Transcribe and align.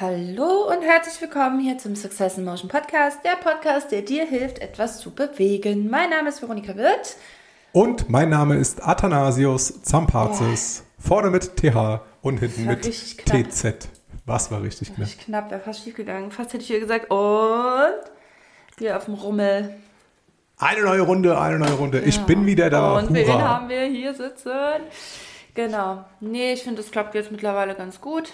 Hallo 0.00 0.70
und 0.70 0.82
herzlich 0.82 1.20
willkommen 1.20 1.58
hier 1.58 1.76
zum 1.76 1.96
Success 1.96 2.38
in 2.38 2.44
Motion 2.44 2.68
Podcast, 2.68 3.18
der 3.24 3.34
Podcast, 3.34 3.90
der 3.90 4.02
dir 4.02 4.24
hilft, 4.24 4.60
etwas 4.60 5.00
zu 5.00 5.10
bewegen. 5.12 5.90
Mein 5.90 6.10
Name 6.10 6.28
ist 6.28 6.40
Veronika 6.40 6.76
Wirth. 6.76 7.16
Und 7.72 8.08
mein 8.08 8.28
Name 8.28 8.54
ist 8.54 8.80
Athanasius 8.86 9.82
Zampazis. 9.82 10.84
Vorne 11.00 11.30
mit 11.30 11.56
TH 11.56 12.00
und 12.22 12.38
hinten 12.38 12.66
mit 12.66 12.82
TZ. 12.82 13.88
Was 14.24 14.52
war 14.52 14.62
richtig 14.62 14.94
knapp? 14.94 15.00
Richtig 15.00 15.24
knapp, 15.24 15.50
wäre 15.50 15.60
fast 15.60 15.82
schief 15.82 15.96
gegangen. 15.96 16.30
Fast 16.30 16.52
hätte 16.52 16.62
ich 16.62 16.68
hier 16.68 16.78
gesagt, 16.78 17.10
und 17.10 17.98
wir 18.76 18.96
auf 18.96 19.06
dem 19.06 19.14
Rummel. 19.14 19.74
Eine 20.58 20.82
neue 20.82 21.00
Runde, 21.00 21.40
eine 21.40 21.58
neue 21.58 21.74
Runde. 21.74 21.98
Ja. 21.98 22.06
Ich 22.06 22.20
bin 22.20 22.46
wieder 22.46 22.70
da. 22.70 22.98
Und 22.98 23.08
Hurra. 23.08 23.16
wen 23.16 23.42
haben 23.42 23.68
wir 23.68 23.82
hier 23.86 24.14
sitzen? 24.14 24.52
Genau. 25.54 26.04
Nee, 26.20 26.52
ich 26.52 26.62
finde, 26.62 26.82
das 26.82 26.92
klappt 26.92 27.16
jetzt 27.16 27.32
mittlerweile 27.32 27.74
ganz 27.74 28.00
gut. 28.00 28.30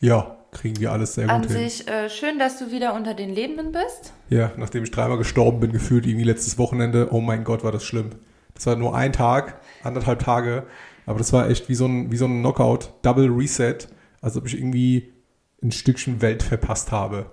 Ja, 0.00 0.36
kriegen 0.54 0.80
wir 0.80 0.92
alles 0.92 1.14
sehr 1.14 1.28
An 1.28 1.42
gut 1.42 1.50
hin. 1.50 1.62
An 1.62 1.68
sich 1.68 1.88
äh, 1.88 2.08
schön, 2.08 2.38
dass 2.38 2.58
du 2.58 2.70
wieder 2.70 2.94
unter 2.94 3.14
den 3.14 3.30
Lebenden 3.30 3.72
bist. 3.72 4.12
Ja, 4.30 4.52
nachdem 4.56 4.84
ich 4.84 4.90
dreimal 4.90 5.18
gestorben 5.18 5.60
bin, 5.60 5.72
gefühlt 5.72 6.06
irgendwie 6.06 6.24
letztes 6.24 6.56
Wochenende. 6.56 7.08
Oh 7.10 7.20
mein 7.20 7.44
Gott, 7.44 7.62
war 7.64 7.72
das 7.72 7.84
schlimm. 7.84 8.10
Das 8.54 8.66
war 8.66 8.76
nur 8.76 8.94
ein 8.94 9.12
Tag, 9.12 9.60
anderthalb 9.82 10.20
Tage. 10.20 10.64
Aber 11.06 11.18
das 11.18 11.32
war 11.32 11.50
echt 11.50 11.68
wie 11.68 11.74
so 11.74 11.86
ein, 11.86 12.10
wie 12.10 12.16
so 12.16 12.26
ein 12.26 12.40
Knockout, 12.40 12.90
Double 13.02 13.28
Reset. 13.28 13.78
Als 14.22 14.36
ob 14.36 14.46
ich 14.46 14.56
irgendwie 14.56 15.12
ein 15.62 15.72
Stückchen 15.72 16.22
Welt 16.22 16.42
verpasst 16.42 16.92
habe. 16.92 17.30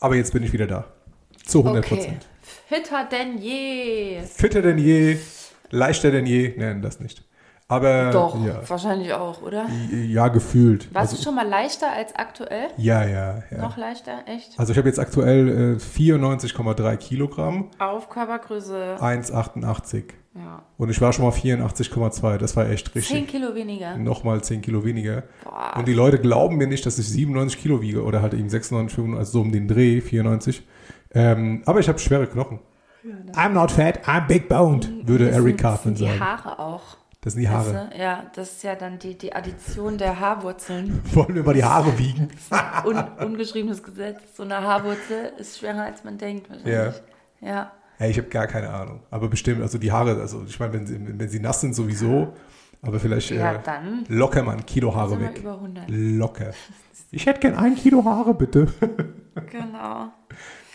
Aber 0.00 0.16
jetzt 0.16 0.32
bin 0.32 0.42
ich 0.42 0.52
wieder 0.52 0.66
da. 0.66 0.86
Zu 1.44 1.60
100 1.60 1.86
Prozent. 1.86 2.08
Okay. 2.08 2.80
Fitter 2.82 3.04
denn 3.04 3.38
je. 3.38 4.22
Fitter 4.22 4.62
denn 4.62 4.78
je. 4.78 5.18
Leichter 5.70 6.10
denn 6.10 6.26
je. 6.26 6.54
Nein, 6.56 6.80
das 6.80 7.00
nicht. 7.00 7.25
Aber 7.68 8.10
doch, 8.12 8.46
ja. 8.46 8.60
wahrscheinlich 8.68 9.12
auch, 9.12 9.42
oder? 9.42 9.66
Ja, 9.90 10.28
gefühlt. 10.28 10.94
Warst 10.94 11.12
also, 11.12 11.16
du 11.16 11.22
schon 11.24 11.34
mal 11.34 11.48
leichter 11.48 11.92
als 11.92 12.14
aktuell? 12.14 12.68
Ja, 12.76 13.04
ja, 13.04 13.42
ja. 13.50 13.58
Noch 13.58 13.76
leichter, 13.76 14.20
echt? 14.26 14.52
Also 14.56 14.70
ich 14.70 14.78
habe 14.78 14.88
jetzt 14.88 15.00
aktuell 15.00 15.76
äh, 15.76 15.76
94,3 15.76 16.96
Kilogramm. 16.96 17.70
Auf 17.80 18.08
Körpergröße 18.08 18.98
1,88. 19.00 20.04
Ja. 20.36 20.62
Und 20.76 20.90
ich 20.90 21.00
war 21.00 21.12
schon 21.12 21.24
mal 21.24 21.32
84,2. 21.32 22.36
Das 22.38 22.54
war 22.56 22.68
echt 22.68 22.94
richtig. 22.94 23.16
10 23.16 23.26
Kilo 23.26 23.54
weniger. 23.54 23.96
Nochmal 23.96 24.42
10 24.42 24.62
Kilo 24.62 24.84
weniger. 24.84 25.24
Boah. 25.42 25.74
Und 25.76 25.88
die 25.88 25.94
Leute 25.94 26.18
glauben 26.18 26.56
mir 26.56 26.68
nicht, 26.68 26.86
dass 26.86 26.98
ich 27.00 27.08
97 27.08 27.60
Kilo 27.60 27.80
wiege 27.80 28.04
oder 28.04 28.22
halt 28.22 28.34
eben 28.34 28.48
96, 28.48 28.94
95, 28.94 29.18
also 29.18 29.32
so 29.32 29.40
um 29.40 29.50
den 29.50 29.66
Dreh, 29.66 30.00
94. 30.00 30.62
Ähm, 31.14 31.62
aber 31.66 31.80
ich 31.80 31.88
habe 31.88 31.98
schwere 31.98 32.26
Knochen. 32.28 32.60
Ja, 33.02 33.42
I'm 33.42 33.50
not 33.50 33.70
fat, 33.72 34.04
I'm 34.06 34.26
big 34.26 34.48
boned, 34.48 35.08
würde 35.08 35.30
Eric 35.30 35.58
Cartman 35.58 35.96
sagen. 35.96 36.12
Die 36.14 36.20
Haare 36.20 36.58
auch. 36.58 36.96
Das 37.26 37.32
sind 37.32 37.42
die 37.42 37.48
Haare. 37.48 37.74
Weißt 37.74 37.98
Ja, 37.98 38.30
das 38.36 38.52
ist 38.52 38.62
ja 38.62 38.76
dann 38.76 39.00
die, 39.00 39.18
die 39.18 39.34
Addition 39.34 39.98
der 39.98 40.20
Haarwurzeln. 40.20 41.02
Wollen 41.12 41.34
wir 41.34 41.42
mal 41.42 41.54
die 41.54 41.64
Haare 41.64 41.98
wiegen? 41.98 42.28
Un, 42.84 43.02
ungeschriebenes 43.18 43.82
Gesetz. 43.82 44.20
So 44.36 44.44
eine 44.44 44.60
Haarwurzel 44.60 45.32
ist 45.36 45.58
schwerer, 45.58 45.86
als 45.86 46.04
man 46.04 46.18
denkt. 46.18 46.48
Ja. 46.64 46.94
Ja. 47.40 47.72
Hey, 47.98 48.12
ich 48.12 48.18
habe 48.18 48.28
gar 48.28 48.46
keine 48.46 48.70
Ahnung. 48.70 49.00
Aber 49.10 49.26
bestimmt, 49.26 49.60
also 49.60 49.76
die 49.76 49.90
Haare, 49.90 50.20
also 50.20 50.44
ich 50.46 50.60
meine, 50.60 50.74
wenn 50.74 50.86
sie, 50.86 51.00
wenn 51.18 51.28
sie 51.28 51.40
nass 51.40 51.60
sind, 51.60 51.74
sowieso. 51.74 52.32
Aber 52.80 53.00
vielleicht 53.00 53.30
ja, 53.30 53.54
äh, 53.54 53.80
locker 54.06 54.44
mal 54.44 54.52
ein 54.52 54.64
Kilo 54.64 54.94
Haare 54.94 55.20
weg. 55.20 55.38
Über 55.38 55.54
100. 55.54 55.86
Locker. 55.88 56.52
Ich 57.10 57.24
hätte 57.26 57.40
gern 57.40 57.54
ein 57.54 57.74
Kilo 57.74 58.04
Haare, 58.04 58.34
bitte. 58.34 58.66
genau. 59.50 60.12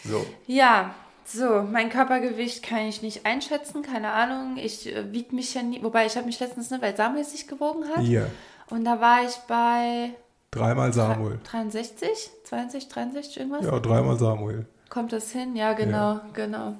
So. 0.03 0.25
Ja, 0.47 0.95
so, 1.33 1.61
mein 1.63 1.89
Körpergewicht 1.89 2.63
kann 2.63 2.85
ich 2.87 3.01
nicht 3.01 3.25
einschätzen, 3.25 3.81
keine 3.81 4.11
Ahnung. 4.11 4.57
Ich 4.57 4.93
äh, 4.93 5.11
wiege 5.11 5.35
mich 5.35 5.53
ja 5.53 5.63
nie, 5.63 5.81
wobei 5.83 6.05
ich 6.05 6.15
habe 6.15 6.25
mich 6.25 6.39
letztens, 6.39 6.69
ne, 6.69 6.81
weil 6.81 6.95
Samuel 6.95 7.23
sich 7.23 7.47
gewogen 7.47 7.87
hat. 7.89 8.03
Ja. 8.03 8.25
Und 8.69 8.85
da 8.85 8.99
war 9.01 9.23
ich 9.23 9.35
bei... 9.47 10.11
Dreimal 10.51 10.91
Samuel. 10.91 11.39
63, 11.43 12.29
62, 12.43 12.89
63, 12.89 13.37
irgendwas? 13.37 13.65
Ja, 13.65 13.79
dreimal 13.79 14.17
Samuel. 14.17 14.65
Kommt 14.89 15.13
das 15.13 15.31
hin? 15.31 15.55
Ja, 15.55 15.73
genau, 15.73 16.13
ja. 16.13 16.25
genau. 16.33 16.75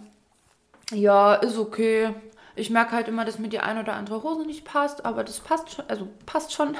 Ja, 0.92 1.36
ist 1.36 1.58
okay. 1.58 2.14
Ich 2.56 2.70
merke 2.70 2.92
halt 2.92 3.08
immer, 3.08 3.24
dass 3.24 3.40
mir 3.40 3.48
die 3.48 3.60
eine 3.60 3.80
oder 3.80 3.94
andere 3.94 4.24
Hose 4.24 4.46
nicht 4.46 4.66
passt, 4.66 5.06
aber 5.06 5.24
das 5.24 5.40
passt 5.40 5.72
schon, 5.72 5.86
also 5.88 6.08
passt 6.26 6.52
schon. 6.52 6.76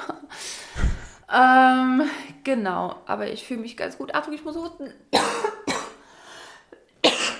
ähm, 1.34 2.02
genau, 2.44 2.96
aber 3.06 3.28
ich 3.28 3.46
fühle 3.46 3.60
mich 3.60 3.76
ganz 3.76 3.96
gut. 3.96 4.14
Achtung, 4.14 4.34
ich 4.34 4.44
muss 4.44 4.56
husten. 4.56 4.92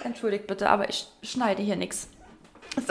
Entschuldigt 0.04 0.46
bitte, 0.46 0.68
aber 0.68 0.88
ich 0.88 1.06
schneide 1.22 1.62
hier 1.62 1.76
nichts. 1.76 2.08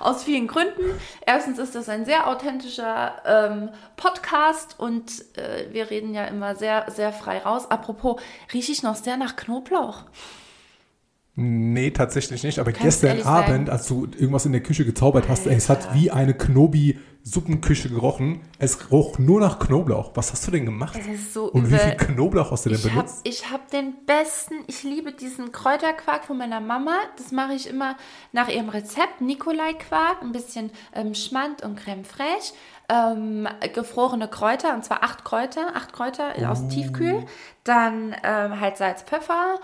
Aus 0.00 0.24
vielen 0.24 0.46
Gründen. 0.46 1.00
Erstens 1.26 1.58
ist 1.58 1.74
das 1.74 1.88
ein 1.88 2.04
sehr 2.04 2.28
authentischer 2.28 3.22
ähm, 3.24 3.70
Podcast 3.96 4.78
und 4.78 5.10
äh, 5.36 5.72
wir 5.72 5.90
reden 5.90 6.12
ja 6.12 6.24
immer 6.24 6.54
sehr, 6.54 6.90
sehr 6.90 7.12
frei 7.12 7.38
raus. 7.38 7.70
Apropos, 7.70 8.20
rieche 8.52 8.72
ich 8.72 8.82
noch 8.82 8.96
sehr 8.96 9.16
nach 9.16 9.36
Knoblauch? 9.36 10.04
Nee, 11.34 11.92
tatsächlich 11.92 12.42
nicht. 12.42 12.58
Aber 12.58 12.72
Kannst 12.72 13.00
gestern 13.00 13.22
Abend, 13.22 13.70
als 13.70 13.86
du 13.86 14.04
irgendwas 14.04 14.44
in 14.44 14.52
der 14.52 14.62
Küche 14.62 14.84
gezaubert 14.84 15.30
hast, 15.30 15.46
ey, 15.46 15.54
es 15.54 15.70
hat 15.70 15.94
wie 15.94 16.10
eine 16.10 16.34
Knobi-Suppenküche 16.34 17.88
gerochen. 17.88 18.42
Es 18.58 18.90
roch 18.90 19.18
nur 19.18 19.40
nach 19.40 19.58
Knoblauch. 19.58 20.10
Was 20.14 20.30
hast 20.32 20.46
du 20.46 20.50
denn 20.50 20.66
gemacht? 20.66 20.94
Es 21.00 21.06
ist 21.06 21.32
so 21.32 21.44
Und 21.50 21.70
wie 21.70 21.78
viel 21.78 21.96
Knoblauch 21.96 22.50
hast 22.50 22.66
du 22.66 22.68
denn 22.68 22.78
ich 22.78 22.84
benutzt? 22.84 23.20
Hab, 23.20 23.26
ich 23.26 23.50
habe 23.50 23.62
den 23.72 23.94
besten, 24.04 24.56
ich 24.66 24.82
liebe 24.82 25.12
diesen 25.12 25.52
Kräuterquark 25.52 26.26
von 26.26 26.36
meiner 26.36 26.60
Mama. 26.60 26.96
Das 27.16 27.32
mache 27.32 27.54
ich 27.54 27.66
immer 27.66 27.96
nach 28.32 28.50
ihrem 28.50 28.68
Rezept. 28.68 29.22
Nikolai-Quark, 29.22 30.20
ein 30.20 30.32
bisschen 30.32 30.70
ähm, 30.94 31.14
Schmand 31.14 31.62
und 31.62 31.76
Creme 31.76 32.04
fraiche. 32.04 32.52
Ähm, 32.90 33.48
gefrorene 33.72 34.28
Kräuter, 34.28 34.74
und 34.74 34.84
zwar 34.84 35.02
acht 35.02 35.24
Kräuter, 35.24 35.68
acht 35.74 35.94
Kräuter 35.94 36.34
oh. 36.38 36.44
aus 36.44 36.68
Tiefkühl. 36.68 37.24
Dann 37.64 38.14
ähm, 38.22 38.60
halt 38.60 38.76
Salz, 38.76 39.00
Pfeffer 39.02 39.60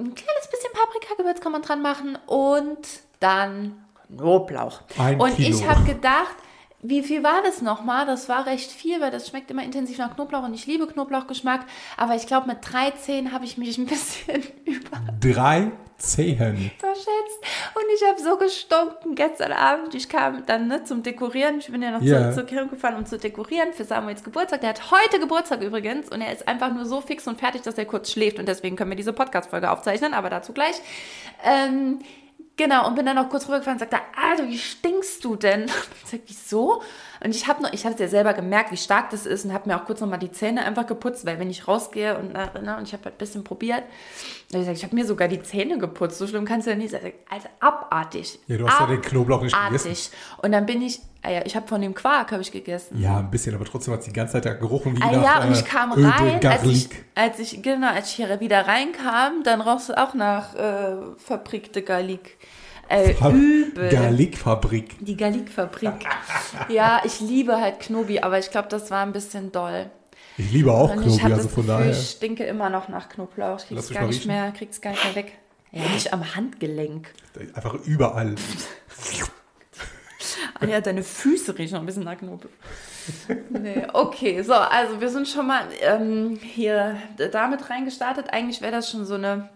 ein 0.00 0.14
kleines 0.14 0.48
bisschen 0.50 0.72
Paprikagewürz 0.72 1.40
kann 1.40 1.52
man 1.52 1.62
dran 1.62 1.82
machen 1.82 2.18
und 2.26 2.78
dann 3.20 3.84
Knoblauch. 4.16 4.80
Ein 4.98 5.20
und 5.20 5.36
Kilo. 5.36 5.56
ich 5.56 5.66
habe 5.66 5.84
gedacht, 5.84 6.34
wie 6.82 7.02
viel 7.02 7.22
war 7.22 7.42
das 7.42 7.60
nochmal? 7.60 8.06
Das 8.06 8.28
war 8.28 8.46
recht 8.46 8.70
viel, 8.70 9.00
weil 9.00 9.10
das 9.10 9.28
schmeckt 9.28 9.50
immer 9.50 9.62
intensiv 9.62 9.98
nach 9.98 10.14
Knoblauch 10.14 10.44
und 10.44 10.54
ich 10.54 10.66
liebe 10.66 10.86
Knoblauchgeschmack. 10.86 11.66
Aber 11.96 12.14
ich 12.14 12.26
glaube, 12.26 12.46
mit 12.48 12.58
13 12.62 13.32
habe 13.32 13.44
ich 13.44 13.58
mich 13.58 13.76
ein 13.76 13.86
bisschen 13.86 14.42
über. 14.64 14.98
Drei 15.20 15.70
Zehen. 16.00 16.70
Verschätzt. 16.78 17.38
Und 17.74 17.84
ich 17.94 18.08
habe 18.08 18.20
so 18.20 18.38
gestunken 18.38 19.14
gestern 19.14 19.52
Abend. 19.52 19.94
Ich 19.94 20.08
kam 20.08 20.46
dann 20.46 20.68
ne, 20.68 20.82
zum 20.84 21.02
Dekorieren. 21.02 21.58
Ich 21.58 21.70
bin 21.70 21.82
ja 21.82 21.90
noch 21.90 22.00
yeah. 22.00 22.32
zur 22.32 22.44
Kirche 22.44 22.68
gefahren, 22.68 22.96
um 22.96 23.04
zu 23.04 23.18
dekorieren 23.18 23.74
für 23.74 23.84
Samuels 23.84 24.24
Geburtstag. 24.24 24.62
Der 24.62 24.70
hat 24.70 24.90
heute 24.90 25.20
Geburtstag 25.20 25.60
übrigens 25.60 26.08
und 26.08 26.22
er 26.22 26.32
ist 26.32 26.48
einfach 26.48 26.72
nur 26.72 26.86
so 26.86 27.02
fix 27.02 27.28
und 27.28 27.38
fertig, 27.38 27.62
dass 27.62 27.76
er 27.76 27.84
kurz 27.84 28.10
schläft. 28.10 28.38
Und 28.38 28.48
deswegen 28.48 28.76
können 28.76 28.90
wir 28.90 28.96
diese 28.96 29.12
Podcast-Folge 29.12 29.70
aufzeichnen, 29.70 30.14
aber 30.14 30.30
dazu 30.30 30.54
gleich. 30.54 30.80
Ähm, 31.44 31.98
Genau, 32.60 32.86
und 32.86 32.94
bin 32.94 33.06
dann 33.06 33.16
noch 33.16 33.30
kurz 33.30 33.46
rübergefahren 33.46 33.80
und 33.80 33.90
sagte, 33.90 34.06
Alter, 34.14 34.46
wie 34.46 34.58
stinkst 34.58 35.24
du 35.24 35.34
denn? 35.34 35.62
Und 35.62 35.70
ich 36.04 36.10
sag, 36.10 36.20
wieso? 36.26 36.82
Und 37.22 37.34
ich 37.34 37.46
habe 37.48 37.62
noch, 37.62 37.72
ich 37.72 37.84
habe 37.84 37.94
es 37.94 38.00
ja 38.00 38.08
selber 38.08 38.32
gemerkt, 38.32 38.72
wie 38.72 38.78
stark 38.78 39.10
das 39.10 39.26
ist 39.26 39.44
und 39.44 39.52
habe 39.52 39.68
mir 39.68 39.76
auch 39.76 39.84
kurz 39.84 40.00
nochmal 40.00 40.18
die 40.18 40.32
Zähne 40.32 40.64
einfach 40.64 40.86
geputzt, 40.86 41.26
weil 41.26 41.38
wenn 41.38 41.50
ich 41.50 41.68
rausgehe 41.68 42.16
und, 42.18 42.32
ne, 42.32 42.76
und 42.78 42.84
ich 42.84 42.94
habe 42.94 43.04
halt 43.04 43.14
ein 43.14 43.18
bisschen 43.18 43.44
probiert, 43.44 43.82
ich 44.52 44.66
ich 44.66 44.82
habe 44.82 44.94
mir 44.94 45.04
sogar 45.04 45.28
die 45.28 45.42
Zähne 45.42 45.78
geputzt, 45.78 46.18
so 46.18 46.26
schlimm 46.26 46.46
kannst 46.46 46.66
du 46.66 46.70
ja 46.70 46.76
nicht 46.76 46.90
sagen. 46.90 47.12
Also 47.28 47.48
abartig. 47.60 48.38
Ja, 48.46 48.56
du 48.56 48.66
hast 48.66 48.76
abartig. 48.76 48.96
ja 48.96 49.02
den 49.02 49.10
Knoblauch 49.10 49.42
nicht 49.42 49.56
gegessen. 49.56 50.12
Und 50.38 50.52
dann 50.52 50.64
bin 50.64 50.80
ich, 50.80 51.00
ah 51.22 51.30
ja, 51.30 51.42
ich 51.44 51.54
habe 51.56 51.68
von 51.68 51.82
dem 51.82 51.94
Quark 51.94 52.32
habe 52.32 52.40
ich 52.40 52.50
gegessen. 52.50 52.98
Ja, 52.98 53.18
ein 53.18 53.30
bisschen, 53.30 53.54
aber 53.54 53.66
trotzdem 53.66 53.92
hat 53.92 54.00
es 54.00 54.06
die 54.06 54.12
ganze 54.12 54.34
Zeit 54.34 54.46
da 54.46 54.54
gerochen 54.54 54.96
wie 54.96 55.02
ah, 55.02 55.12
nach 55.12 55.22
Ja, 55.22 55.44
und 55.44 55.52
ich 55.52 55.64
kam 55.64 55.92
äh, 55.92 56.06
rein, 56.06 56.46
als 56.46 56.64
ich, 56.64 56.88
als 57.14 57.38
ich, 57.38 57.62
genau, 57.62 57.88
als 57.90 58.08
ich 58.08 58.14
hier 58.14 58.40
wieder 58.40 58.66
reinkam, 58.66 59.42
dann 59.44 59.60
roch 59.60 59.78
es 59.78 59.90
auch 59.90 60.14
nach 60.14 60.54
äh, 60.54 60.96
verprickte 61.18 61.82
Garlic. 61.82 62.38
Äh, 62.90 63.12
übel. 63.12 63.88
Galikfabrik. 63.88 64.96
Die 65.00 65.16
Galikfabrik. 65.16 65.92
ja, 66.68 67.00
ich 67.04 67.20
liebe 67.20 67.60
halt 67.60 67.78
Knobi, 67.78 68.18
aber 68.18 68.40
ich 68.40 68.50
glaube, 68.50 68.68
das 68.68 68.90
war 68.90 69.06
ein 69.06 69.12
bisschen 69.12 69.52
doll. 69.52 69.90
Ich 70.36 70.50
liebe 70.50 70.72
auch 70.72 70.90
und 70.90 71.02
Knobi, 71.02 71.32
also 71.32 71.48
von 71.48 71.66
daher. 71.68 71.92
Ich 71.92 72.10
stinke 72.10 72.44
immer 72.44 72.68
noch 72.68 72.88
nach 72.88 73.08
Knoblauch. 73.08 73.60
Ich 73.60 73.66
krieg's 73.68 73.90
gar 73.90 74.06
nicht 74.08 74.26
mehr, 74.26 74.50
krieg's 74.50 74.80
gar 74.80 74.90
nicht 74.90 75.04
mehr 75.04 75.14
weg. 75.14 75.32
Ja, 75.70 75.82
nicht 75.82 76.12
am 76.12 76.34
Handgelenk. 76.34 77.14
Einfach 77.54 77.74
überall. 77.74 78.34
ah 80.58 80.66
ja, 80.66 80.80
deine 80.80 81.04
Füße 81.04 81.56
riechen 81.56 81.74
noch 81.74 81.80
ein 81.80 81.86
bisschen 81.86 82.02
nach 82.02 82.18
Knoblauch. 82.18 82.50
Nee, 83.50 83.86
okay, 83.92 84.42
so, 84.42 84.54
also 84.54 85.00
wir 85.00 85.10
sind 85.10 85.28
schon 85.28 85.46
mal 85.46 85.62
ähm, 85.80 86.40
hier 86.42 86.96
damit 87.30 87.70
reingestartet. 87.70 88.32
Eigentlich 88.32 88.60
wäre 88.60 88.72
das 88.72 88.90
schon 88.90 89.04
so 89.04 89.14
eine 89.14 89.48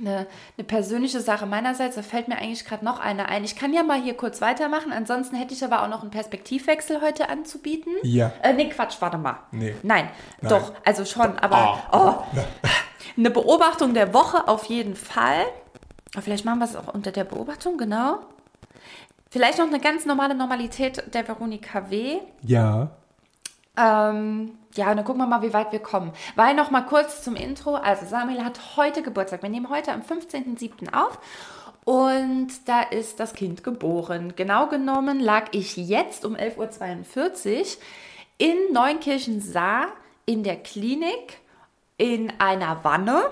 eine, 0.00 0.26
eine 0.56 0.64
persönliche 0.66 1.20
Sache 1.20 1.46
meinerseits. 1.46 1.96
Da 1.96 2.02
fällt 2.02 2.28
mir 2.28 2.36
eigentlich 2.36 2.64
gerade 2.64 2.84
noch 2.84 3.00
eine 3.00 3.28
ein. 3.28 3.44
Ich 3.44 3.56
kann 3.56 3.72
ja 3.72 3.82
mal 3.82 4.00
hier 4.00 4.16
kurz 4.16 4.40
weitermachen. 4.40 4.92
Ansonsten 4.92 5.36
hätte 5.36 5.54
ich 5.54 5.64
aber 5.64 5.82
auch 5.82 5.88
noch 5.88 6.02
einen 6.02 6.10
Perspektivwechsel 6.10 7.00
heute 7.00 7.28
anzubieten. 7.28 7.92
Ja. 8.02 8.32
Äh, 8.42 8.52
nee, 8.52 8.68
Quatsch, 8.68 8.96
warte 9.00 9.18
mal. 9.18 9.38
Nee. 9.50 9.74
Nein, 9.82 10.08
Nein. 10.40 10.50
doch, 10.50 10.72
also 10.84 11.04
schon, 11.04 11.38
aber 11.38 11.82
oh. 11.92 11.96
oh. 11.96 12.24
eine 13.16 13.30
Beobachtung 13.30 13.94
der 13.94 14.14
Woche 14.14 14.48
auf 14.48 14.64
jeden 14.64 14.96
Fall. 14.96 15.44
Vielleicht 16.20 16.44
machen 16.44 16.60
wir 16.60 16.64
es 16.64 16.76
auch 16.76 16.92
unter 16.94 17.12
der 17.12 17.24
Beobachtung, 17.24 17.76
genau. 17.76 18.20
Vielleicht 19.30 19.58
noch 19.58 19.66
eine 19.66 19.80
ganz 19.80 20.06
normale 20.06 20.34
Normalität 20.34 21.14
der 21.14 21.28
Veronika 21.28 21.90
W. 21.90 22.18
Ja. 22.42 22.90
Ähm, 23.78 24.58
ja, 24.74 24.90
und 24.90 24.96
dann 24.96 25.04
gucken 25.04 25.22
wir 25.22 25.26
mal, 25.26 25.42
wie 25.42 25.52
weit 25.52 25.70
wir 25.72 25.78
kommen. 25.78 26.12
Weil 26.36 26.54
noch 26.54 26.70
mal 26.70 26.82
kurz 26.82 27.22
zum 27.22 27.36
Intro. 27.36 27.76
Also 27.76 28.06
Samuel 28.06 28.44
hat 28.44 28.76
heute 28.76 29.02
Geburtstag. 29.02 29.42
Wir 29.42 29.50
nehmen 29.50 29.70
heute 29.70 29.92
am 29.92 30.02
15.07. 30.02 30.92
auf. 30.92 31.18
Und 31.84 32.48
da 32.66 32.82
ist 32.82 33.18
das 33.18 33.32
Kind 33.32 33.64
geboren. 33.64 34.34
Genau 34.36 34.66
genommen 34.66 35.20
lag 35.20 35.46
ich 35.52 35.74
jetzt 35.76 36.26
um 36.26 36.34
11.42 36.34 37.60
Uhr 37.60 37.66
in 38.36 38.56
Neunkirchen-Saar 38.72 39.86
in 40.26 40.42
der 40.42 40.56
Klinik 40.56 41.38
in 41.96 42.30
einer 42.38 42.84
Wanne 42.84 43.30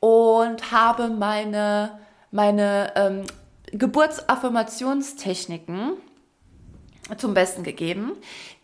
und 0.00 0.72
habe 0.72 1.08
meine, 1.08 1.98
meine 2.30 2.92
ähm, 2.96 3.24
Geburtsaffirmationstechniken 3.72 5.98
zum 7.18 7.34
Besten 7.34 7.62
gegeben, 7.62 8.12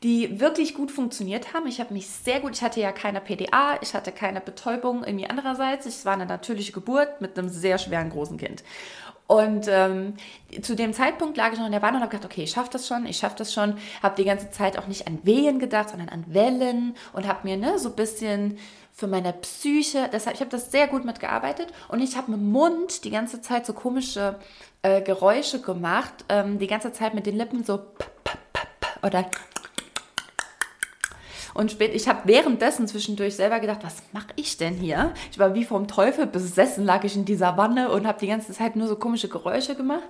die 0.03 0.41
wirklich 0.41 0.75
gut 0.75 0.91
funktioniert 0.91 1.53
haben. 1.53 1.67
Ich 1.67 1.81
habe 1.81 1.93
mich 1.93 2.07
sehr 2.07 2.41
gut, 2.41 2.57
ich 2.57 2.63
hatte 2.63 2.81
ja 2.81 2.91
keine 2.93 3.21
PDA, 3.21 3.79
ich 3.83 3.95
hatte 3.95 4.13
keine 4.13 4.41
Betäubung 4.41 5.05
irgendwie 5.05 5.29
andererseits. 5.29 5.87
Es 5.87 6.05
war 6.05 6.15
eine 6.15 6.27
natürliche 6.27 6.73
Geburt 6.73 7.21
mit 7.21 7.39
einem 7.39 7.49
sehr 7.49 7.79
schweren 7.79 8.11
großen 8.11 8.39
Kind. 8.39 8.65
Und 9.27 9.69
ähm, 9.69 10.15
zu 10.61 10.75
dem 10.75 10.93
Zeitpunkt 10.93 11.37
lag 11.37 11.53
ich 11.53 11.59
noch 11.61 11.67
in 11.67 11.73
der 11.73 11.83
Wanne 11.83 11.99
und 11.99 12.03
habe 12.03 12.11
gedacht, 12.11 12.33
okay, 12.33 12.43
ich 12.43 12.51
schaffe 12.51 12.71
das 12.73 12.89
schon, 12.89 13.07
ich 13.07 13.19
schaffe 13.19 13.37
das 13.39 13.53
schon. 13.53 13.77
Habe 14.03 14.17
die 14.17 14.25
ganze 14.25 14.51
Zeit 14.51 14.77
auch 14.77 14.89
nicht 14.89 15.07
an 15.07 15.21
Wehen 15.23 15.61
gedacht, 15.61 15.91
sondern 15.91 16.09
an 16.09 16.25
Wellen 16.29 16.97
und 17.13 17.29
habe 17.29 17.47
mir 17.47 17.57
ne, 17.57 17.79
so 17.79 17.91
ein 17.91 17.95
bisschen 17.95 18.59
für 18.93 19.07
meine 19.07 19.33
Psyche, 19.33 20.11
deshalb, 20.13 20.35
ich 20.35 20.41
habe 20.41 20.51
das 20.51 20.73
sehr 20.73 20.89
gut 20.89 21.05
mitgearbeitet 21.05 21.69
und 21.89 22.01
ich 22.01 22.17
habe 22.17 22.33
mit 22.33 22.41
dem 22.41 22.51
Mund 22.51 23.05
die 23.05 23.11
ganze 23.11 23.41
Zeit 23.41 23.67
so 23.67 23.73
komische 23.73 24.35
äh, 24.83 25.01
Geräusche 25.01 25.61
gemacht, 25.61 26.13
ähm, 26.29 26.59
die 26.59 26.67
ganze 26.67 26.93
Zeit 26.93 27.15
mit 27.15 27.25
den 27.25 27.37
Lippen 27.37 27.65
so 27.65 27.81
oder 29.03 29.27
und 31.53 31.73
spät, 31.73 31.95
ich 31.95 32.09
habe 32.09 32.21
währenddessen 32.25 32.87
zwischendurch 32.87 33.35
selber 33.35 33.59
gedacht, 33.61 33.81
was 33.83 34.03
mache 34.13 34.29
ich 34.37 34.57
denn 34.57 34.75
hier? 34.75 35.13
Ich 35.33 35.39
war 35.39 35.55
wie 35.55 35.65
vom 35.65 35.89
Teufel 35.89 36.27
besessen, 36.27 36.85
lag 36.85 37.05
ich 37.05 37.17
in 37.17 37.25
dieser 37.25 37.57
Wanne 37.57 37.91
und 37.91 38.07
habe 38.07 38.21
die 38.21 38.29
ganze 38.29 38.53
Zeit 38.53 38.77
nur 38.77 38.87
so 38.87 38.97
komische 38.97 39.29
Geräusche 39.29 39.75
gemacht. 39.75 40.05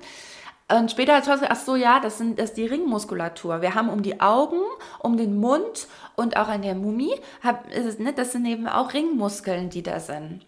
Und 0.71 0.91
später 0.91 1.17
hat 1.17 1.27
ich 1.27 1.51
ach 1.51 1.57
so, 1.57 1.75
ja, 1.75 1.99
das, 1.99 2.19
sind, 2.19 2.39
das 2.39 2.51
ist 2.51 2.57
die 2.57 2.67
Ringmuskulatur. 2.67 3.61
Wir 3.61 3.75
haben 3.75 3.89
um 3.89 4.03
die 4.03 4.21
Augen, 4.21 4.61
um 5.01 5.17
den 5.17 5.41
Mund 5.41 5.89
und 6.15 6.37
auch 6.37 6.47
an 6.47 6.63
der 6.63 6.77
Mumie, 6.77 7.15
hab, 7.43 7.67
ne, 7.69 8.13
das 8.15 8.33
sind 8.33 8.47
eben 8.47 8.69
auch 8.69 8.95
Ringmuskeln, 8.95 9.71
die 9.71 9.83
da 9.83 9.99
sind. 9.99 10.47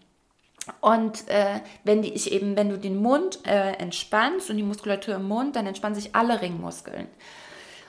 Und 0.79 1.27
äh, 1.27 1.59
wenn 1.83 2.01
die, 2.01 2.13
ich 2.13 2.31
eben, 2.31 2.55
wenn 2.55 2.69
du 2.69 2.77
den 2.77 3.01
Mund 3.01 3.39
äh, 3.45 3.73
entspannst 3.73 4.49
und 4.49 4.55
die 4.55 4.63
Muskulatur 4.63 5.15
im 5.15 5.27
Mund, 5.27 5.57
dann 5.57 5.67
entspannen 5.67 5.95
sich 5.95 6.15
alle 6.15 6.41
Ringmuskeln. 6.41 7.07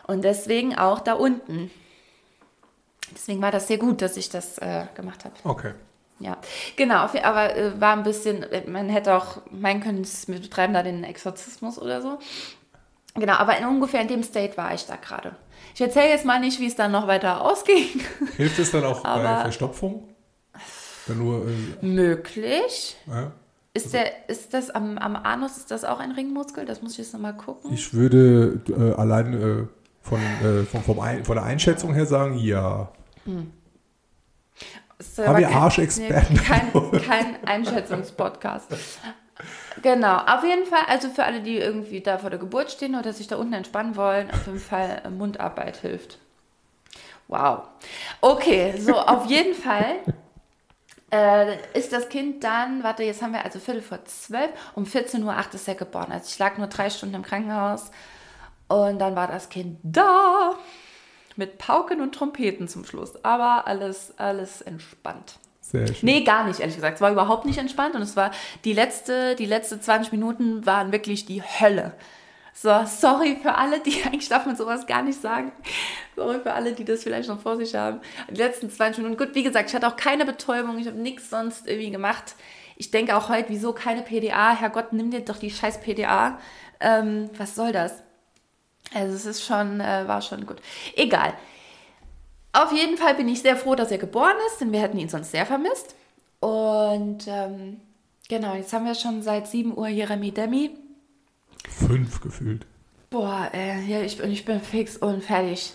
Und 0.06 0.22
deswegen 0.22 0.76
auch 0.76 1.00
da 1.00 1.14
unten. 1.14 1.70
Deswegen 3.12 3.40
war 3.42 3.50
das 3.50 3.68
sehr 3.68 3.78
gut, 3.78 4.02
dass 4.02 4.16
ich 4.16 4.28
das 4.28 4.58
äh, 4.58 4.86
gemacht 4.94 5.24
habe. 5.24 5.34
Okay. 5.44 5.72
Ja, 6.20 6.38
genau, 6.76 7.08
aber 7.22 7.56
äh, 7.56 7.80
war 7.80 7.96
ein 7.96 8.04
bisschen, 8.04 8.44
äh, 8.44 8.68
man 8.68 8.88
hätte 8.88 9.14
auch 9.14 9.42
meinen 9.50 9.82
können, 9.82 10.06
wir 10.26 10.40
betreiben 10.40 10.72
da 10.72 10.82
den 10.82 11.04
Exorzismus 11.04 11.78
oder 11.78 12.00
so. 12.02 12.18
Genau, 13.14 13.34
aber 13.34 13.58
in 13.58 13.64
ungefähr 13.64 14.00
in 14.00 14.08
dem 14.08 14.22
State 14.22 14.56
war 14.56 14.74
ich 14.74 14.86
da 14.86 14.96
gerade. 14.96 15.36
Ich 15.74 15.80
erzähle 15.80 16.10
jetzt 16.10 16.24
mal 16.24 16.40
nicht, 16.40 16.60
wie 16.60 16.66
es 16.66 16.76
dann 16.76 16.92
noch 16.92 17.06
weiter 17.06 17.40
ausging. 17.44 18.00
Hilft 18.36 18.58
es 18.58 18.70
dann 18.70 18.84
auch 18.84 19.02
bei 19.02 19.40
Verstopfung? 19.42 20.08
Wenn 21.06 21.18
du, 21.18 21.46
äh, 21.46 21.84
möglich. 21.84 22.96
Ja. 23.06 23.32
Ist, 23.74 23.92
der, 23.92 24.28
ist 24.28 24.54
das 24.54 24.70
am, 24.70 24.98
am 24.98 25.16
Anus, 25.16 25.56
ist 25.56 25.70
das 25.72 25.84
auch 25.84 25.98
ein 25.98 26.12
Ringmuskel? 26.12 26.64
Das 26.64 26.80
muss 26.80 26.92
ich 26.92 26.98
jetzt 26.98 27.12
nochmal 27.12 27.36
gucken. 27.36 27.72
Ich 27.72 27.92
würde 27.92 28.62
äh, 28.68 28.98
allein 28.98 29.34
äh, 29.34 29.66
von, 30.04 30.20
äh, 30.20 30.64
von, 30.64 30.82
vom 30.82 31.00
Ein, 31.00 31.24
von 31.24 31.36
der 31.36 31.44
Einschätzung 31.44 31.94
her 31.94 32.06
sagen, 32.06 32.36
ja. 32.38 32.88
Hm. 33.24 33.50
Haben 35.18 35.38
wir 35.38 35.50
Arschexperten? 35.50 36.36
Nee, 36.36 36.40
kein, 36.40 36.72
kein 37.02 37.44
Einschätzungspodcast. 37.46 38.68
Genau, 39.82 40.18
auf 40.18 40.44
jeden 40.44 40.66
Fall, 40.66 40.82
also 40.88 41.08
für 41.08 41.24
alle, 41.24 41.40
die 41.40 41.56
irgendwie 41.56 42.00
da 42.00 42.18
vor 42.18 42.30
der 42.30 42.38
Geburt 42.38 42.70
stehen 42.70 42.94
oder 42.94 43.12
sich 43.12 43.26
da 43.26 43.36
unten 43.36 43.54
entspannen 43.54 43.96
wollen, 43.96 44.30
auf 44.30 44.46
jeden 44.46 44.60
Fall 44.60 45.02
äh, 45.04 45.10
Mundarbeit 45.10 45.78
hilft. 45.78 46.18
Wow. 47.26 47.64
Okay, 48.20 48.74
so 48.78 48.96
auf 48.96 49.26
jeden 49.26 49.54
Fall 49.54 49.96
äh, 51.10 51.56
ist 51.76 51.92
das 51.92 52.08
Kind 52.08 52.44
dann, 52.44 52.82
warte, 52.84 53.02
jetzt 53.02 53.22
haben 53.22 53.32
wir 53.32 53.44
also 53.44 53.58
Viertel 53.58 53.82
vor 53.82 54.04
zwölf, 54.04 54.50
um 54.74 54.84
14.08 54.84 55.24
Uhr 55.24 55.54
ist 55.54 55.68
er 55.68 55.74
geboren. 55.74 56.12
Also 56.12 56.26
ich 56.28 56.38
lag 56.38 56.56
nur 56.58 56.68
drei 56.68 56.90
Stunden 56.90 57.16
im 57.16 57.22
Krankenhaus 57.22 57.90
und 58.68 58.98
dann 58.98 59.16
war 59.16 59.28
das 59.28 59.48
Kind 59.48 59.78
da 59.82 60.54
mit 61.36 61.58
Pauken 61.58 62.00
und 62.00 62.14
Trompeten 62.14 62.68
zum 62.68 62.84
Schluss. 62.84 63.24
Aber 63.24 63.66
alles, 63.66 64.14
alles 64.18 64.62
entspannt. 64.62 65.38
Sehr 65.60 65.86
schön. 65.86 65.96
Nee, 66.02 66.20
gar 66.22 66.46
nicht, 66.46 66.60
ehrlich 66.60 66.76
gesagt. 66.76 66.96
Es 66.96 67.00
war 67.00 67.10
überhaupt 67.10 67.46
nicht 67.46 67.58
entspannt 67.58 67.94
und 67.94 68.02
es 68.02 68.16
war 68.16 68.30
die 68.64 68.72
letzte, 68.72 69.34
die 69.34 69.46
letzte 69.46 69.80
20 69.80 70.12
Minuten 70.12 70.64
waren 70.66 70.92
wirklich 70.92 71.26
die 71.26 71.42
Hölle. 71.42 71.94
So, 72.56 72.70
sorry 72.86 73.36
für 73.42 73.56
alle, 73.56 73.80
die 73.80 74.02
eigentlich 74.06 74.28
darf 74.28 74.46
man 74.46 74.56
sowas 74.56 74.86
gar 74.86 75.02
nicht 75.02 75.20
sagen. 75.20 75.50
Sorry 76.14 76.38
für 76.40 76.52
alle, 76.52 76.72
die 76.72 76.84
das 76.84 77.02
vielleicht 77.02 77.28
noch 77.28 77.40
vor 77.40 77.56
sich 77.56 77.74
haben. 77.74 78.00
Die 78.30 78.36
letzten 78.36 78.70
20 78.70 79.02
Minuten. 79.02 79.18
Gut, 79.18 79.34
wie 79.34 79.42
gesagt, 79.42 79.70
ich 79.70 79.74
hatte 79.74 79.88
auch 79.88 79.96
keine 79.96 80.24
Betäubung, 80.24 80.78
ich 80.78 80.86
habe 80.86 80.98
nichts 80.98 81.30
sonst 81.30 81.66
irgendwie 81.66 81.90
gemacht. 81.90 82.36
Ich 82.76 82.90
denke 82.92 83.16
auch 83.16 83.28
heute, 83.28 83.48
wieso 83.48 83.72
keine 83.72 84.02
PDA? 84.02 84.54
Herrgott, 84.54 84.92
nimm 84.92 85.10
dir 85.10 85.20
doch 85.20 85.38
die 85.38 85.50
scheiß 85.50 85.80
PDA. 85.80 86.38
Ähm, 86.80 87.30
was 87.36 87.54
soll 87.56 87.72
das? 87.72 88.03
Also 88.92 89.14
es 89.14 89.26
ist 89.26 89.44
schon, 89.44 89.80
äh, 89.80 90.06
war 90.06 90.22
schon 90.22 90.46
gut. 90.46 90.58
Egal. 90.94 91.34
Auf 92.52 92.72
jeden 92.72 92.96
Fall 92.96 93.14
bin 93.14 93.28
ich 93.28 93.42
sehr 93.42 93.56
froh, 93.56 93.74
dass 93.74 93.90
er 93.90 93.98
geboren 93.98 94.36
ist, 94.48 94.60
denn 94.60 94.72
wir 94.72 94.80
hätten 94.80 94.98
ihn 94.98 95.08
sonst 95.08 95.32
sehr 95.32 95.46
vermisst. 95.46 95.96
Und 96.40 97.26
ähm, 97.26 97.80
genau, 98.28 98.54
jetzt 98.54 98.72
haben 98.72 98.86
wir 98.86 98.94
schon 98.94 99.22
seit 99.22 99.48
7 99.48 99.76
Uhr 99.76 99.88
Jeremy 99.88 100.30
Demi. 100.30 100.70
Fünf 101.68 102.20
gefühlt. 102.20 102.66
Boah, 103.10 103.50
äh, 103.54 103.80
ja, 103.86 104.02
ich, 104.02 104.20
ich 104.20 104.44
bin 104.44 104.60
fix 104.60 104.96
und 104.96 105.24
fertig. 105.24 105.72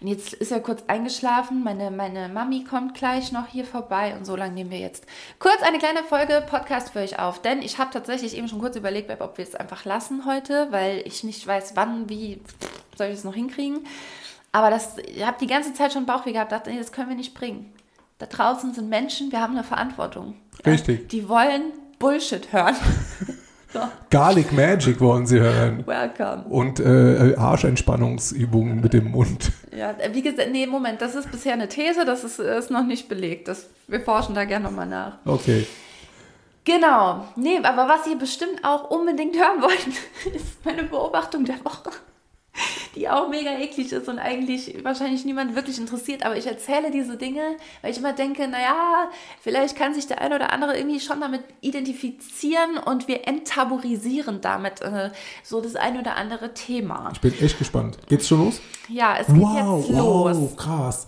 Und 0.00 0.06
jetzt 0.06 0.32
ist 0.32 0.52
er 0.52 0.60
kurz 0.60 0.84
eingeschlafen. 0.86 1.64
Meine, 1.64 1.90
meine 1.90 2.28
Mami 2.28 2.64
kommt 2.64 2.94
gleich 2.94 3.32
noch 3.32 3.48
hier 3.48 3.64
vorbei. 3.64 4.14
Und 4.16 4.24
so 4.24 4.36
lange 4.36 4.54
nehmen 4.54 4.70
wir 4.70 4.78
jetzt 4.78 5.04
kurz 5.38 5.60
eine 5.62 5.78
kleine 5.78 6.04
Folge 6.04 6.44
Podcast 6.48 6.90
für 6.90 7.00
euch 7.00 7.18
auf. 7.18 7.42
Denn 7.42 7.62
ich 7.62 7.78
habe 7.78 7.90
tatsächlich 7.92 8.36
eben 8.36 8.48
schon 8.48 8.60
kurz 8.60 8.76
überlegt, 8.76 9.10
ob 9.20 9.38
wir 9.38 9.44
es 9.44 9.54
einfach 9.54 9.84
lassen 9.84 10.24
heute, 10.24 10.68
weil 10.70 11.02
ich 11.04 11.24
nicht 11.24 11.44
weiß, 11.46 11.72
wann, 11.74 12.08
wie 12.08 12.40
soll 12.96 13.08
ich 13.08 13.14
es 13.14 13.24
noch 13.24 13.34
hinkriegen. 13.34 13.86
Aber 14.52 14.70
das, 14.70 14.98
ich 14.98 15.26
habe 15.26 15.36
die 15.40 15.46
ganze 15.46 15.74
Zeit 15.74 15.92
schon 15.92 16.06
Bauchweh 16.06 16.32
gehabt, 16.32 16.52
dachte, 16.52 16.70
nee, 16.70 16.78
das 16.78 16.92
können 16.92 17.08
wir 17.08 17.16
nicht 17.16 17.34
bringen. 17.34 17.72
Da 18.18 18.26
draußen 18.26 18.74
sind 18.74 18.88
Menschen, 18.88 19.30
wir 19.32 19.40
haben 19.40 19.54
eine 19.54 19.64
Verantwortung. 19.64 20.34
Richtig. 20.64 21.00
Ja, 21.00 21.06
die 21.08 21.28
wollen 21.28 21.72
Bullshit 21.98 22.52
hören. 22.52 22.76
Garlic 24.10 24.52
Magic 24.52 25.00
wollen 25.00 25.26
sie 25.26 25.40
hören. 25.40 25.86
Welcome. 25.86 26.44
Und 26.48 26.80
äh, 26.80 27.34
Arschentspannungsübungen 27.36 28.80
mit 28.80 28.92
dem 28.92 29.10
Mund. 29.10 29.52
Ja, 29.76 29.94
wie 30.12 30.22
gesagt, 30.22 30.50
nee, 30.50 30.66
Moment, 30.66 31.00
das 31.00 31.14
ist 31.14 31.30
bisher 31.30 31.52
eine 31.52 31.68
These, 31.68 32.04
das 32.04 32.24
ist, 32.24 32.38
ist 32.38 32.70
noch 32.70 32.84
nicht 32.84 33.08
belegt. 33.08 33.48
Das, 33.48 33.66
wir 33.86 34.00
forschen 34.00 34.34
da 34.34 34.44
gerne 34.44 34.66
nochmal 34.66 34.86
nach. 34.86 35.18
Okay. 35.24 35.66
Genau. 36.64 37.24
Nee, 37.36 37.60
aber 37.62 37.88
was 37.88 38.06
ihr 38.06 38.18
bestimmt 38.18 38.62
auch 38.62 38.90
unbedingt 38.90 39.36
hören 39.36 39.62
wollt, 39.62 40.34
ist 40.34 40.64
meine 40.64 40.84
Beobachtung 40.84 41.44
der 41.44 41.64
Woche 41.64 41.90
die 42.94 43.08
auch 43.08 43.28
mega 43.28 43.50
eklig 43.58 43.92
ist 43.92 44.08
und 44.08 44.18
eigentlich 44.18 44.82
wahrscheinlich 44.84 45.24
niemand 45.24 45.54
wirklich 45.54 45.78
interessiert. 45.78 46.24
Aber 46.24 46.36
ich 46.36 46.46
erzähle 46.46 46.90
diese 46.90 47.16
Dinge, 47.16 47.56
weil 47.82 47.90
ich 47.90 47.98
immer 47.98 48.12
denke, 48.12 48.48
naja, 48.48 49.10
vielleicht 49.40 49.76
kann 49.76 49.94
sich 49.94 50.06
der 50.06 50.20
eine 50.20 50.36
oder 50.36 50.52
andere 50.52 50.76
irgendwie 50.76 51.00
schon 51.00 51.20
damit 51.20 51.42
identifizieren 51.60 52.78
und 52.78 53.08
wir 53.08 53.26
enttabuisieren 53.26 54.40
damit 54.40 54.80
äh, 54.80 55.10
so 55.42 55.60
das 55.60 55.76
eine 55.76 56.00
oder 56.00 56.16
andere 56.16 56.54
Thema. 56.54 57.10
Ich 57.12 57.20
bin 57.20 57.34
echt 57.40 57.58
gespannt. 57.58 57.98
Geht's 58.08 58.28
schon 58.28 58.44
los? 58.44 58.60
Ja, 58.88 59.16
es 59.18 59.26
geht 59.26 59.36
wow, 59.36 59.80
jetzt 59.80 59.96
los. 59.96 60.36
Wow, 60.36 60.56
krass. 60.56 61.06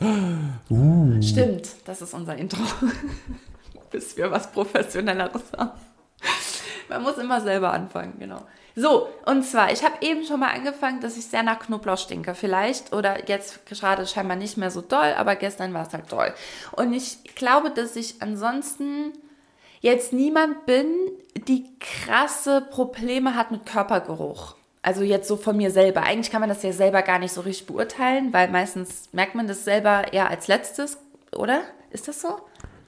Uh. 0.70 1.22
Stimmt, 1.22 1.68
das 1.84 2.02
ist 2.02 2.14
unser 2.14 2.36
Intro. 2.36 2.62
Bis 3.90 4.16
wir 4.16 4.30
was 4.30 4.52
Professionelleres 4.52 5.42
haben. 5.56 5.70
Man 6.88 7.02
muss 7.02 7.18
immer 7.18 7.40
selber 7.40 7.72
anfangen, 7.72 8.14
genau. 8.18 8.42
So, 8.76 9.08
und 9.26 9.44
zwar, 9.44 9.72
ich 9.72 9.84
habe 9.84 9.94
eben 10.00 10.24
schon 10.24 10.40
mal 10.40 10.54
angefangen, 10.54 11.00
dass 11.00 11.16
ich 11.16 11.26
sehr 11.26 11.42
nach 11.42 11.58
Knoblauch 11.58 11.98
stinke. 11.98 12.34
Vielleicht, 12.34 12.92
oder 12.92 13.28
jetzt 13.28 13.66
gerade 13.66 14.06
scheinbar 14.06 14.36
nicht 14.36 14.56
mehr 14.56 14.70
so 14.70 14.80
doll, 14.80 15.14
aber 15.16 15.36
gestern 15.36 15.74
war 15.74 15.86
es 15.86 15.92
halt 15.92 16.10
doll. 16.10 16.32
Und 16.72 16.92
ich 16.92 17.24
glaube, 17.34 17.70
dass 17.70 17.96
ich 17.96 18.22
ansonsten 18.22 19.12
jetzt 19.80 20.12
niemand 20.12 20.66
bin, 20.66 20.86
die 21.48 21.64
krasse 21.80 22.60
Probleme 22.60 23.34
hat 23.34 23.50
mit 23.50 23.66
Körpergeruch. 23.66 24.54
Also 24.82 25.02
jetzt 25.02 25.28
so 25.28 25.36
von 25.36 25.56
mir 25.56 25.70
selber. 25.70 26.02
Eigentlich 26.02 26.30
kann 26.30 26.40
man 26.40 26.48
das 26.48 26.62
ja 26.62 26.72
selber 26.72 27.02
gar 27.02 27.18
nicht 27.18 27.32
so 27.32 27.42
richtig 27.42 27.66
beurteilen, 27.66 28.32
weil 28.32 28.48
meistens 28.48 29.08
merkt 29.12 29.34
man 29.34 29.46
das 29.46 29.64
selber 29.64 30.12
eher 30.12 30.30
als 30.30 30.48
letztes, 30.48 30.98
oder? 31.36 31.62
Ist 31.90 32.08
das 32.08 32.20
so? 32.20 32.40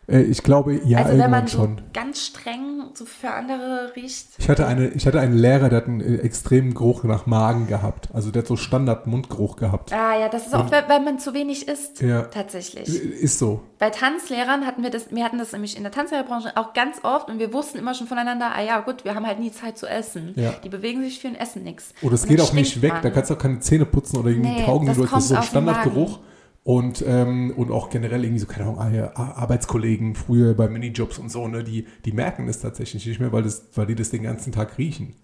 Äh, 0.08 0.22
ich 0.22 0.42
glaube, 0.42 0.80
ja, 0.84 0.98
also 0.98 1.18
wenn 1.18 1.30
man 1.30 1.46
so 1.46 1.58
schon. 1.58 1.80
ganz 1.92 2.26
streng 2.26 2.84
so 2.94 3.04
für 3.04 3.30
andere 3.30 3.92
riecht. 3.96 4.28
Ich 4.38 4.48
hatte, 4.48 4.66
eine, 4.66 4.88
ich 4.88 5.06
hatte 5.06 5.20
einen 5.20 5.36
Lehrer, 5.36 5.68
der 5.68 5.78
hat 5.78 5.86
einen 5.86 6.00
äh, 6.00 6.16
extremen 6.18 6.74
Geruch 6.74 7.04
nach 7.04 7.26
Magen 7.26 7.66
gehabt. 7.68 8.08
Also 8.12 8.30
der 8.30 8.42
hat 8.42 8.48
so 8.48 8.56
Standard-Mundgeruch 8.56 9.56
gehabt. 9.56 9.92
Ah 9.92 10.18
ja, 10.18 10.28
das 10.28 10.46
ist 10.46 10.54
auch, 10.54 10.70
weil, 10.70 10.88
weil 10.88 11.00
man 11.00 11.18
zu 11.18 11.34
wenig 11.34 11.68
isst. 11.68 12.00
Ja. 12.02 12.22
Tatsächlich. 12.22 12.88
Ist 12.88 13.38
so. 13.38 13.60
Bei 13.78 13.90
Tanzlehrern 13.90 14.66
hatten 14.66 14.82
wir 14.82 14.90
das, 14.90 15.10
wir 15.10 15.24
hatten 15.24 15.38
das 15.38 15.52
nämlich 15.52 15.76
in 15.76 15.82
der 15.82 15.92
Tanzlehrerbranche 15.92 16.56
auch 16.56 16.72
ganz 16.72 16.98
oft 17.02 17.28
und 17.28 17.38
wir 17.38 17.52
wussten 17.52 17.78
immer 17.78 17.94
schon 17.94 18.06
voneinander, 18.06 18.52
ah 18.54 18.62
ja 18.62 18.80
gut, 18.80 19.04
wir 19.04 19.14
haben 19.14 19.26
halt 19.26 19.40
nie 19.40 19.52
Zeit 19.52 19.78
zu 19.78 19.86
essen. 19.86 20.32
Ja. 20.36 20.52
Die 20.64 20.68
bewegen 20.68 21.02
sich 21.02 21.18
viel 21.18 21.30
und 21.30 21.36
essen 21.36 21.62
nichts. 21.62 21.94
Oder 22.02 22.14
es 22.14 22.22
Und 22.24 22.28
geht 22.28 22.40
auch 22.40 22.52
nicht 22.52 22.82
weg. 22.82 22.92
man. 22.92 23.02
Da 23.02 23.10
kannst 23.10 23.30
du 23.30 23.34
auch 23.34 23.38
keine 23.38 23.60
Zähne 23.60 23.86
putzen 23.86 24.18
oder 24.18 24.30
irgendwie 24.30 24.50
Nee, 24.50 24.66
taugen. 24.66 24.86
das 24.86 24.96
kommt 24.98 25.12
ist 25.22 25.28
so 25.28 25.36
den 25.36 25.64
Magen. 25.64 26.16
Und, 26.64 27.04
ähm, 27.06 27.52
und 27.56 27.72
auch 27.72 27.90
generell 27.90 28.22
irgendwie 28.24 28.38
so, 28.40 28.46
keine 28.46 28.66
Ahnung, 28.68 28.78
ah, 28.78 29.12
Ar- 29.20 29.36
Arbeitskollegen 29.38 30.14
früher 30.14 30.54
bei 30.54 30.68
Minijobs 30.68 31.18
und 31.18 31.28
so, 31.28 31.48
ne, 31.48 31.64
die, 31.64 31.86
die 32.04 32.12
merken 32.12 32.46
das 32.46 32.60
tatsächlich 32.60 33.04
nicht 33.06 33.18
mehr, 33.20 33.32
weil, 33.32 33.42
das, 33.42 33.66
weil 33.74 33.86
die 33.86 33.96
das 33.96 34.10
den 34.10 34.22
ganzen 34.22 34.52
Tag 34.52 34.78
riechen. 34.78 35.16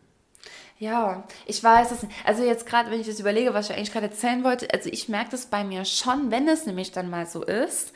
Ja, 0.78 1.25
ich 1.47 1.62
weiß 1.62 1.90
es. 1.90 2.07
Also 2.25 2.45
jetzt 2.45 2.66
gerade, 2.66 2.90
wenn 2.90 3.00
ich 3.00 3.07
das 3.07 3.18
überlege, 3.21 3.52
was 3.54 3.68
ich 3.71 3.76
eigentlich 3.76 3.92
gerade 3.92 4.07
erzählen 4.07 4.45
wollte, 4.45 4.73
also 4.73 4.88
ich 4.92 5.09
merke 5.09 5.30
das 5.33 5.47
bei 5.47 5.64
mir 5.64 5.85
schon, 5.85 6.30
wenn 6.30 6.47
es 6.49 6.66
nämlich 6.66 6.92
dann 6.92 7.11
mal 7.11 7.26
so 7.26 7.42
ist. 7.42 7.92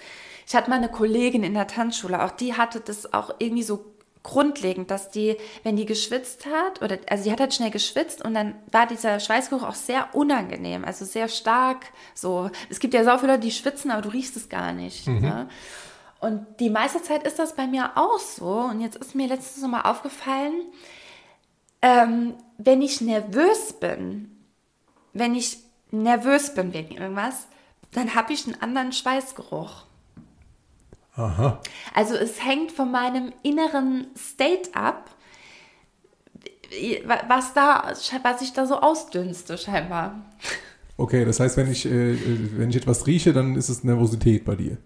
Ich 0.46 0.54
hatte 0.56 0.68
mal 0.68 0.76
eine 0.76 0.88
Kollegin 0.88 1.44
in 1.44 1.54
der 1.54 1.68
Tanzschule, 1.68 2.22
auch 2.24 2.32
die 2.32 2.54
hatte 2.54 2.80
das 2.80 3.12
auch 3.14 3.36
irgendwie 3.38 3.62
so 3.62 3.91
grundlegend, 4.22 4.90
dass 4.90 5.10
die, 5.10 5.36
wenn 5.64 5.76
die 5.76 5.86
geschwitzt 5.86 6.46
hat, 6.46 6.80
oder 6.82 6.98
also 7.08 7.24
die 7.24 7.32
hat 7.32 7.40
halt 7.40 7.54
schnell 7.54 7.70
geschwitzt 7.70 8.24
und 8.24 8.34
dann 8.34 8.54
war 8.70 8.86
dieser 8.86 9.18
Schweißgeruch 9.20 9.62
auch 9.62 9.74
sehr 9.74 10.14
unangenehm, 10.14 10.84
also 10.84 11.04
sehr 11.04 11.28
stark. 11.28 11.86
So, 12.14 12.50
es 12.70 12.78
gibt 12.78 12.94
ja 12.94 13.04
so 13.04 13.18
viele 13.18 13.32
Leute, 13.32 13.44
die 13.44 13.50
schwitzen, 13.50 13.90
aber 13.90 14.02
du 14.02 14.10
riechst 14.10 14.36
es 14.36 14.48
gar 14.48 14.72
nicht. 14.72 15.06
Ne? 15.08 15.48
Und 16.20 16.46
die 16.60 16.70
meiste 16.70 17.02
Zeit 17.02 17.24
ist 17.24 17.40
das 17.40 17.56
bei 17.56 17.66
mir 17.66 17.92
auch 17.96 18.20
so. 18.20 18.46
Und 18.46 18.80
jetzt 18.80 18.96
ist 18.96 19.16
mir 19.16 19.26
letztens 19.26 19.62
noch 19.62 19.70
mal 19.70 19.80
aufgefallen, 19.82 20.54
ähm, 21.82 22.34
wenn 22.58 22.80
ich 22.80 23.00
nervös 23.00 23.72
bin, 23.72 24.30
wenn 25.12 25.34
ich 25.34 25.58
nervös 25.90 26.54
bin 26.54 26.72
wegen 26.72 26.96
irgendwas, 26.96 27.48
dann 27.90 28.14
habe 28.14 28.32
ich 28.32 28.46
einen 28.46 28.62
anderen 28.62 28.92
Schweißgeruch. 28.92 29.84
Aha. 31.16 31.60
Also 31.94 32.14
es 32.14 32.44
hängt 32.44 32.72
von 32.72 32.90
meinem 32.90 33.32
inneren 33.42 34.06
State 34.16 34.70
ab, 34.74 35.10
was 37.26 37.52
da, 37.52 37.92
was 38.22 38.42
ich 38.42 38.52
da 38.54 38.66
so 38.66 38.80
ausdünste 38.80 39.58
scheinbar. 39.58 40.14
Okay, 40.96 41.24
das 41.24 41.40
heißt, 41.40 41.56
wenn 41.56 41.70
ich, 41.70 41.84
äh, 41.84 42.16
wenn 42.58 42.70
ich 42.70 42.76
etwas 42.76 43.06
rieche, 43.06 43.32
dann 43.32 43.56
ist 43.56 43.68
es 43.68 43.84
Nervosität 43.84 44.44
bei 44.44 44.54
dir. 44.54 44.78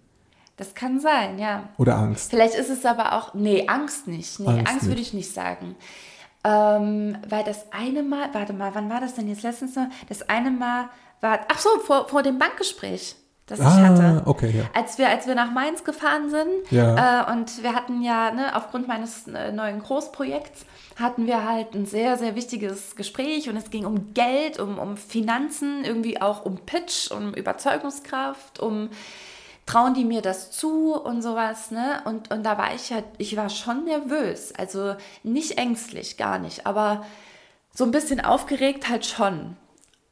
Das 0.56 0.75
kann 0.75 0.99
sein, 1.00 1.38
ja. 1.38 1.68
Oder 1.76 1.97
Angst. 1.97 2.30
Vielleicht 2.30 2.54
ist 2.54 2.71
es 2.71 2.85
aber 2.87 3.12
auch, 3.12 3.35
nee, 3.35 3.66
Angst 3.68 4.09
nicht. 4.09 4.40
Nee, 4.40 4.47
Angst 4.47 4.73
Angst, 4.73 4.87
würde 4.87 5.02
ich 5.02 5.12
nicht 5.12 5.33
sagen. 5.33 5.76
Ähm, 6.42 7.18
weil 7.28 7.45
das 7.45 7.73
eine 7.73 8.02
Mal, 8.02 8.30
warte 8.33 8.52
mal, 8.52 8.75
wann 8.75 8.88
war 8.88 9.00
das 9.00 9.14
denn 9.14 9.28
jetzt 9.28 9.42
letztens 9.42 9.76
noch? 9.76 9.88
Das 10.09 10.28
eine 10.28 10.50
Mal 10.50 10.88
war, 11.21 11.40
ach 11.49 11.59
so, 11.59 11.68
vor, 11.80 12.09
vor 12.09 12.23
dem 12.23 12.38
Bankgespräch, 12.38 13.16
das 13.46 13.60
ich 13.60 13.64
hatte. 13.64 14.02
Ah, 14.02 14.22
okay, 14.28 14.52
ja. 14.56 14.64
Als 14.74 14.98
wir, 14.98 15.08
als 15.08 15.26
wir 15.26 15.34
nach 15.34 15.52
Mainz 15.52 15.84
gefahren 15.84 16.30
sind 16.30 16.70
Ja. 16.70 17.22
äh, 17.28 17.32
und 17.32 17.62
wir 17.62 17.74
hatten 17.74 18.02
ja, 18.02 18.32
ne, 18.32 18.54
aufgrund 18.56 18.88
meines 18.88 19.28
äh, 19.28 19.52
neuen 19.52 19.80
Großprojekts, 19.80 20.66
hatten 20.96 21.26
wir 21.26 21.48
halt 21.48 21.74
ein 21.74 21.86
sehr, 21.86 22.16
sehr 22.16 22.34
wichtiges 22.34 22.96
Gespräch 22.96 23.48
und 23.48 23.56
es 23.56 23.70
ging 23.70 23.84
um 23.86 24.14
Geld, 24.14 24.58
um, 24.58 24.78
um 24.78 24.96
Finanzen, 24.96 25.84
irgendwie 25.84 26.20
auch 26.20 26.44
um 26.44 26.56
Pitch, 26.58 27.10
um 27.10 27.34
Überzeugungskraft, 27.34 28.58
um 28.60 28.90
trauen 29.66 29.94
die 29.94 30.04
mir 30.04 30.22
das 30.22 30.50
zu 30.52 30.94
und 30.94 31.22
sowas, 31.22 31.70
ne? 31.70 32.00
Und, 32.04 32.30
und 32.32 32.44
da 32.44 32.56
war 32.56 32.74
ich 32.74 32.92
halt, 32.92 33.04
ich 33.18 33.36
war 33.36 33.50
schon 33.50 33.84
nervös, 33.84 34.54
also 34.56 34.94
nicht 35.24 35.58
ängstlich, 35.58 36.16
gar 36.16 36.38
nicht, 36.38 36.66
aber 36.66 37.04
so 37.74 37.84
ein 37.84 37.90
bisschen 37.90 38.20
aufgeregt 38.24 38.88
halt 38.88 39.04
schon. 39.04 39.56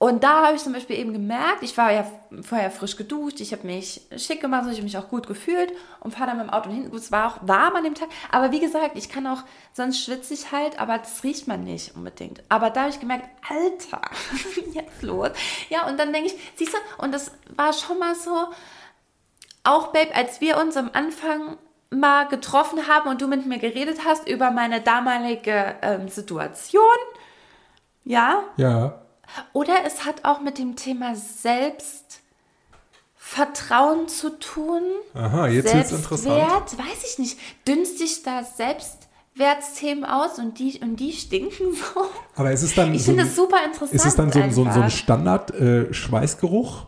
Und 0.04 0.22
da 0.22 0.44
habe 0.44 0.54
ich 0.54 0.62
zum 0.62 0.74
Beispiel 0.74 0.98
eben 0.98 1.14
gemerkt, 1.14 1.62
ich 1.62 1.78
war 1.78 1.90
ja 1.90 2.04
vorher 2.42 2.70
frisch 2.70 2.94
geduscht, 2.94 3.40
ich 3.40 3.52
habe 3.52 3.66
mich 3.66 4.02
schick 4.18 4.42
gemacht, 4.42 4.64
ich 4.66 4.76
habe 4.76 4.82
mich 4.82 4.98
auch 4.98 5.08
gut 5.08 5.26
gefühlt 5.26 5.72
und 6.00 6.12
fahre 6.12 6.26
dann 6.26 6.36
mit 6.36 6.46
dem 6.46 6.52
Auto 6.52 6.68
hin. 6.68 6.90
Gut, 6.90 7.00
es 7.00 7.10
war 7.10 7.26
auch 7.26 7.48
warm 7.48 7.74
an 7.74 7.84
dem 7.84 7.94
Tag, 7.94 8.10
aber 8.30 8.52
wie 8.52 8.60
gesagt, 8.60 8.98
ich 8.98 9.08
kann 9.08 9.26
auch, 9.26 9.44
sonst 9.72 10.04
schwitze 10.04 10.34
ich 10.34 10.52
halt, 10.52 10.78
aber 10.78 10.98
das 10.98 11.24
riecht 11.24 11.48
man 11.48 11.64
nicht 11.64 11.96
unbedingt. 11.96 12.42
Aber 12.50 12.68
da 12.68 12.82
habe 12.82 12.90
ich 12.90 13.00
gemerkt, 13.00 13.24
Alter, 13.48 14.02
jetzt 14.74 15.00
los? 15.00 15.30
Ja, 15.70 15.88
und 15.88 15.98
dann 15.98 16.12
denke 16.12 16.26
ich, 16.26 16.36
siehst 16.56 16.74
du, 16.74 17.02
und 17.02 17.12
das 17.12 17.30
war 17.56 17.72
schon 17.72 17.98
mal 17.98 18.14
so, 18.14 18.48
auch 19.62 19.86
Babe, 19.86 20.14
als 20.14 20.42
wir 20.42 20.58
uns 20.58 20.76
am 20.76 20.90
Anfang 20.92 21.56
mal 21.88 22.24
getroffen 22.24 22.88
haben 22.88 23.08
und 23.08 23.22
du 23.22 23.26
mit 23.26 23.46
mir 23.46 23.58
geredet 23.58 24.00
hast 24.04 24.28
über 24.28 24.50
meine 24.50 24.82
damalige 24.82 25.76
ähm, 25.80 26.08
Situation, 26.08 26.82
ja, 28.04 28.44
Ja. 28.58 29.00
Oder 29.52 29.74
es 29.86 30.04
hat 30.04 30.24
auch 30.24 30.40
mit 30.40 30.58
dem 30.58 30.76
Thema 30.76 31.14
Selbstvertrauen 31.16 34.08
zu 34.08 34.30
tun. 34.38 34.82
Aha, 35.14 35.48
jetzt 35.48 35.72
wird's 35.74 35.92
interessant. 35.92 36.36
Selbstwert, 36.38 36.78
weiß 36.78 37.04
ich 37.12 37.18
nicht. 37.18 37.38
Dünst 37.66 37.98
sich 37.98 38.22
da 38.22 38.42
Selbstwertsthemen 38.44 40.04
aus 40.04 40.38
und 40.38 40.58
die, 40.58 40.78
und 40.80 40.96
die 40.96 41.12
stinken 41.12 41.74
so? 41.74 42.06
Aber 42.36 42.52
ist 42.52 42.62
es 42.62 42.74
dann 42.74 42.94
Ich 42.94 43.02
so, 43.04 43.12
finde 43.12 43.24
es 43.24 43.34
super 43.36 43.58
interessant. 43.64 43.94
ist 43.94 44.06
es 44.06 44.16
dann 44.16 44.30
so, 44.32 44.40
ein- 44.40 44.52
so, 44.52 44.64
so 44.64 44.80
ein. 44.80 44.90
Standard-Schweißgeruch? 44.90 46.86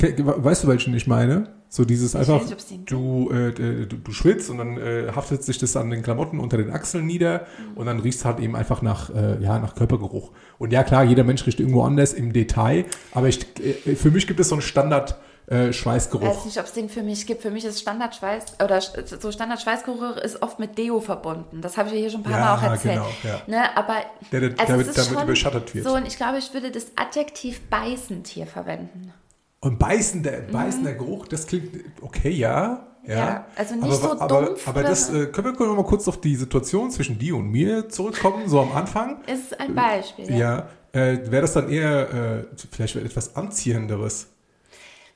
weißt 0.00 0.62
du, 0.64 0.68
welchen 0.68 0.94
ich 0.94 1.06
meine? 1.08 1.57
So 1.70 1.84
dieses 1.84 2.16
einfach, 2.16 2.40
du, 2.86 3.30
äh, 3.30 3.52
du, 3.52 3.86
du 3.96 4.12
schwitzt 4.12 4.48
und 4.48 4.56
dann 4.58 4.78
äh, 4.78 5.12
haftet 5.14 5.42
sich 5.44 5.58
das 5.58 5.76
an 5.76 5.90
den 5.90 6.02
Klamotten 6.02 6.40
unter 6.40 6.56
den 6.56 6.70
Achseln 6.70 7.04
nieder 7.06 7.46
und 7.74 7.84
dann 7.86 8.00
riechst 8.00 8.24
halt 8.24 8.40
eben 8.40 8.56
einfach 8.56 8.80
nach, 8.80 9.10
äh, 9.14 9.42
ja, 9.42 9.58
nach 9.58 9.74
Körpergeruch. 9.74 10.30
Und 10.58 10.72
ja, 10.72 10.82
klar, 10.82 11.04
jeder 11.04 11.24
Mensch 11.24 11.46
riecht 11.46 11.60
irgendwo 11.60 11.82
anders 11.82 12.14
im 12.14 12.32
Detail, 12.32 12.86
aber 13.12 13.28
ich, 13.28 13.40
äh, 13.86 13.94
für 13.96 14.10
mich 14.10 14.26
gibt 14.26 14.40
es 14.40 14.48
so 14.48 14.54
einen 14.54 14.62
Standard-Schweißgeruch. 14.62 16.22
Ich 16.22 16.28
weiß 16.28 16.44
nicht, 16.46 16.58
ob 16.58 16.64
es 16.64 16.72
den 16.72 16.88
für 16.88 17.02
mich 17.02 17.26
gibt. 17.26 17.42
Für 17.42 17.50
mich 17.50 17.64
ist 17.66 17.80
Standardschweiß 17.80 18.44
oder 18.64 18.80
so 18.80 19.30
Standardschweißgeruch 19.30 20.16
ist 20.16 20.40
oft 20.42 20.58
mit 20.58 20.78
Deo 20.78 21.00
verbunden. 21.00 21.60
Das 21.60 21.76
habe 21.76 21.88
ich 21.88 21.94
ja 21.96 22.00
hier 22.00 22.10
schon 22.10 22.20
ein 22.20 22.24
paar 22.24 22.32
Ja, 22.38 22.44
Mal 22.46 22.56
auch 22.58 22.62
erzählt. 22.62 22.94
genau, 22.94 23.08
ja. 23.24 23.42
Ne, 23.46 23.76
aber 23.76 23.94
Der- 24.32 24.40
der- 24.40 24.50
also 24.58 24.72
damit- 24.72 24.96
damit 24.96 25.22
überschattet 25.24 25.74
wird. 25.74 25.84
So, 25.86 25.94
und 25.94 26.06
ich 26.06 26.16
glaube, 26.16 26.38
ich 26.38 26.52
würde 26.54 26.70
das 26.70 26.86
Adjektiv 26.96 27.60
beißend 27.68 28.26
hier 28.26 28.46
verwenden. 28.46 29.12
Und 29.60 29.78
beißender, 29.78 30.42
beißender 30.52 30.94
Geruch, 30.94 31.26
das 31.26 31.46
klingt 31.46 31.70
okay, 32.00 32.30
ja. 32.30 32.84
Ja, 33.06 33.14
Mhm. 33.14 33.16
Ja, 33.16 33.46
also 33.56 33.74
nicht 33.74 33.84
aber, 33.84 33.94
so 33.94 34.20
aber, 34.20 34.46
dumpf 34.46 34.68
Aber 34.68 34.80
oder 34.80 34.88
das 34.90 35.08
äh, 35.08 35.26
können 35.26 35.46
wir 35.46 35.54
können 35.54 35.70
wir 35.70 35.76
mal 35.76 35.84
kurz 35.84 36.06
auf 36.08 36.20
die 36.20 36.36
Situation 36.36 36.90
zwischen 36.90 37.18
dir 37.18 37.36
und 37.36 37.50
mir 37.50 37.88
zurückkommen, 37.88 38.48
so 38.48 38.60
am 38.60 38.72
Anfang. 38.72 39.22
Ist 39.26 39.58
ein 39.58 39.74
Beispiel. 39.74 40.30
Ja, 40.36 40.68
äh, 40.92 41.18
wäre 41.30 41.42
das 41.42 41.54
dann 41.54 41.70
eher 41.70 42.44
äh, 42.52 42.56
vielleicht 42.70 42.96
etwas 42.96 43.34
Anziehenderes? 43.34 44.28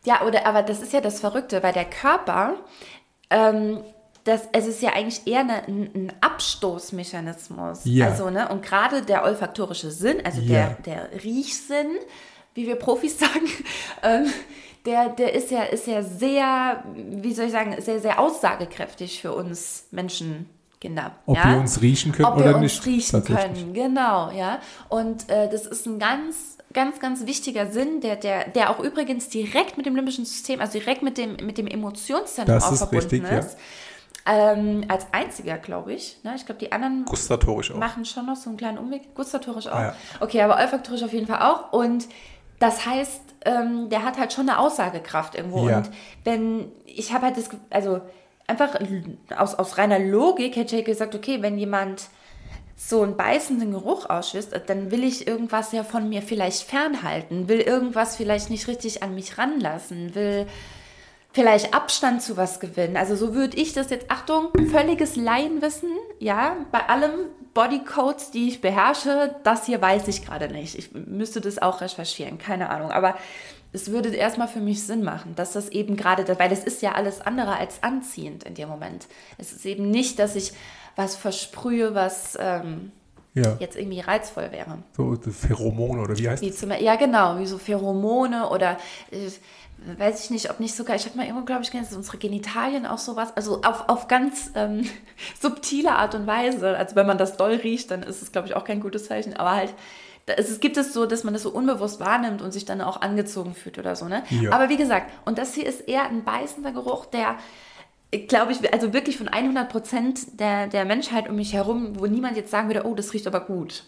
Ja, 0.05 0.23
oder 0.27 0.47
aber 0.47 0.63
das 0.63 0.81
ist 0.81 0.93
ja 0.93 1.01
das 1.01 1.21
Verrückte, 1.21 1.63
weil 1.63 1.73
der 1.73 1.85
Körper, 1.85 2.55
ähm, 3.31 3.81
das, 4.25 4.43
es 4.53 4.67
ist 4.67 4.81
ja 4.81 4.93
eigentlich 4.95 5.27
eher 5.27 5.41
eine, 5.41 5.67
ein, 5.67 5.91
ein 5.95 6.13
Abstoßmechanismus. 6.21 7.81
Ja. 7.85 8.07
Also, 8.07 8.31
ne, 8.31 8.49
und 8.49 8.63
gerade 8.63 9.03
der 9.03 9.25
olfaktorische 9.25 9.91
Sinn, 9.91 10.17
also 10.25 10.41
Ja. 10.41 10.77
der, 10.85 11.09
der 11.11 11.25
Riechsinn, 11.25 11.91
wie 12.55 12.67
wir 12.67 12.77
Profis 12.77 13.19
sagen, 13.19 13.49
ähm, 14.03 14.27
der, 14.85 15.11
der 15.11 15.35
ist 15.35 15.51
ja, 15.51 15.63
ist 15.63 15.87
ja 15.87 16.03
sehr, 16.03 16.85
wie 16.95 17.33
soll 17.33 17.47
ich 17.47 17.53
sagen, 17.53 17.77
sehr, 17.79 18.01
sehr 18.01 18.19
aussagekräftig 18.19 19.21
für 19.21 19.33
uns 19.33 19.87
Menschen. 19.91 20.49
Kinder, 20.81 21.13
Ob 21.27 21.37
ja? 21.37 21.53
wir 21.53 21.61
uns 21.61 21.81
riechen 21.81 22.11
können 22.11 22.27
Ob 22.27 22.39
oder 22.39 22.47
wir 22.47 22.57
uns 22.57 22.85
nicht, 22.85 22.87
riechen 22.87 23.23
können, 23.23 23.73
genau, 23.73 24.33
ja. 24.33 24.59
Und 24.89 25.31
äh, 25.31 25.49
das 25.49 25.65
ist 25.65 25.87
ein 25.87 26.01
ganz, 26.01 26.59
ganz, 26.73 26.99
ganz 26.99 27.25
wichtiger 27.25 27.71
Sinn, 27.71 28.01
der, 28.01 28.17
der, 28.17 28.49
der 28.49 28.69
auch 28.69 28.81
übrigens 28.81 29.29
direkt 29.29 29.77
mit 29.77 29.87
dem 29.87 29.95
limbischen 29.95 30.25
System, 30.25 30.61
also 30.61 30.73
direkt 30.81 31.03
mit 31.03 31.19
dem, 31.19 31.37
mit 31.37 31.57
dem 31.57 31.69
Emotionszentrum 31.69 32.53
Das 32.53 32.65
auch 32.65 32.73
ist 32.73 32.79
verbunden 32.79 33.09
richtig, 33.11 33.31
ja. 33.31 33.39
ist. 33.39 33.57
Ähm, 34.27 34.85
als 34.89 35.07
einziger, 35.13 35.59
glaube 35.59 35.95
ich. 35.95 36.19
Ne? 36.23 36.35
Ich 36.37 36.47
glaube, 36.47 36.61
die 36.61 36.71
anderen 36.71 37.05
Gustatorisch 37.05 37.73
auch. 37.73 37.77
machen 37.77 38.05
schon 38.05 38.27
noch 38.27 38.37
so 38.37 38.51
einen 38.51 38.57
kleinen 38.57 38.79
Umweg. 38.79 39.15
Gustatorisch 39.15 39.67
auch. 39.67 39.75
Ah, 39.75 39.83
ja. 39.83 39.97
Okay, 40.21 40.43
aber 40.43 40.57
olfaktorisch 40.57 41.03
auf 41.03 41.13
jeden 41.13 41.27
Fall 41.27 41.43
auch. 41.43 41.73
Und 41.73 42.09
das 42.63 42.87
heißt, 42.87 43.21
ähm, 43.45 43.89
der 43.91 44.05
hat 44.05 44.19
halt 44.19 44.33
schon 44.33 44.49
eine 44.49 44.61
Aussagekraft 44.61 45.35
irgendwo. 45.35 45.69
Ja. 45.69 45.79
Und 45.79 45.91
wenn, 46.23 46.71
ich 46.87 47.13
habe 47.13 47.27
halt 47.27 47.37
das, 47.37 47.51
also 47.71 48.01
einfach 48.47 48.79
aus, 49.37 49.57
aus 49.57 49.79
reiner 49.79 49.99
Logik 49.99 50.55
hätte 50.55 50.77
ich 50.77 50.85
gesagt, 50.85 51.17
okay, 51.17 51.43
wenn 51.43 51.59
jemand 51.59 52.05
so 52.77 53.03
einen 53.03 53.17
beißenden 53.17 53.73
Geruch 53.73 54.09
ausschüsst, 54.09 54.53
dann 54.67 54.93
will 54.93 55.03
ich 55.03 55.27
irgendwas 55.27 55.73
ja 55.73 55.83
von 55.83 56.09
mir 56.09 56.23
vielleicht 56.23 56.63
fernhalten, 56.63 57.49
will 57.49 57.61
irgendwas 57.61 58.17
vielleicht 58.17 58.49
nicht 58.49 58.69
richtig 58.69 59.03
an 59.03 59.15
mich 59.17 59.39
ranlassen, 59.39 60.15
will 60.15 60.47
vielleicht 61.33 61.75
Abstand 61.75 62.23
zu 62.23 62.37
was 62.37 62.61
gewinnen. 62.61 62.97
Also 62.97 63.17
so 63.17 63.35
würde 63.35 63.57
ich 63.57 63.73
das 63.73 63.91
jetzt, 63.91 64.09
Achtung, 64.09 64.51
völliges 64.71 65.17
Laienwissen, 65.17 65.91
ja, 66.21 66.57
bei 66.71 66.89
allem 66.89 67.27
Bodycodes, 67.55 68.31
die 68.31 68.49
ich 68.49 68.61
beherrsche, 68.61 69.35
das 69.45 69.67
hier 69.67 69.81
weiß 69.81 70.09
ich 70.09 70.25
gerade 70.25 70.49
nicht. 70.49 70.77
Ich 70.77 70.93
müsste 70.93 71.41
das 71.41 71.61
auch 71.61 71.81
recherchieren, 71.81 72.39
keine 72.39 72.71
Ahnung. 72.71 72.91
Aber 72.91 73.17
es 73.73 73.91
würde 73.91 74.15
erstmal 74.15 74.49
für 74.49 74.61
mich 74.61 74.83
Sinn 74.85 75.03
machen, 75.03 75.35
dass 75.35 75.53
das 75.53 75.69
eben 75.69 75.97
gerade, 75.97 76.39
weil 76.39 76.53
es 76.53 76.65
ist 76.65 76.83
ja 76.83 76.93
alles 76.93 77.21
andere 77.21 77.57
als 77.57 77.83
anziehend 77.83 78.45
in 78.45 78.55
dem 78.55 78.69
Moment. 78.69 79.07
Es 79.39 79.53
ist 79.53 79.65
eben 79.65 79.91
nicht, 79.91 80.19
dass 80.19 80.37
ich 80.37 80.53
was 80.95 81.17
versprühe, 81.17 81.95
was 81.95 82.37
ähm, 82.41 82.93
ja. 83.35 83.57
jetzt 83.61 83.77
irgendwie 83.77 84.01
reizvoll 84.01 84.53
wäre. 84.53 84.79
So 84.97 85.17
Pheromone 85.17 86.03
oder 86.03 86.19
wie 86.19 86.29
heißt 86.29 86.43
wie 86.43 86.51
das? 86.51 86.59
Zum, 86.59 86.71
ja, 86.71 86.97
genau, 86.97 87.39
wie 87.39 87.47
so 87.47 87.59
Pheromone 87.59 88.49
oder 88.51 88.77
äh, 89.11 89.31
weiß 89.99 90.25
ich 90.25 90.31
nicht, 90.31 90.51
ob 90.51 90.61
nicht 90.61 90.75
sogar, 90.75 90.97
ich 90.97 91.07
habe 91.07 91.17
mal 91.17 91.27
irgendwo, 91.27 91.45
glaube 91.45 91.63
ich, 91.63 91.71
gelesen, 91.71 91.97
unsere 91.97 92.19
Genitalien 92.19 92.87
auch 92.87 92.99
sowas, 92.99 93.37
also 93.37 93.63
auf, 93.63 93.89
auf 93.89 94.09
ganz 94.09 94.51
ähm, 94.55 94.89
subtile 95.41 95.93
Art 95.93 96.15
und 96.15 96.27
Weise. 96.27 96.77
Also 96.77 96.97
wenn 96.97 97.07
man 97.07 97.19
das 97.19 97.37
doll 97.37 97.55
riecht, 97.55 97.91
dann 97.91 98.03
ist 98.03 98.23
es, 98.23 98.33
glaube 98.33 98.49
ich, 98.49 98.55
auch 98.55 98.65
kein 98.65 98.81
gutes 98.81 99.07
Zeichen, 99.07 99.35
aber 99.37 99.53
halt 99.53 99.75
es 100.27 100.61
gibt 100.61 100.77
es 100.77 100.93
so, 100.93 101.07
dass 101.07 101.25
man 101.25 101.35
das 101.35 101.43
so 101.43 101.51
unbewusst 101.51 102.01
wahrnimmt 102.01 102.43
und 102.43 102.53
sich 102.53 102.65
dann 102.65 102.81
auch 102.81 103.01
angezogen 103.01 103.55
fühlt 103.55 103.79
oder 103.79 103.97
so, 103.97 104.07
ne? 104.07 104.23
Ja. 104.31 104.53
Aber 104.53 104.69
wie 104.69 104.77
gesagt, 104.77 105.11
und 105.25 105.39
das 105.39 105.55
hier 105.55 105.67
ist 105.67 105.89
eher 105.89 106.05
ein 106.05 106.23
beißender 106.23 106.73
Geruch, 106.73 107.07
der, 107.07 107.37
glaube 108.29 108.53
ich, 108.53 108.73
also 108.73 108.93
wirklich 108.93 109.19
von 109.19 109.29
100 109.29 109.69
Prozent 109.69 110.41
der, 110.41 110.69
der 110.69 110.85
Menschheit 110.85 111.29
um 111.29 111.37
mich 111.37 111.53
herum, 111.55 111.99
wo 111.99 112.07
niemand 112.07 112.37
jetzt 112.37 112.51
sagen 112.51 112.69
würde, 112.69 112.87
oh, 112.87 112.95
das 112.95 113.13
riecht 113.13 113.27
aber 113.27 113.41
gut. 113.41 113.85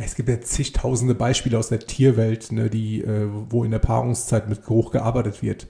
Es 0.00 0.14
gibt 0.14 0.28
ja 0.28 0.40
zigtausende 0.40 1.14
Beispiele 1.14 1.58
aus 1.58 1.68
der 1.68 1.80
Tierwelt, 1.80 2.52
ne, 2.52 2.70
die, 2.70 3.02
äh, 3.02 3.28
wo 3.48 3.64
in 3.64 3.72
der 3.72 3.80
Paarungszeit 3.80 4.48
mit 4.48 4.64
Geruch 4.64 4.92
gearbeitet 4.92 5.42
wird. 5.42 5.66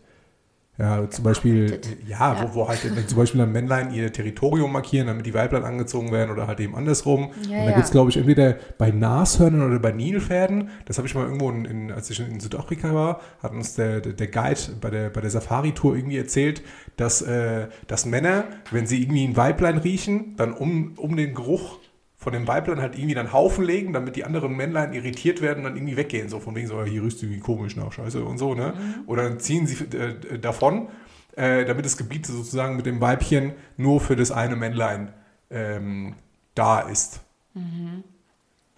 Ja, 0.78 1.10
zum 1.10 1.24
Beispiel, 1.24 1.80
ja, 2.06 2.34
ja, 2.34 2.54
Wo, 2.54 2.60
wo 2.60 2.68
halt 2.68 2.78
zum 3.08 3.18
Beispiel 3.18 3.40
dann 3.40 3.50
Männlein 3.50 3.92
ihr 3.92 4.12
Territorium 4.12 4.70
markieren, 4.70 5.08
damit 5.08 5.26
die 5.26 5.34
Weiblein 5.34 5.64
angezogen 5.64 6.12
werden 6.12 6.30
oder 6.30 6.46
halt 6.46 6.60
eben 6.60 6.76
andersrum. 6.76 7.32
Ja, 7.48 7.58
und 7.58 7.66
da 7.66 7.72
gibt 7.72 7.84
es, 7.84 7.90
glaube 7.90 8.10
ich, 8.10 8.16
entweder 8.16 8.56
bei 8.78 8.92
Nashörnern 8.92 9.66
oder 9.68 9.80
bei 9.80 9.90
Nilpferden, 9.90 10.70
das 10.84 10.98
habe 10.98 11.08
ich 11.08 11.16
mal 11.16 11.24
irgendwo, 11.24 11.50
in, 11.50 11.64
in, 11.64 11.90
als 11.90 12.10
ich 12.10 12.20
in 12.20 12.38
Südafrika 12.38 12.94
war, 12.94 13.20
hat 13.42 13.50
uns 13.52 13.74
der, 13.74 14.00
der 14.00 14.28
Guide 14.28 14.60
bei 14.80 14.90
der, 14.90 15.10
bei 15.10 15.20
der 15.20 15.30
Safari-Tour 15.30 15.96
irgendwie 15.96 16.18
erzählt, 16.18 16.62
dass, 16.96 17.22
äh, 17.22 17.66
dass 17.88 18.06
Männer, 18.06 18.44
wenn 18.70 18.86
sie 18.86 19.02
irgendwie 19.02 19.26
ein 19.26 19.36
Weiblein 19.36 19.78
riechen, 19.78 20.36
dann 20.36 20.52
um, 20.52 20.92
um 20.96 21.16
den 21.16 21.34
Geruch 21.34 21.80
von 22.28 22.34
dem 22.34 22.46
Weiblein 22.46 22.82
halt 22.82 22.94
irgendwie 22.94 23.14
dann 23.14 23.32
Haufen 23.32 23.64
legen, 23.64 23.94
damit 23.94 24.14
die 24.14 24.24
anderen 24.24 24.54
Männlein 24.54 24.92
irritiert 24.92 25.40
werden 25.40 25.60
und 25.60 25.64
dann 25.64 25.76
irgendwie 25.76 25.96
weggehen. 25.96 26.28
So 26.28 26.40
von 26.40 26.54
wegen 26.54 26.66
so, 26.66 26.84
hier 26.84 27.02
rüst 27.02 27.22
du 27.22 27.30
wie 27.30 27.38
komisch 27.38 27.74
nach 27.74 27.90
Scheiße 27.90 28.22
und 28.22 28.36
so, 28.36 28.54
ne? 28.54 28.74
Mhm. 28.76 29.08
Oder 29.08 29.22
dann 29.22 29.40
ziehen 29.40 29.66
sie 29.66 29.82
äh, 29.96 30.38
davon, 30.38 30.88
äh, 31.36 31.64
damit 31.64 31.86
das 31.86 31.96
Gebiet 31.96 32.26
sozusagen 32.26 32.76
mit 32.76 32.84
dem 32.84 33.00
Weibchen 33.00 33.52
nur 33.78 34.02
für 34.02 34.14
das 34.14 34.30
eine 34.30 34.56
Männlein 34.56 35.14
ähm, 35.48 36.16
da 36.54 36.80
ist. 36.80 37.20
Mhm. 37.54 38.04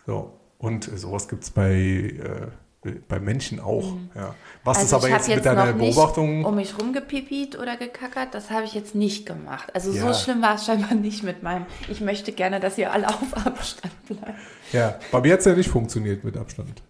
So. 0.07 0.39
Und 0.59 0.85
sowas 0.85 1.27
gibt 1.27 1.43
es 1.43 1.51
bei 1.51 1.73
äh, 1.73 2.47
bei 3.09 3.21
Menschen 3.21 3.61
auch. 3.61 3.93
Mhm. 3.93 4.11
Ja. 4.15 4.35
Was 4.65 4.79
also 4.79 4.87
ist 4.87 4.95
aber 4.95 5.09
jetzt, 5.09 5.29
jetzt 5.29 5.37
mit 5.37 5.47
deiner 5.47 5.73
Beobachtung? 5.73 6.45
um 6.45 6.55
mich 6.55 6.79
rumgepipiert 6.79 7.59
oder 7.59 7.77
gekackert, 7.77 8.35
das 8.35 8.51
habe 8.51 8.65
ich 8.65 8.73
jetzt 8.73 8.95
nicht 8.95 9.27
gemacht. 9.27 9.75
Also 9.75 9.93
ja. 9.93 10.01
so 10.01 10.19
schlimm 10.19 10.41
war 10.41 10.55
es 10.55 10.65
scheinbar 10.65 10.95
nicht 10.95 11.23
mit 11.23 11.43
meinem. 11.43 11.67
Ich 11.89 12.01
möchte 12.01 12.33
gerne, 12.33 12.59
dass 12.59 12.79
ihr 12.79 12.93
alle 12.93 13.09
auf 13.09 13.35
Abstand 13.47 13.93
bleibt. 14.07 14.39
Ja, 14.73 14.99
bei 15.13 15.21
mir 15.21 15.35
hat 15.35 15.41
es 15.41 15.47
ja 15.47 15.55
nicht 15.55 15.69
funktioniert 15.69 16.25
mit 16.25 16.37
Abstand. 16.37 16.83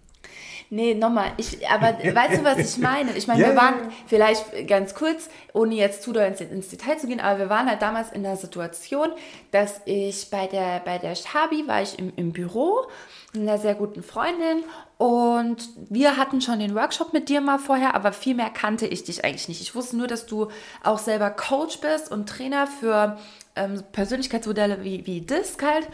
Nee, 0.72 0.94
nochmal, 0.94 1.32
ich, 1.36 1.68
aber 1.68 1.98
weißt 1.98 2.38
du, 2.38 2.44
was 2.44 2.58
ich 2.58 2.78
meine? 2.78 3.16
Ich 3.16 3.26
meine, 3.26 3.40
yeah. 3.40 3.50
wir 3.50 3.56
waren 3.56 3.74
vielleicht 4.06 4.68
ganz 4.68 4.94
kurz, 4.94 5.28
ohne 5.52 5.74
jetzt 5.74 6.04
zu 6.04 6.12
doll 6.12 6.22
ins, 6.22 6.40
ins, 6.40 6.68
Detail 6.68 6.96
zu 6.96 7.08
gehen, 7.08 7.18
aber 7.18 7.40
wir 7.40 7.50
waren 7.50 7.68
halt 7.68 7.82
damals 7.82 8.12
in 8.12 8.22
der 8.22 8.36
Situation, 8.36 9.08
dass 9.50 9.80
ich 9.84 10.30
bei 10.30 10.46
der, 10.46 10.78
bei 10.84 10.98
der 10.98 11.16
Shabi 11.16 11.66
war 11.66 11.82
ich 11.82 11.98
im, 11.98 12.12
im 12.14 12.32
Büro 12.32 12.86
einer 13.34 13.58
sehr 13.58 13.74
guten 13.74 14.04
Freundin 14.04 14.62
und 14.96 15.70
wir 15.88 16.16
hatten 16.16 16.40
schon 16.40 16.60
den 16.60 16.76
Workshop 16.76 17.12
mit 17.12 17.28
dir 17.28 17.40
mal 17.40 17.58
vorher, 17.58 17.96
aber 17.96 18.12
viel 18.12 18.36
mehr 18.36 18.50
kannte 18.50 18.86
ich 18.86 19.02
dich 19.02 19.24
eigentlich 19.24 19.48
nicht. 19.48 19.60
Ich 19.60 19.74
wusste 19.74 19.96
nur, 19.96 20.06
dass 20.06 20.26
du 20.26 20.50
auch 20.84 20.98
selber 20.98 21.30
Coach 21.30 21.80
bist 21.80 22.12
und 22.12 22.28
Trainer 22.28 22.68
für 22.68 23.18
ähm, 23.56 23.82
Persönlichkeitsmodelle 23.90 24.84
wie, 24.84 25.04
wie 25.04 25.20
Disc 25.20 25.60
halt. 25.64 25.88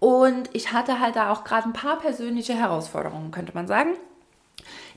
Und 0.00 0.50
ich 0.52 0.72
hatte 0.72 0.98
halt 0.98 1.14
da 1.14 1.32
auch 1.32 1.44
gerade 1.44 1.68
ein 1.68 1.72
paar 1.72 2.00
persönliche 2.00 2.54
Herausforderungen, 2.54 3.30
könnte 3.30 3.54
man 3.54 3.68
sagen 3.68 3.90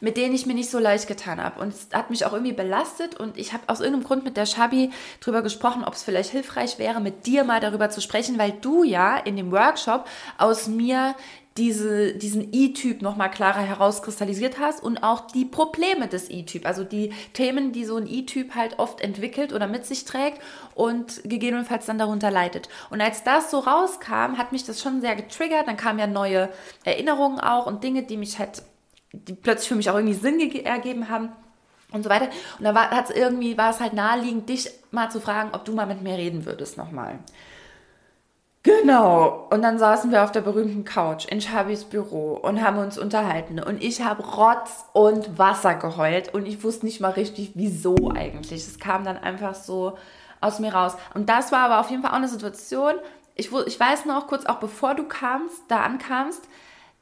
mit 0.02 0.18
denen 0.18 0.34
ich 0.34 0.46
mir 0.46 0.54
nicht 0.54 0.70
so 0.70 0.80
leicht 0.80 1.08
getan 1.08 1.44
habe. 1.44 1.62
Und 1.62 1.70
es 1.70 1.88
hat 1.94 2.10
mich 2.10 2.26
auch 2.26 2.34
irgendwie 2.34 2.54
belastet 2.54 3.20
und 3.20 3.38
ich 3.38 3.54
habe 3.54 3.64
aus 3.68 3.80
irgendeinem 3.80 4.06
Grund 4.06 4.24
mit 4.24 4.38
der 4.38 4.46
Shabi 4.46 4.92
drüber 5.20 5.42
gesprochen, 5.42 5.84
ob 5.84 5.94
es 5.94 6.04
vielleicht 6.04 6.32
hilfreich 6.32 6.80
wäre, 6.80 7.00
mit 7.02 7.26
dir 7.26 7.44
mal 7.44 7.60
darüber 7.60 7.90
zu 7.90 8.02
sprechen, 8.02 8.38
weil 8.38 8.52
du 8.52 8.84
ja 8.84 9.18
in 9.18 9.36
dem 9.36 9.52
Workshop 9.52 10.06
aus 10.38 10.68
mir 10.68 11.16
diese, 11.60 12.14
diesen 12.14 12.54
E-Typ 12.54 13.02
nochmal 13.02 13.30
klarer 13.30 13.62
herauskristallisiert 13.62 14.60
hast 14.60 14.82
und 14.82 15.04
auch 15.04 15.28
die 15.28 15.44
Probleme 15.44 16.08
des 16.08 16.30
E-Typ, 16.30 16.66
also 16.66 16.86
die 16.86 17.12
Themen, 17.34 17.74
die 17.74 17.84
so 17.84 17.98
ein 17.98 18.08
E-Typ 18.08 18.56
halt 18.56 18.80
oft 18.80 19.02
entwickelt 19.02 19.52
oder 19.52 19.68
mit 19.68 19.86
sich 19.86 20.06
trägt 20.06 20.42
und 20.74 21.22
gegebenenfalls 21.26 21.86
dann 21.86 21.98
darunter 21.98 22.32
leidet. 22.32 22.70
Und 22.90 23.02
als 23.02 23.24
das 23.24 23.52
so 23.52 23.60
rauskam, 23.60 24.38
hat 24.38 24.54
mich 24.54 24.64
das 24.64 24.82
schon 24.82 25.02
sehr 25.02 25.16
getriggert. 25.18 25.68
Dann 25.68 25.76
kamen 25.76 26.00
ja 26.00 26.08
neue 26.08 26.50
Erinnerungen 26.86 27.42
auch 27.42 27.66
und 27.66 27.84
Dinge, 27.84 28.04
die 28.04 28.18
mich 28.18 28.40
halt 28.40 28.64
die 29.12 29.34
plötzlich 29.34 29.70
für 29.70 29.76
mich 29.76 29.90
auch 29.90 29.96
irgendwie 29.96 30.14
Sinn 30.14 30.40
ergeben 30.64 31.10
haben 31.10 31.30
und 31.92 32.04
so 32.04 32.10
weiter. 32.10 32.30
Und 32.58 32.66
da 32.66 32.76
war 32.76 32.90
es 33.04 33.10
irgendwie, 33.10 33.58
war 33.58 33.72
es 33.72 33.80
halt 33.80 33.94
naheliegend, 33.94 34.50
dich 34.50 34.70
mal 34.92 35.10
zu 35.10 35.20
fragen, 35.20 35.50
ob 35.54 35.66
du 35.66 35.74
mal 35.74 35.88
mit 35.88 36.02
mir 36.02 36.18
reden 36.18 36.46
würdest 36.46 36.78
nochmal. 36.78 37.20
Genau. 38.64 39.48
Und 39.52 39.62
dann 39.62 39.80
saßen 39.80 40.12
wir 40.12 40.24
auf 40.24 40.32
der 40.32 40.42
berühmten 40.42 40.84
Couch 40.84 41.26
in 41.26 41.40
Shabis 41.40 41.86
Büro 41.86 42.34
und 42.34 42.62
haben 42.62 42.78
uns 42.78 42.98
unterhalten. 42.98 43.60
Und 43.60 43.82
ich 43.82 44.04
habe 44.04 44.24
Rotz 44.24 44.86
und 44.92 45.38
Wasser 45.38 45.76
geheult 45.76 46.34
und 46.34 46.46
ich 46.46 46.64
wusste 46.64 46.86
nicht 46.86 47.00
mal 47.00 47.12
richtig, 47.12 47.52
wieso 47.56 48.12
eigentlich. 48.14 48.68
Es 48.68 48.80
kam 48.80 49.06
dann 49.06 49.18
einfach 49.18 49.56
so 49.56 49.98
aus 50.42 50.60
mir 50.60 50.74
raus. 50.74 50.96
Und 51.14 51.30
das 51.30 51.52
war 51.52 51.60
aber 51.60 51.80
auf 51.80 51.90
jeden 51.90 52.02
Fall 52.02 52.12
auch 52.12 52.18
eine 52.18 52.28
Situation. 52.28 52.94
Ich, 53.36 53.50
ich 53.66 53.80
weiß 53.80 54.06
noch 54.06 54.28
kurz, 54.28 54.46
auch 54.46 54.58
bevor 54.58 54.94
du 54.94 55.06
kamst, 55.06 55.64
da 55.70 55.82
ankamst, 55.82 56.44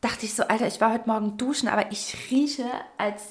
dachte 0.02 0.26
ich 0.26 0.36
so, 0.36 0.44
Alter, 0.44 0.68
ich 0.68 0.80
war 0.80 0.94
heute 0.94 1.08
Morgen 1.08 1.38
duschen, 1.38 1.68
aber 1.68 1.92
ich 1.92 2.16
rieche 2.30 2.66
als, 2.98 3.24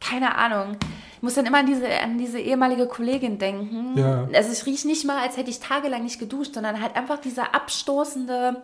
keine 0.00 0.36
Ahnung, 0.36 0.76
ich 1.16 1.22
muss 1.22 1.34
dann 1.34 1.46
immer 1.46 1.58
an 1.58 1.66
diese, 1.66 1.88
an 1.88 2.18
diese 2.18 2.38
ehemalige 2.38 2.86
Kollegin 2.86 3.38
denken. 3.38 3.96
Ja. 3.96 4.28
Also 4.34 4.52
ich 4.52 4.66
rieche 4.66 4.86
nicht 4.86 5.04
mal, 5.04 5.22
als 5.22 5.36
hätte 5.36 5.50
ich 5.50 5.60
tagelang 5.60 6.02
nicht 6.02 6.18
geduscht, 6.18 6.54
sondern 6.54 6.80
halt 6.80 6.96
einfach 6.96 7.18
dieser 7.20 7.54
abstoßende, 7.54 8.62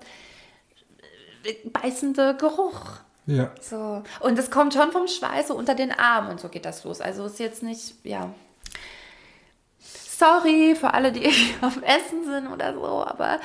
beißende 1.73 2.37
Geruch. 2.37 3.01
Ja. 3.27 3.51
So. 3.61 4.03
Und 4.21 4.39
es 4.39 4.51
kommt 4.51 4.75
schon 4.75 4.93
vom 4.93 5.07
Schweiß 5.07 5.49
so 5.49 5.55
unter 5.55 5.75
den 5.75 5.93
Armen 5.93 6.31
und 6.31 6.41
so 6.41 6.49
geht 6.49 6.65
das 6.65 6.85
los. 6.85 7.01
Also 7.01 7.27
ist 7.27 7.39
jetzt 7.39 7.63
nicht, 7.63 7.95
ja. 8.05 8.35
Sorry 9.79 10.75
für 10.75 10.93
alle, 10.93 11.13
die 11.13 11.27
auf 11.63 11.79
Essen 11.83 12.25
sind 12.25 12.49
oder 12.49 12.75
so, 12.75 13.05
aber 13.07 13.41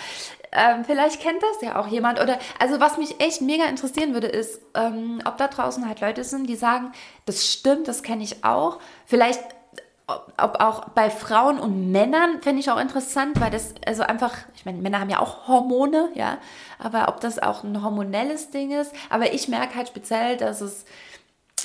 ähm, 0.55 0.85
vielleicht 0.85 1.21
kennt 1.21 1.41
das 1.41 1.61
ja 1.61 1.79
auch 1.79 1.87
jemand. 1.87 2.19
Oder 2.21 2.39
also 2.59 2.79
was 2.79 2.97
mich 2.97 3.19
echt 3.19 3.41
mega 3.41 3.65
interessieren 3.65 4.13
würde, 4.13 4.27
ist, 4.27 4.61
ähm, 4.73 5.21
ob 5.25 5.37
da 5.37 5.47
draußen 5.47 5.87
halt 5.87 6.01
Leute 6.01 6.23
sind, 6.23 6.47
die 6.47 6.55
sagen, 6.55 6.91
das 7.25 7.45
stimmt, 7.45 7.87
das 7.87 8.03
kenne 8.03 8.23
ich 8.23 8.43
auch. 8.43 8.79
Vielleicht 9.05 9.41
ob, 10.07 10.33
ob 10.37 10.59
auch 10.59 10.89
bei 10.89 11.09
Frauen 11.09 11.59
und 11.59 11.91
Männern 11.91 12.41
fände 12.41 12.59
ich 12.59 12.69
auch 12.69 12.79
interessant, 12.79 13.39
weil 13.41 13.49
das 13.49 13.73
also 13.87 14.03
einfach, 14.03 14.33
ich 14.55 14.65
meine, 14.65 14.77
Männer 14.79 14.99
haben 14.99 15.09
ja 15.09 15.19
auch 15.19 15.47
Hormone, 15.47 16.09
ja, 16.13 16.37
aber 16.77 17.07
ob 17.09 17.21
das 17.21 17.39
auch 17.39 17.63
ein 17.63 17.83
hormonelles 17.83 18.51
Ding 18.51 18.71
ist. 18.71 18.93
Aber 19.09 19.33
ich 19.33 19.47
merke 19.47 19.75
halt 19.75 19.87
speziell, 19.87 20.37
dass 20.37 20.61
es 20.61 20.85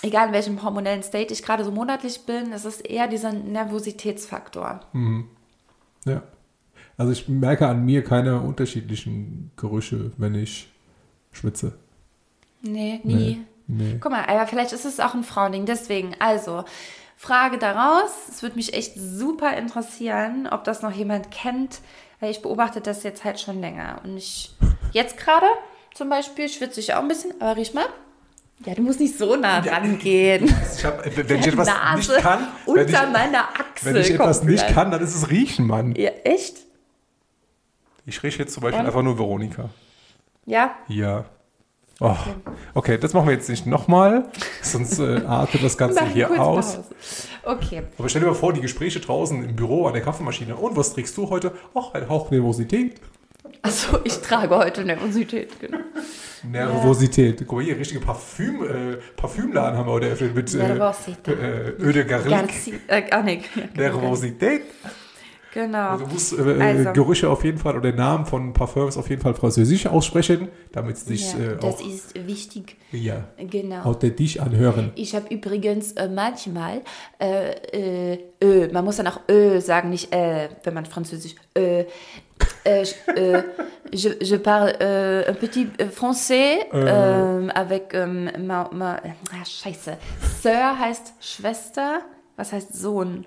egal 0.02 0.28
in 0.28 0.32
welchem 0.32 0.62
hormonellen 0.62 1.02
State 1.02 1.32
ich 1.32 1.42
gerade 1.42 1.64
so 1.64 1.70
monatlich 1.70 2.24
bin, 2.24 2.52
es 2.52 2.64
ist 2.64 2.80
eher 2.80 3.08
dieser 3.08 3.32
Nervositätsfaktor. 3.32 4.80
Mhm. 4.92 5.28
Ja. 6.04 6.22
Also 7.00 7.12
ich 7.12 7.28
merke 7.28 7.66
an 7.66 7.86
mir 7.86 8.04
keine 8.04 8.42
unterschiedlichen 8.42 9.52
Gerüche, 9.56 10.12
wenn 10.18 10.34
ich 10.34 10.68
schwitze. 11.32 11.78
Nee, 12.60 13.00
nie. 13.04 13.14
Nee, 13.14 13.84
nee. 13.84 13.98
Guck 13.98 14.12
mal, 14.12 14.26
aber 14.26 14.46
vielleicht 14.46 14.72
ist 14.72 14.84
es 14.84 15.00
auch 15.00 15.14
ein 15.14 15.24
Frauending. 15.24 15.64
Deswegen, 15.64 16.14
also, 16.18 16.62
Frage 17.16 17.56
daraus. 17.56 18.10
Es 18.28 18.42
würde 18.42 18.56
mich 18.56 18.74
echt 18.74 18.96
super 18.98 19.56
interessieren, 19.56 20.46
ob 20.50 20.64
das 20.64 20.82
noch 20.82 20.92
jemand 20.92 21.30
kennt, 21.30 21.80
weil 22.20 22.32
ich 22.32 22.42
beobachte 22.42 22.82
das 22.82 23.02
jetzt 23.02 23.24
halt 23.24 23.40
schon 23.40 23.62
länger. 23.62 24.02
Und 24.04 24.18
ich, 24.18 24.54
jetzt 24.92 25.16
gerade 25.16 25.46
zum 25.94 26.10
Beispiel, 26.10 26.50
schwitze 26.50 26.80
ich 26.80 26.92
auch 26.92 27.00
ein 27.00 27.08
bisschen, 27.08 27.32
aber 27.40 27.56
riech 27.56 27.72
mal. 27.72 27.86
Ja, 28.66 28.74
du 28.74 28.82
musst 28.82 29.00
nicht 29.00 29.16
so 29.16 29.36
nah 29.36 29.60
rangehen. 29.60 30.54
Ich 30.76 30.84
hab, 30.84 31.02
wenn 31.16 31.40
ich 31.40 31.46
etwas 31.46 31.66
Nase 31.66 32.12
nicht 32.12 32.22
kann, 32.22 32.48
unter 32.66 32.84
ich, 32.84 32.92
meiner 33.10 33.44
Achsel. 33.44 33.94
Wenn 33.94 34.02
ich 34.02 34.10
etwas 34.10 34.42
nicht 34.42 34.68
kann, 34.68 34.90
dann 34.90 35.02
ist 35.02 35.14
es 35.14 35.30
Riechen, 35.30 35.66
Mann. 35.66 35.94
Ja, 35.94 36.10
echt? 36.24 36.66
Ich 38.06 38.22
rieche 38.22 38.40
jetzt 38.40 38.54
zum 38.54 38.62
Beispiel 38.62 38.80
Und? 38.80 38.86
einfach 38.86 39.02
nur 39.02 39.18
Veronika. 39.18 39.70
Ja? 40.46 40.74
Ja. 40.88 41.24
Oh. 42.02 42.16
Okay, 42.72 42.96
das 42.96 43.12
machen 43.12 43.26
wir 43.26 43.34
jetzt 43.34 43.50
nicht 43.50 43.66
nochmal, 43.66 44.24
sonst 44.62 44.98
äh, 44.98 45.22
artet 45.26 45.62
das 45.62 45.76
Ganze 45.76 46.06
hier 46.06 46.30
aus. 46.30 46.76
Pause. 46.76 46.84
Okay. 47.44 47.82
Aber 47.98 48.08
stell 48.08 48.22
dir 48.22 48.28
mal 48.28 48.34
vor, 48.34 48.54
die 48.54 48.62
Gespräche 48.62 49.00
draußen 49.00 49.44
im 49.44 49.54
Büro 49.54 49.86
an 49.86 49.92
der 49.92 50.02
Kaffeemaschine. 50.02 50.56
Und 50.56 50.76
was 50.76 50.94
trägst 50.94 51.14
du 51.18 51.28
heute? 51.28 51.52
Ach, 51.74 51.92
ein 51.92 52.08
Hauch 52.08 52.30
Nervosität. 52.30 52.94
Achso, 53.62 53.98
ich 54.04 54.18
trage 54.20 54.56
heute 54.56 54.82
Nervosität, 54.84 55.60
genau. 55.60 55.78
Nervosität. 56.42 57.44
Guck 57.46 57.58
mal 57.58 57.64
hier, 57.64 57.76
richtige 57.78 58.00
Parfüm, 58.00 58.62
äh, 58.64 58.96
Parfümladen 59.16 59.78
haben 59.78 59.86
wir 59.86 59.92
heute 59.92 60.06
eröffnet 60.06 60.34
mit 60.34 60.54
äh, 60.54 60.56
Nervosität. 60.56 61.38
äh, 61.38 61.74
Eau 61.78 61.92
de 61.92 62.04
Garrigue. 62.04 62.30
Garci 62.30 62.80
äh, 62.86 63.02
ah, 63.10 63.22
nee. 63.22 63.42
Nervosität. 63.74 64.62
Genau. 65.52 65.88
Also 65.90 66.04
du 66.06 66.12
musst 66.12 66.32
äh, 66.38 66.62
Also. 66.62 66.92
Gerüche 66.92 67.28
auf 67.28 67.42
jeden 67.44 67.58
Fall 67.58 67.76
oder 67.76 67.90
Namen 67.92 68.24
von 68.26 68.52
Parfums 68.52 68.96
auf 68.96 69.10
jeden 69.10 69.20
Fall 69.20 69.34
französisch 69.34 69.86
aussprechen, 69.86 70.48
damit 70.72 70.96
sie 70.98 71.16
sich 71.16 71.32
ja, 71.32 71.38
äh, 71.40 71.56
das 71.56 71.64
auch 71.76 71.86
ist 71.86 72.14
wichtig. 72.26 72.76
ja, 72.92 73.24
Genau. 73.36 73.82
authentisch 73.84 74.38
anhören. 74.38 74.92
Ich 74.94 75.14
habe 75.14 75.26
übrigens 75.34 75.92
äh, 75.92 76.08
manchmal, 76.08 76.82
äh, 77.20 78.12
äh, 78.12 78.18
ö, 78.42 78.68
man 78.72 78.84
muss 78.84 78.96
dann 78.96 79.08
auch 79.08 79.20
ö 79.28 79.60
sagen, 79.60 79.90
nicht 79.90 80.14
äh, 80.14 80.48
wenn 80.62 80.74
man 80.74 80.86
Französisch, 80.86 81.34
äh, 81.54 81.80
äh, 82.64 82.84
je- 82.84 83.12
äh, 83.14 83.42
je, 83.92 84.38
parle 84.38 84.72
äh, 85.26 85.30
un 85.30 85.36
petit 85.36 85.68
euh, 85.80 85.90
français 85.90 86.58
ähm, 86.72 87.50
avec 87.50 87.92
ähm, 87.92 88.30
ma, 88.46 88.70
ma, 88.72 88.94
ah, 89.32 89.44
scheiße, 89.44 89.96
Sir 90.42 90.78
heißt 90.78 91.14
Schwester, 91.20 92.00
was 92.36 92.52
heißt 92.52 92.72
Sohn? 92.72 93.26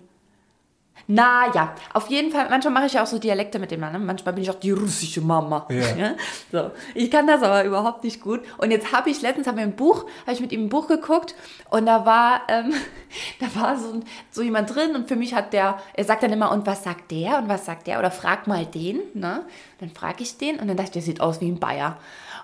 Na 1.07 1.53
ja, 1.53 1.75
auf 1.93 2.09
jeden 2.09 2.31
Fall, 2.31 2.47
manchmal 2.49 2.73
mache 2.73 2.85
ich 2.85 2.93
ja 2.93 3.03
auch 3.03 3.07
so 3.07 3.19
Dialekte 3.19 3.59
mit 3.59 3.71
dem 3.71 3.81
Mann. 3.81 3.91
Ne? 3.91 3.99
Manchmal 3.99 4.33
bin 4.33 4.43
ich 4.43 4.49
auch 4.49 4.59
die 4.59 4.71
russische 4.71 5.21
Mama. 5.21 5.67
Ja. 5.69 6.13
So, 6.51 6.71
ich 6.93 7.09
kann 7.09 7.25
das 7.25 7.41
aber 7.41 7.63
überhaupt 7.63 8.03
nicht 8.03 8.21
gut. 8.21 8.41
Und 8.59 8.69
jetzt 8.69 8.93
habe 8.93 9.09
ich 9.09 9.21
letztens 9.21 9.47
hab 9.47 9.55
mir 9.55 9.63
ein 9.63 9.75
Buch, 9.75 10.05
habe 10.21 10.33
ich 10.33 10.39
mit 10.39 10.51
ihm 10.51 10.65
ein 10.65 10.69
Buch 10.69 10.87
geguckt 10.87 11.33
und 11.71 11.87
da 11.87 12.05
war, 12.05 12.41
ähm, 12.47 12.73
da 13.39 13.59
war 13.59 13.77
so, 13.77 14.01
so 14.29 14.41
jemand 14.43 14.73
drin 14.73 14.95
und 14.95 15.07
für 15.07 15.15
mich 15.15 15.33
hat 15.33 15.51
der, 15.51 15.79
er 15.93 16.03
sagt 16.03 16.23
dann 16.23 16.31
immer, 16.31 16.51
und 16.51 16.67
was 16.67 16.83
sagt 16.83 17.11
der 17.11 17.39
und 17.39 17.49
was 17.49 17.65
sagt 17.65 17.87
der? 17.87 17.99
Oder 17.99 18.11
frag 18.11 18.45
mal 18.45 18.65
den, 18.65 18.99
ne? 19.13 19.45
Dann 19.79 19.89
frage 19.89 20.21
ich 20.21 20.37
den 20.37 20.59
und 20.59 20.67
dann 20.67 20.77
dachte 20.77 20.89
ich, 20.89 20.93
der 20.93 21.01
sieht 21.01 21.21
aus 21.21 21.41
wie 21.41 21.49
ein 21.49 21.59
Bayer. 21.59 21.97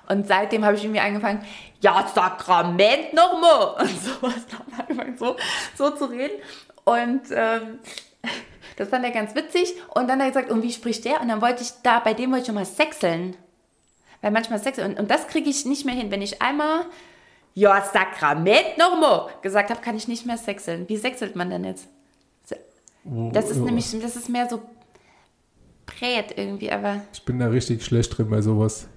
Und 0.07 0.27
seitdem 0.27 0.65
habe 0.65 0.75
ich 0.75 0.83
irgendwie 0.83 1.01
angefangen, 1.01 1.45
ja, 1.81 2.05
Sakrament 2.13 3.13
nochmal 3.13 3.75
und 3.79 4.01
sowas 4.01 4.45
nochmal 4.51 4.81
angefangen 4.81 5.17
so, 5.17 5.35
so 5.77 5.91
zu 5.91 6.05
reden. 6.05 6.41
Und 6.83 7.21
ähm, 7.31 7.79
das 8.79 8.87
fand 8.87 9.03
er 9.03 9.11
ganz 9.11 9.35
witzig. 9.35 9.75
Und 9.93 10.07
dann 10.07 10.19
hat 10.19 10.27
er 10.27 10.31
gesagt, 10.41 10.51
und 10.51 10.63
wie 10.63 10.71
spricht 10.71 11.03
der? 11.03 11.19
Und 11.19 11.27
dann 11.27 11.41
wollte 11.41 11.63
ich 11.63 11.71
da, 11.83 11.99
bei 11.99 12.13
dem 12.13 12.31
wollte 12.31 12.43
ich 12.43 12.45
schon 12.45 12.55
mal 12.55 12.65
sexeln. 12.65 13.35
Weil 14.21 14.31
manchmal 14.31 14.59
sexeln. 14.59 14.91
Und, 14.91 14.99
und 14.99 15.11
das 15.11 15.27
kriege 15.27 15.49
ich 15.49 15.65
nicht 15.65 15.85
mehr 15.85 15.93
hin. 15.93 16.11
Wenn 16.11 16.21
ich 16.21 16.41
einmal, 16.41 16.85
ja, 17.55 17.81
Sakrament 17.81 18.77
nochmal 18.77 19.27
gesagt 19.41 19.69
habe, 19.69 19.81
kann 19.81 19.97
ich 19.97 20.07
nicht 20.07 20.25
mehr 20.25 20.37
sexeln. 20.37 20.87
Wie 20.87 20.95
sexelt 20.95 21.35
man 21.35 21.49
denn 21.49 21.65
jetzt? 21.65 21.89
Das 23.03 23.49
ist 23.49 23.57
nämlich, 23.57 23.91
das 24.01 24.15
ist 24.15 24.29
mehr 24.29 24.47
so 24.49 24.61
brät 25.85 26.37
irgendwie, 26.37 26.71
aber 26.71 27.01
Ich 27.11 27.23
bin 27.25 27.37
da 27.37 27.47
richtig 27.47 27.83
schlecht 27.83 28.17
drin 28.17 28.29
bei 28.29 28.41
sowas. 28.41 28.87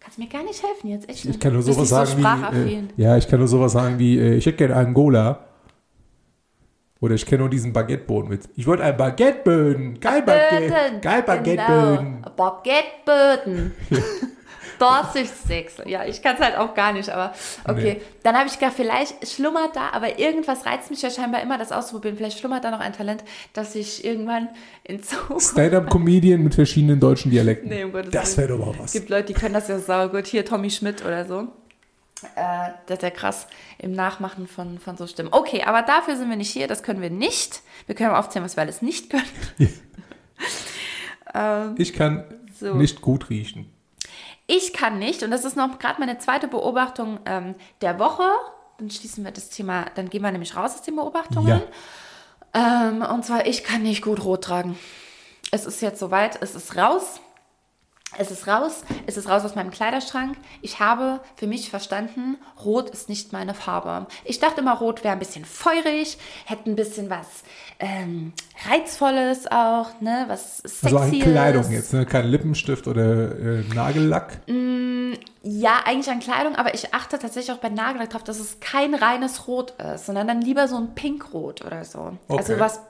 kannst 0.00 0.18
mir 0.18 0.26
gar 0.26 0.42
nicht 0.42 0.60
helfen 0.60 0.88
jetzt. 0.88 1.08
Echt. 1.08 1.24
Ich 1.24 1.38
kann 1.38 1.52
nur 1.52 1.62
sowas 1.62 1.78
nicht 1.78 1.88
sagen 1.88 2.10
so 2.10 2.64
wie, 2.64 2.74
äh, 2.74 2.82
ja, 2.96 3.16
ich 3.16 3.28
kann 3.28 3.38
nur 3.38 3.48
sowas 3.48 3.72
sagen 3.72 4.00
wie, 4.00 4.18
äh, 4.18 4.34
ich 4.34 4.46
hätte 4.46 4.58
gerne 4.58 4.74
Angola. 4.74 5.49
Oder 7.00 7.14
ich 7.14 7.24
kenne 7.24 7.40
nur 7.40 7.50
diesen 7.50 7.72
Baguetteboden 7.72 8.28
mit. 8.28 8.48
Ich 8.56 8.66
wollte 8.66 8.84
einen 8.84 8.96
Baguetteboden. 8.96 10.00
Geil 10.00 10.22
Baguette. 10.22 11.00
Geil 11.00 11.22
Baguetteboden. 11.22 12.22
Genau. 12.22 12.34
Baguetteböden. 12.36 13.74
Das 14.78 15.14
ist 15.14 15.46
Sechsel. 15.46 15.88
Ja, 15.90 16.06
ich 16.06 16.22
kann 16.22 16.36
es 16.36 16.40
halt 16.40 16.56
auch 16.56 16.74
gar 16.74 16.94
nicht, 16.94 17.10
aber 17.10 17.34
okay. 17.68 17.98
Nee. 17.98 18.00
Dann 18.22 18.34
habe 18.34 18.48
ich 18.48 18.58
gedacht, 18.58 18.72
vielleicht 18.76 19.28
schlummert 19.28 19.76
da, 19.76 19.90
aber 19.92 20.18
irgendwas 20.18 20.64
reizt 20.64 20.90
mich 20.90 21.02
ja 21.02 21.10
scheinbar 21.10 21.42
immer, 21.42 21.58
das 21.58 21.70
auszuprobieren. 21.70 22.16
Vielleicht 22.16 22.38
schlummert 22.38 22.64
da 22.64 22.70
noch 22.70 22.80
ein 22.80 22.94
Talent, 22.94 23.22
dass 23.52 23.74
ich 23.74 24.04
irgendwann 24.06 24.48
in 24.84 25.02
Zukunft. 25.02 25.52
Stand-up-Comedian 25.52 26.42
mit 26.42 26.54
verschiedenen 26.54 26.98
deutschen 26.98 27.30
Dialekten. 27.30 27.68
Nee, 27.68 27.84
um 27.84 27.92
Gottes 27.92 28.10
das 28.10 28.38
wäre 28.38 28.48
doch 28.48 28.58
mal 28.58 28.74
was. 28.78 28.86
Es 28.86 28.92
gibt 28.92 29.10
Leute, 29.10 29.32
die 29.32 29.34
können 29.34 29.52
das 29.52 29.68
ja 29.68 29.78
sauer 29.78 30.08
gut. 30.08 30.26
Hier 30.26 30.46
Tommy 30.46 30.70
Schmidt 30.70 31.04
oder 31.04 31.26
so. 31.26 31.48
Äh, 32.36 32.70
das 32.86 32.98
ist 32.98 33.02
ja 33.02 33.10
krass 33.10 33.46
im 33.78 33.92
Nachmachen 33.92 34.46
von, 34.46 34.78
von 34.78 34.96
so 34.96 35.06
Stimmen. 35.06 35.30
Okay, 35.32 35.62
aber 35.64 35.82
dafür 35.82 36.16
sind 36.16 36.28
wir 36.28 36.36
nicht 36.36 36.50
hier. 36.50 36.68
Das 36.68 36.82
können 36.82 37.00
wir 37.00 37.10
nicht. 37.10 37.62
Wir 37.86 37.94
können 37.94 38.14
aufzählen, 38.14 38.44
was 38.44 38.56
wir 38.56 38.62
alles 38.62 38.82
nicht 38.82 39.10
können. 39.10 39.24
Ich 41.76 41.92
kann 41.92 42.24
So. 42.58 42.74
nicht 42.74 43.02
gut 43.02 43.30
riechen. 43.30 43.72
Ich 44.48 44.72
kann 44.72 44.98
nicht, 44.98 45.22
und 45.22 45.30
das 45.30 45.44
ist 45.44 45.56
noch 45.56 45.78
gerade 45.78 46.00
meine 46.00 46.18
zweite 46.18 46.48
Beobachtung 46.48 47.20
ähm, 47.24 47.54
der 47.82 48.00
Woche. 48.00 48.24
Dann 48.78 48.90
schließen 48.90 49.22
wir 49.24 49.30
das 49.30 49.48
Thema, 49.48 49.84
dann 49.94 50.10
gehen 50.10 50.22
wir 50.22 50.32
nämlich 50.32 50.56
raus 50.56 50.74
aus 50.74 50.82
den 50.82 50.96
Beobachtungen. 50.96 51.62
Ähm, 52.52 53.02
und 53.02 53.24
zwar, 53.24 53.46
ich 53.46 53.62
kann 53.62 53.82
nicht 53.82 54.02
gut 54.02 54.24
rot 54.24 54.42
tragen. 54.42 54.76
Es 55.52 55.66
ist 55.66 55.80
jetzt 55.82 56.00
soweit, 56.00 56.42
es 56.42 56.56
ist 56.56 56.76
raus. 56.76 57.20
Es 58.18 58.30
ist 58.30 58.48
raus, 58.48 58.82
es 59.06 59.16
ist 59.16 59.28
raus 59.28 59.44
aus 59.44 59.54
meinem 59.54 59.70
Kleiderschrank. 59.70 60.36
Ich 60.62 60.80
habe 60.80 61.20
für 61.36 61.46
mich 61.46 61.70
verstanden, 61.70 62.36
Rot 62.64 62.90
ist 62.90 63.08
nicht 63.08 63.32
meine 63.32 63.54
Farbe. 63.54 64.06
Ich 64.24 64.40
dachte 64.40 64.62
immer, 64.62 64.76
Rot 64.76 65.04
wäre 65.04 65.12
ein 65.12 65.20
bisschen 65.20 65.44
feurig, 65.44 66.18
hätte 66.44 66.68
ein 66.68 66.76
bisschen 66.76 67.08
was 67.08 67.44
ähm, 67.78 68.32
Reizvolles 68.68 69.46
auch, 69.50 70.00
ne, 70.00 70.24
was 70.28 70.58
Sexyes. 70.58 70.84
Also 70.84 70.98
an 70.98 71.10
Kleidung 71.12 71.70
jetzt, 71.70 71.92
ne? 71.94 72.04
kein 72.04 72.26
Lippenstift 72.26 72.86
oder 72.86 73.36
äh, 73.38 73.62
Nagellack. 73.74 74.40
Ja, 75.42 75.80
eigentlich 75.86 76.10
an 76.10 76.20
Kleidung, 76.20 76.56
aber 76.56 76.74
ich 76.74 76.92
achte 76.92 77.18
tatsächlich 77.18 77.52
auch 77.56 77.60
bei 77.60 77.70
Nagellack 77.70 78.10
drauf, 78.10 78.22
dass 78.24 78.38
es 78.38 78.60
kein 78.60 78.94
reines 78.94 79.46
Rot 79.48 79.72
ist, 79.94 80.06
sondern 80.06 80.28
dann 80.28 80.42
lieber 80.42 80.68
so 80.68 80.76
ein 80.76 80.94
Pinkrot 80.94 81.64
oder 81.64 81.84
so. 81.84 82.16
Also 82.28 82.52
Okay. 82.52 82.60
was 82.60 82.80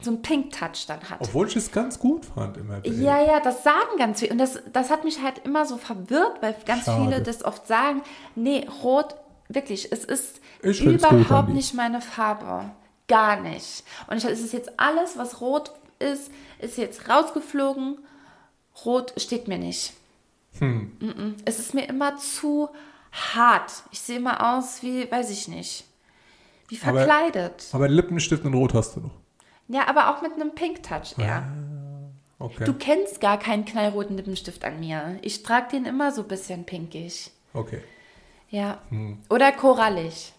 so 0.00 0.12
ein 0.12 0.22
Pink-Touch 0.22 0.86
dann 0.86 1.00
hat. 1.10 1.18
Obwohl 1.20 1.48
ich 1.48 1.56
es 1.56 1.72
ganz 1.72 1.98
gut 1.98 2.24
fand 2.26 2.56
immer. 2.56 2.80
bei- 2.80 2.88
Ja, 2.90 3.20
ja, 3.20 3.40
das 3.40 3.64
sagen 3.64 3.98
ganz 3.98 4.20
viele. 4.20 4.32
Und 4.32 4.38
das, 4.38 4.60
das 4.72 4.90
hat 4.90 5.02
mich 5.04 5.20
halt 5.22 5.38
immer 5.44 5.66
so 5.66 5.76
verwirrt, 5.76 6.40
weil 6.40 6.54
ganz 6.64 6.84
Schade. 6.84 7.02
viele 7.04 7.22
das 7.22 7.44
oft 7.44 7.66
sagen, 7.66 8.02
nee, 8.36 8.64
Rot, 8.84 9.16
wirklich, 9.48 9.90
es 9.92 10.04
ist 10.04 10.40
Ich 10.62 10.80
überhaupt 10.84 11.48
nicht 11.48 11.74
meine 11.74 12.00
Farbe. 12.00 12.70
Gar 13.08 13.40
nicht. 13.40 13.84
Und 14.08 14.16
ich, 14.18 14.24
es 14.24 14.40
ist 14.40 14.52
jetzt 14.52 14.78
alles, 14.78 15.16
was 15.16 15.40
rot 15.40 15.72
ist, 15.98 16.30
ist 16.58 16.76
jetzt 16.78 17.08
rausgeflogen. 17.08 17.98
Rot 18.84 19.14
steht 19.16 19.48
mir 19.48 19.58
nicht. 19.58 19.92
Hm. 20.58 20.96
Mm-mm. 21.00 21.34
Es 21.44 21.58
ist 21.58 21.74
mir 21.74 21.88
immer 21.88 22.16
zu 22.16 22.68
hart. 23.12 23.72
Ich 23.92 24.00
sehe 24.00 24.16
immer 24.18 24.56
aus 24.56 24.82
wie, 24.82 25.10
weiß 25.10 25.30
ich 25.30 25.48
nicht, 25.48 25.84
wie 26.68 26.78
Aber- 26.82 26.98
verkleidet. 26.98 27.68
Aber 27.72 27.88
Lippenstift 27.88 28.44
und 28.44 28.54
Rot 28.54 28.74
hast 28.74 28.96
du 28.96 29.00
noch. 29.00 29.10
ja, 29.68 29.86
aber 29.88 30.10
auch 30.14 30.22
mit 30.22 30.32
einem 30.34 30.54
Pink-Touch 30.54 31.18
eher. 31.18 31.46
Okay. 32.38 32.64
Du 32.64 32.74
kennst 32.74 33.20
gar 33.22 33.38
keinen 33.38 33.64
knallroten 33.64 34.16
Lippenstift 34.16 34.62
an 34.64 34.78
mir. 34.80 35.18
Ich 35.22 35.42
trage 35.42 35.68
den 35.70 35.86
immer 35.86 36.12
so 36.12 36.22
ein 36.22 36.28
bisschen 36.28 36.64
pinkig. 36.64 37.30
okay. 37.54 37.80
Ja. 38.50 38.80
Hm. 38.90 39.18
Oder 39.30 39.50
korallig. 39.52 40.32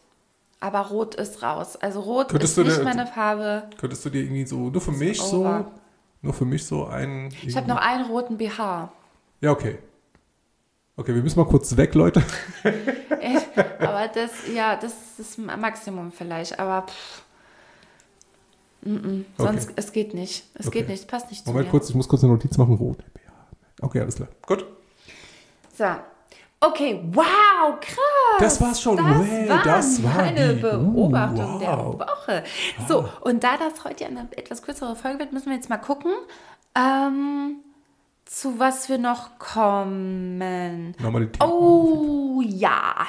Aber 0.59 0.79
rot 0.87 1.15
ist 1.15 1.43
raus. 1.43 1.75
Also 1.75 1.99
rot 2.01 2.29
Könntest 2.29 2.57
ist 2.57 2.65
nicht 2.65 2.79
dir- 2.79 2.83
meine 2.83 3.05
Farbe. 3.07 3.69
Könntest 3.79 4.03
du 4.05 4.09
dir 4.09 4.23
irgendwie 4.23 4.45
so, 4.45 4.69
nur 4.69 4.81
für 4.81 4.91
mich 4.91 5.21
so, 5.21 5.65
nur 6.21 6.33
für 6.33 6.45
mich 6.45 6.65
so 6.65 6.85
einen. 6.87 7.29
Ich 7.45 7.55
habe 7.55 7.67
noch 7.67 7.77
einen 7.77 8.05
roten 8.05 8.37
BH. 8.37 8.91
Ja, 9.41 9.51
okay. 9.51 9.77
Okay, 10.95 11.13
wir 11.13 11.21
müssen 11.21 11.37
mal 11.39 11.45
kurz 11.47 11.77
weg, 11.77 11.93
Leute. 11.93 12.23
Aber 13.79 14.07
das, 14.07 14.31
ja, 14.51 14.75
das 14.75 14.93
ist 15.19 15.19
das 15.19 15.37
Maximum 15.37 16.11
vielleicht. 16.11 16.57
Aber 16.59 16.87
pff. 16.87 17.21
Mm 18.81 18.95
-mm. 18.95 19.25
Sonst, 19.37 19.65
Okay. 19.65 19.73
es 19.75 19.91
geht 19.91 20.13
nicht. 20.15 20.45
Es 20.55 20.67
Okay. 20.67 20.79
geht 20.79 20.89
nicht. 20.89 21.01
Es 21.01 21.07
passt 21.07 21.29
nicht 21.29 21.43
zu 21.45 21.51
Moment 21.51 21.67
mir. 21.67 21.71
kurz, 21.71 21.89
ich 21.89 21.95
muss 21.95 22.07
kurz 22.07 22.23
eine 22.23 22.33
Notiz 22.33 22.57
machen. 22.57 22.73
Rot. 22.75 22.97
Okay, 23.81 23.99
alles 24.01 24.15
klar. 24.15 24.29
Gut. 24.45 24.65
So. 25.77 25.85
Okay, 26.59 26.99
wow, 27.11 27.79
krass. 27.79 27.99
Das 28.39 28.59
war's 28.61 28.81
schon. 28.81 28.97
Das 28.97 29.05
Well, 29.05 29.49
waren 29.49 29.61
das 29.63 30.03
war 30.03 30.15
meine 30.15 30.55
die- 30.55 30.61
Beobachtung 30.61 31.55
Uh, 31.55 31.59
der 31.59 31.77
wow. 31.77 31.99
Woche. 31.99 32.43
So, 32.87 33.07
und 33.21 33.43
da 33.43 33.57
das 33.57 33.83
heute 33.83 34.05
eine 34.07 34.27
etwas 34.35 34.63
kürzere 34.63 34.95
Folge 34.95 35.19
wird, 35.19 35.33
müssen 35.33 35.47
wir 35.47 35.55
jetzt 35.55 35.69
mal 35.69 35.77
gucken, 35.77 36.11
ähm, 36.75 37.57
zu 38.25 38.59
was 38.59 38.89
wir 38.89 38.97
noch 38.97 39.37
kommen. 39.37 40.95
Normalität. 40.99 41.43
Oh, 41.43 42.41
ja. 42.43 43.05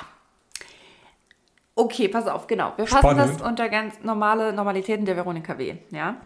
Okay, 1.75 2.09
pass 2.09 2.27
auf, 2.27 2.47
genau. 2.49 2.73
Wir 2.77 2.87
fassen 2.87 2.99
Spannend. 3.07 3.41
das 3.41 3.43
unter 3.47 3.69
ganz 3.69 3.95
normale 4.03 4.53
Normalitäten 4.53 5.07
der 5.07 5.17
Veronika 5.17 5.57
W., 5.59 5.77
ja? 5.91 6.17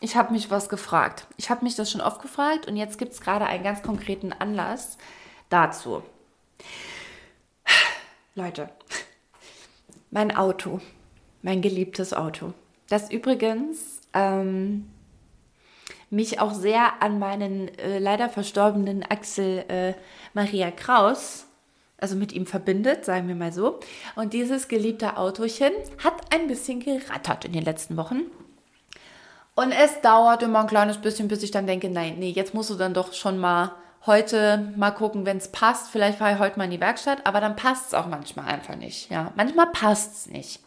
Ich 0.00 0.16
habe 0.16 0.32
mich 0.32 0.50
was 0.50 0.68
gefragt. 0.68 1.26
Ich 1.38 1.50
habe 1.50 1.64
mich 1.64 1.76
das 1.76 1.90
schon 1.90 2.00
oft 2.02 2.20
gefragt 2.20 2.66
und 2.68 2.76
jetzt 2.76 2.98
gibt 2.98 3.12
es 3.14 3.20
gerade 3.20 3.46
einen 3.46 3.64
ganz 3.64 3.82
konkreten 3.82 4.32
Anlass 4.32 4.98
dazu. 5.54 6.02
Leute, 8.34 8.68
mein 10.10 10.34
Auto, 10.36 10.80
mein 11.42 11.62
geliebtes 11.62 12.12
Auto, 12.12 12.52
das 12.88 13.12
übrigens 13.12 14.00
ähm, 14.12 14.90
mich 16.10 16.40
auch 16.40 16.52
sehr 16.52 17.00
an 17.02 17.20
meinen 17.20 17.68
äh, 17.78 18.00
leider 18.00 18.28
verstorbenen 18.28 19.04
Axel 19.04 19.64
äh, 19.68 19.94
Maria 20.32 20.72
Kraus, 20.72 21.46
also 21.98 22.16
mit 22.16 22.32
ihm 22.32 22.46
verbindet, 22.46 23.04
sagen 23.04 23.28
wir 23.28 23.36
mal 23.36 23.52
so. 23.52 23.78
Und 24.16 24.32
dieses 24.32 24.66
geliebte 24.66 25.16
Autochen 25.16 25.72
hat 26.02 26.34
ein 26.34 26.48
bisschen 26.48 26.80
gerattert 26.80 27.44
in 27.44 27.52
den 27.52 27.62
letzten 27.62 27.96
Wochen. 27.96 28.22
Und 29.54 29.70
es 29.70 30.00
dauert 30.00 30.42
immer 30.42 30.62
ein 30.62 30.66
kleines 30.66 30.98
bisschen, 30.98 31.28
bis 31.28 31.44
ich 31.44 31.52
dann 31.52 31.68
denke, 31.68 31.88
nein, 31.88 32.16
nee, 32.18 32.30
jetzt 32.30 32.54
musst 32.54 32.70
du 32.70 32.74
dann 32.74 32.92
doch 32.92 33.12
schon 33.12 33.38
mal 33.38 33.70
heute 34.06 34.72
mal 34.76 34.90
gucken, 34.90 35.24
wenn 35.26 35.38
es 35.38 35.48
passt. 35.48 35.90
Vielleicht 35.90 36.18
fahre 36.18 36.34
ich 36.34 36.38
heute 36.38 36.58
mal 36.58 36.64
in 36.64 36.70
die 36.70 36.80
Werkstatt, 36.80 37.26
aber 37.26 37.40
dann 37.40 37.56
passt 37.56 37.88
es 37.88 37.94
auch 37.94 38.06
manchmal 38.06 38.46
einfach 38.46 38.76
nicht. 38.76 39.10
Ja, 39.10 39.32
manchmal 39.36 39.66
passt 39.66 40.14
es 40.14 40.26
nicht. 40.26 40.60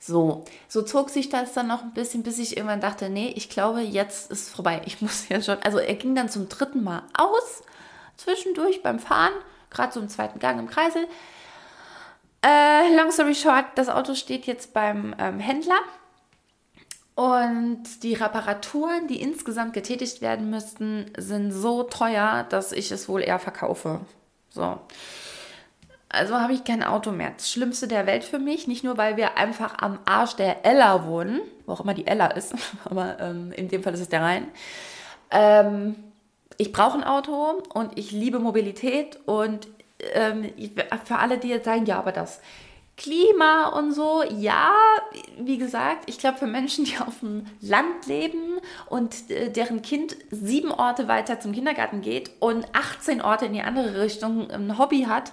So, 0.00 0.44
so 0.68 0.82
zog 0.82 1.10
sich 1.10 1.28
das 1.28 1.54
dann 1.54 1.66
noch 1.66 1.82
ein 1.82 1.92
bisschen, 1.92 2.22
bis 2.22 2.38
ich 2.38 2.56
irgendwann 2.56 2.80
dachte, 2.80 3.10
nee, 3.10 3.32
ich 3.34 3.48
glaube, 3.48 3.80
jetzt 3.80 4.30
ist 4.30 4.50
vorbei. 4.50 4.82
Ich 4.84 5.00
muss 5.02 5.28
ja 5.28 5.42
schon. 5.42 5.58
Also 5.62 5.78
er 5.78 5.94
ging 5.94 6.14
dann 6.14 6.28
zum 6.28 6.48
dritten 6.48 6.84
Mal 6.84 7.02
aus, 7.16 7.62
zwischendurch 8.16 8.82
beim 8.82 8.98
Fahren, 8.98 9.32
gerade 9.70 9.92
so 9.92 10.00
im 10.00 10.08
zweiten 10.08 10.38
Gang 10.38 10.58
im 10.58 10.68
Kreisel. 10.68 11.06
Äh, 12.42 12.94
long 12.94 13.10
story 13.10 13.34
short, 13.34 13.64
das 13.74 13.88
Auto 13.88 14.14
steht 14.14 14.46
jetzt 14.46 14.72
beim 14.72 15.14
ähm, 15.18 15.40
Händler. 15.40 15.80
Und 17.18 18.04
die 18.04 18.14
Reparaturen, 18.14 19.08
die 19.08 19.20
insgesamt 19.20 19.72
getätigt 19.72 20.20
werden 20.20 20.50
müssten, 20.50 21.06
sind 21.16 21.50
so 21.50 21.82
teuer, 21.82 22.46
dass 22.48 22.70
ich 22.70 22.92
es 22.92 23.08
wohl 23.08 23.22
eher 23.22 23.40
verkaufe. 23.40 24.02
So. 24.50 24.78
Also 26.08 26.36
habe 26.36 26.52
ich 26.52 26.62
kein 26.62 26.84
Auto 26.84 27.10
mehr. 27.10 27.32
Das 27.36 27.50
Schlimmste 27.50 27.88
der 27.88 28.06
Welt 28.06 28.22
für 28.22 28.38
mich. 28.38 28.68
Nicht 28.68 28.84
nur, 28.84 28.98
weil 28.98 29.16
wir 29.16 29.36
einfach 29.36 29.78
am 29.78 29.98
Arsch 30.04 30.36
der 30.36 30.64
Ella 30.64 31.08
wohnen, 31.08 31.40
wo 31.66 31.72
auch 31.72 31.80
immer 31.80 31.92
die 31.92 32.06
Ella 32.06 32.28
ist, 32.28 32.54
aber 32.84 33.18
ähm, 33.18 33.50
in 33.50 33.66
dem 33.66 33.82
Fall 33.82 33.94
ist 33.94 34.00
es 34.00 34.08
der 34.08 34.22
Rhein. 34.22 34.46
Ähm, 35.32 35.96
ich 36.56 36.70
brauche 36.70 36.98
ein 36.98 37.04
Auto 37.04 37.64
und 37.74 37.98
ich 37.98 38.12
liebe 38.12 38.38
Mobilität 38.38 39.18
und 39.26 39.66
ähm, 40.12 40.52
für 41.04 41.18
alle, 41.18 41.38
die 41.38 41.48
jetzt 41.48 41.64
sagen, 41.64 41.84
ja, 41.84 41.98
aber 41.98 42.12
das 42.12 42.40
Klima 42.98 43.68
und 43.68 43.92
so, 43.92 44.24
ja, 44.24 44.74
wie 45.38 45.56
gesagt, 45.56 46.10
ich 46.10 46.18
glaube 46.18 46.38
für 46.38 46.48
Menschen, 46.48 46.84
die 46.84 46.98
auf 46.98 47.20
dem 47.20 47.46
Land 47.60 48.06
leben 48.06 48.58
und 48.86 49.30
äh, 49.30 49.50
deren 49.50 49.82
Kind 49.82 50.16
sieben 50.30 50.72
Orte 50.72 51.06
weiter 51.06 51.38
zum 51.38 51.52
Kindergarten 51.52 52.00
geht 52.00 52.32
und 52.40 52.66
18 52.74 53.22
Orte 53.22 53.46
in 53.46 53.52
die 53.52 53.62
andere 53.62 54.02
Richtung 54.02 54.50
ein 54.50 54.78
Hobby 54.78 55.02
hat 55.02 55.32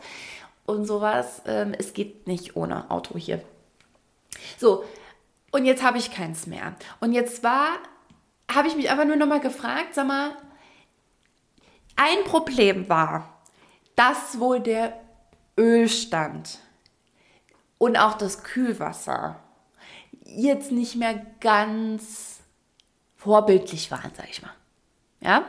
und 0.67 0.85
sowas, 0.85 1.41
ähm, 1.47 1.73
es 1.77 1.93
geht 1.93 2.27
nicht 2.27 2.55
ohne 2.55 2.91
Auto 2.91 3.17
hier. 3.17 3.41
So, 4.59 4.85
und 5.51 5.65
jetzt 5.65 5.83
habe 5.83 5.97
ich 5.97 6.11
keins 6.11 6.45
mehr. 6.45 6.75
Und 6.99 7.13
jetzt 7.13 7.43
war, 7.43 7.69
habe 8.53 8.67
ich 8.67 8.75
mich 8.75 8.91
aber 8.91 9.05
nur 9.05 9.15
noch 9.15 9.27
mal 9.27 9.39
gefragt, 9.39 9.95
sag 9.95 10.07
mal, 10.07 10.31
ein 11.95 12.23
Problem 12.25 12.87
war, 12.89 13.41
dass 13.95 14.39
wohl 14.39 14.59
der 14.59 15.01
Ölstand 15.57 16.59
und 17.85 17.97
auch 17.97 18.15
das 18.15 18.41
Kühlwasser 18.41 19.35
jetzt 20.23 20.71
nicht 20.71 20.95
mehr 20.95 21.23
ganz 21.39 22.39
vorbildlich 23.15 23.91
waren, 23.91 24.11
sag 24.17 24.27
ich 24.27 24.41
mal. 24.41 24.49
Ja? 25.21 25.45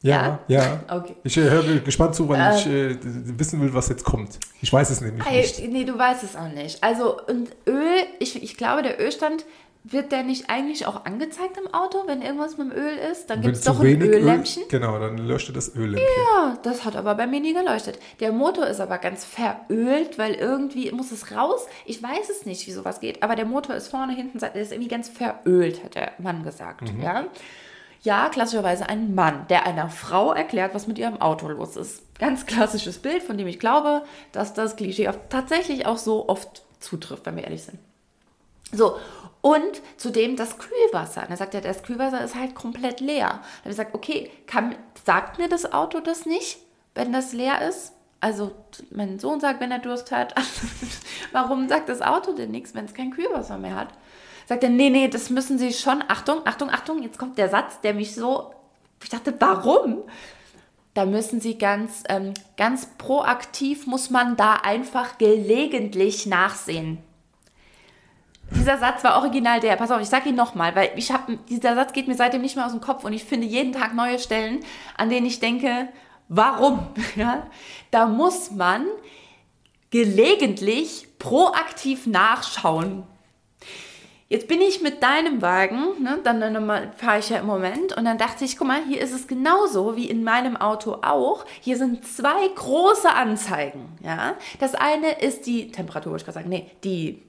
Ja, 0.00 0.38
ja. 0.46 0.62
ja. 0.62 0.80
Okay. 0.96 1.16
Ich 1.24 1.36
äh, 1.36 1.50
höre 1.50 1.80
gespannt 1.80 2.14
zu, 2.14 2.28
weil 2.28 2.40
ähm, 2.40 2.56
ich 2.56 2.66
äh, 2.68 2.96
wissen 3.36 3.60
will, 3.60 3.74
was 3.74 3.88
jetzt 3.88 4.04
kommt. 4.04 4.38
Ich 4.62 4.72
weiß 4.72 4.90
es 4.90 5.00
nämlich 5.00 5.28
nicht. 5.28 5.68
Nee, 5.68 5.82
du 5.82 5.98
weißt 5.98 6.22
es 6.22 6.36
auch 6.36 6.48
nicht. 6.48 6.84
Also, 6.84 7.20
und 7.26 7.50
Öl, 7.66 8.04
ich, 8.20 8.40
ich 8.40 8.56
glaube, 8.56 8.82
der 8.82 9.00
Ölstand 9.00 9.44
wird 9.88 10.10
der 10.10 10.22
nicht 10.22 10.50
eigentlich 10.50 10.86
auch 10.86 11.04
angezeigt 11.04 11.56
im 11.58 11.72
Auto, 11.72 12.02
wenn 12.06 12.22
irgendwas 12.22 12.58
mit 12.58 12.72
dem 12.72 12.76
Öl 12.76 12.96
ist? 13.10 13.30
Dann 13.30 13.40
gibt 13.40 13.56
es 13.56 13.62
doch 13.62 13.78
ein 13.80 14.02
Öllämpchen. 14.02 14.64
Öl, 14.64 14.68
genau, 14.68 14.98
dann 14.98 15.18
leuchtet 15.18 15.56
das 15.56 15.74
Öllämpchen. 15.74 16.06
Ja, 16.34 16.58
das 16.62 16.84
hat 16.84 16.96
aber 16.96 17.14
bei 17.14 17.26
mir 17.26 17.40
nie 17.40 17.54
geleuchtet. 17.54 17.98
Der 18.20 18.32
Motor 18.32 18.66
ist 18.66 18.80
aber 18.80 18.98
ganz 18.98 19.24
verölt, 19.24 20.18
weil 20.18 20.34
irgendwie 20.34 20.90
muss 20.90 21.12
es 21.12 21.30
raus. 21.32 21.66
Ich 21.84 22.02
weiß 22.02 22.30
es 22.30 22.46
nicht, 22.46 22.66
wie 22.66 22.72
sowas 22.72 23.00
geht, 23.00 23.22
aber 23.22 23.36
der 23.36 23.44
Motor 23.44 23.76
ist 23.76 23.88
vorne, 23.88 24.14
hinten, 24.14 24.38
der 24.38 24.54
ist 24.54 24.72
irgendwie 24.72 24.90
ganz 24.90 25.08
verölt, 25.08 25.84
hat 25.84 25.94
der 25.94 26.12
Mann 26.18 26.42
gesagt. 26.42 26.92
Mhm. 26.92 27.02
Ja? 27.02 27.24
ja, 28.02 28.28
klassischerweise 28.28 28.88
ein 28.88 29.14
Mann, 29.14 29.46
der 29.48 29.66
einer 29.66 29.88
Frau 29.88 30.32
erklärt, 30.32 30.74
was 30.74 30.86
mit 30.86 30.98
ihrem 30.98 31.20
Auto 31.20 31.48
los 31.48 31.76
ist. 31.76 32.02
Ganz 32.18 32.46
klassisches 32.46 32.98
Bild, 32.98 33.22
von 33.22 33.38
dem 33.38 33.46
ich 33.46 33.58
glaube, 33.60 34.02
dass 34.32 34.54
das 34.54 34.76
Klischee 34.76 35.10
tatsächlich 35.28 35.86
auch 35.86 35.98
so 35.98 36.28
oft 36.28 36.64
zutrifft, 36.80 37.26
wenn 37.26 37.36
wir 37.36 37.44
ehrlich 37.44 37.62
sind. 37.62 37.78
So, 38.76 38.98
und 39.40 39.80
zudem 39.96 40.36
das 40.36 40.58
Kühlwasser. 40.58 41.22
Und 41.22 41.30
er 41.30 41.36
sagt 41.36 41.54
ja, 41.54 41.60
das 41.60 41.82
Kühlwasser 41.82 42.24
ist 42.24 42.34
halt 42.34 42.54
komplett 42.54 43.00
leer. 43.00 43.28
Dann 43.28 43.38
habe 43.38 43.60
ich 43.62 43.70
gesagt, 43.70 43.94
okay, 43.94 44.30
kann, 44.46 44.74
sagt 45.04 45.38
mir 45.38 45.48
das 45.48 45.72
Auto 45.72 46.00
das 46.00 46.26
nicht, 46.26 46.58
wenn 46.94 47.12
das 47.12 47.32
leer 47.32 47.68
ist? 47.68 47.92
Also 48.20 48.52
mein 48.90 49.18
Sohn 49.18 49.40
sagt, 49.40 49.60
wenn 49.60 49.70
er 49.70 49.78
Durst 49.78 50.10
hat, 50.10 50.34
warum 51.32 51.68
sagt 51.68 51.88
das 51.88 52.02
Auto 52.02 52.32
denn 52.32 52.50
nichts, 52.50 52.74
wenn 52.74 52.86
es 52.86 52.94
kein 52.94 53.12
Kühlwasser 53.12 53.56
mehr 53.56 53.76
hat? 53.76 53.88
Sagt 54.46 54.64
er, 54.64 54.70
nee, 54.70 54.90
nee, 54.90 55.08
das 55.08 55.30
müssen 55.30 55.58
Sie 55.58 55.72
schon. 55.72 56.02
Achtung, 56.08 56.40
Achtung, 56.44 56.70
Achtung, 56.70 57.02
jetzt 57.02 57.18
kommt 57.18 57.38
der 57.38 57.48
Satz, 57.48 57.80
der 57.82 57.94
mich 57.94 58.14
so. 58.14 58.52
Ich 59.02 59.10
dachte, 59.10 59.34
warum? 59.38 60.02
Da 60.94 61.04
müssen 61.04 61.40
Sie 61.40 61.58
ganz, 61.58 62.02
ähm, 62.08 62.32
ganz 62.56 62.86
proaktiv, 62.98 63.86
muss 63.86 64.10
man 64.10 64.36
da 64.36 64.54
einfach 64.54 65.18
gelegentlich 65.18 66.26
nachsehen. 66.26 66.98
Dieser 68.50 68.78
Satz 68.78 69.02
war 69.02 69.16
original 69.16 69.60
der. 69.60 69.76
Pass 69.76 69.90
auf, 69.90 70.00
ich 70.00 70.08
sage 70.08 70.28
ihn 70.28 70.36
nochmal, 70.36 70.74
weil 70.76 70.90
ich 70.96 71.10
habe, 71.10 71.38
dieser 71.48 71.74
Satz 71.74 71.92
geht 71.92 72.06
mir 72.06 72.14
seitdem 72.14 72.42
nicht 72.42 72.56
mehr 72.56 72.66
aus 72.66 72.72
dem 72.72 72.80
Kopf 72.80 73.04
und 73.04 73.12
ich 73.12 73.24
finde 73.24 73.46
jeden 73.46 73.72
Tag 73.72 73.94
neue 73.94 74.18
Stellen, 74.18 74.60
an 74.96 75.10
denen 75.10 75.26
ich 75.26 75.40
denke, 75.40 75.88
warum? 76.28 76.86
Ja? 77.16 77.46
Da 77.90 78.06
muss 78.06 78.50
man 78.50 78.86
gelegentlich 79.90 81.08
proaktiv 81.18 82.06
nachschauen. 82.06 83.04
Jetzt 84.28 84.48
bin 84.48 84.60
ich 84.60 84.82
mit 84.82 85.04
deinem 85.04 85.40
Wagen, 85.40 86.02
ne, 86.02 86.18
dann, 86.24 86.40
dann 86.40 86.92
fahre 86.96 87.20
ich 87.20 87.30
ja 87.30 87.38
im 87.38 87.46
Moment 87.46 87.96
und 87.96 88.04
dann 88.04 88.18
dachte 88.18 88.44
ich, 88.44 88.58
guck 88.58 88.66
mal, 88.66 88.82
hier 88.84 89.00
ist 89.00 89.12
es 89.12 89.28
genauso 89.28 89.96
wie 89.96 90.10
in 90.10 90.24
meinem 90.24 90.56
Auto 90.56 90.98
auch. 91.02 91.46
Hier 91.60 91.76
sind 91.76 92.04
zwei 92.04 92.48
große 92.56 93.08
Anzeigen. 93.08 93.96
Ja? 94.02 94.34
Das 94.58 94.74
eine 94.74 95.20
ist 95.20 95.46
die 95.46 95.70
Temperatur, 95.70 96.10
wollte 96.10 96.22
ich 96.22 96.26
gerade 96.26 96.38
sagen, 96.40 96.48
nee, 96.48 96.72
die 96.82 97.22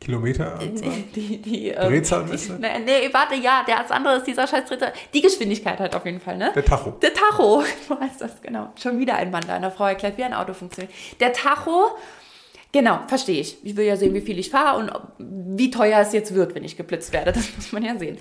Kilometer? 0.00 0.58
Die, 1.14 1.38
die, 1.42 1.68
ähm, 1.68 1.88
Drehzahlmesser? 1.88 2.58
Nee, 2.58 2.78
nee, 2.84 3.08
warte, 3.12 3.34
ja, 3.34 3.64
das 3.66 3.90
andere 3.90 4.16
ist 4.16 4.26
dieser 4.26 4.46
scheiß 4.46 4.66
Dritte. 4.66 4.92
Die 5.12 5.20
Geschwindigkeit 5.20 5.80
halt 5.80 5.94
auf 5.96 6.04
jeden 6.04 6.20
Fall, 6.20 6.36
ne? 6.36 6.52
Der 6.54 6.64
Tacho. 6.64 6.92
Der 7.02 7.12
Tacho, 7.12 7.64
du 7.88 8.00
weißt 8.00 8.20
das, 8.20 8.40
genau. 8.40 8.72
Schon 8.80 8.98
wieder 9.00 9.16
ein 9.16 9.30
Mann 9.30 9.44
da, 9.46 9.54
einer 9.54 9.70
Frau 9.70 9.86
erklärt, 9.86 10.16
wie 10.16 10.24
ein 10.24 10.34
Auto 10.34 10.54
funktioniert. 10.54 10.94
Der 11.18 11.32
Tacho, 11.32 11.96
genau, 12.70 13.00
verstehe 13.08 13.40
ich. 13.40 13.64
Ich 13.64 13.76
will 13.76 13.86
ja 13.86 13.96
sehen, 13.96 14.14
wie 14.14 14.20
viel 14.20 14.38
ich 14.38 14.50
fahre 14.50 14.78
und 14.78 14.92
wie 15.18 15.70
teuer 15.70 16.00
es 16.00 16.12
jetzt 16.12 16.32
wird, 16.32 16.54
wenn 16.54 16.64
ich 16.64 16.76
geblitzt 16.76 17.12
werde. 17.12 17.32
Das 17.38 17.56
muss 17.56 17.72
man 17.72 17.84
ja 17.84 17.98
sehen. 17.98 18.18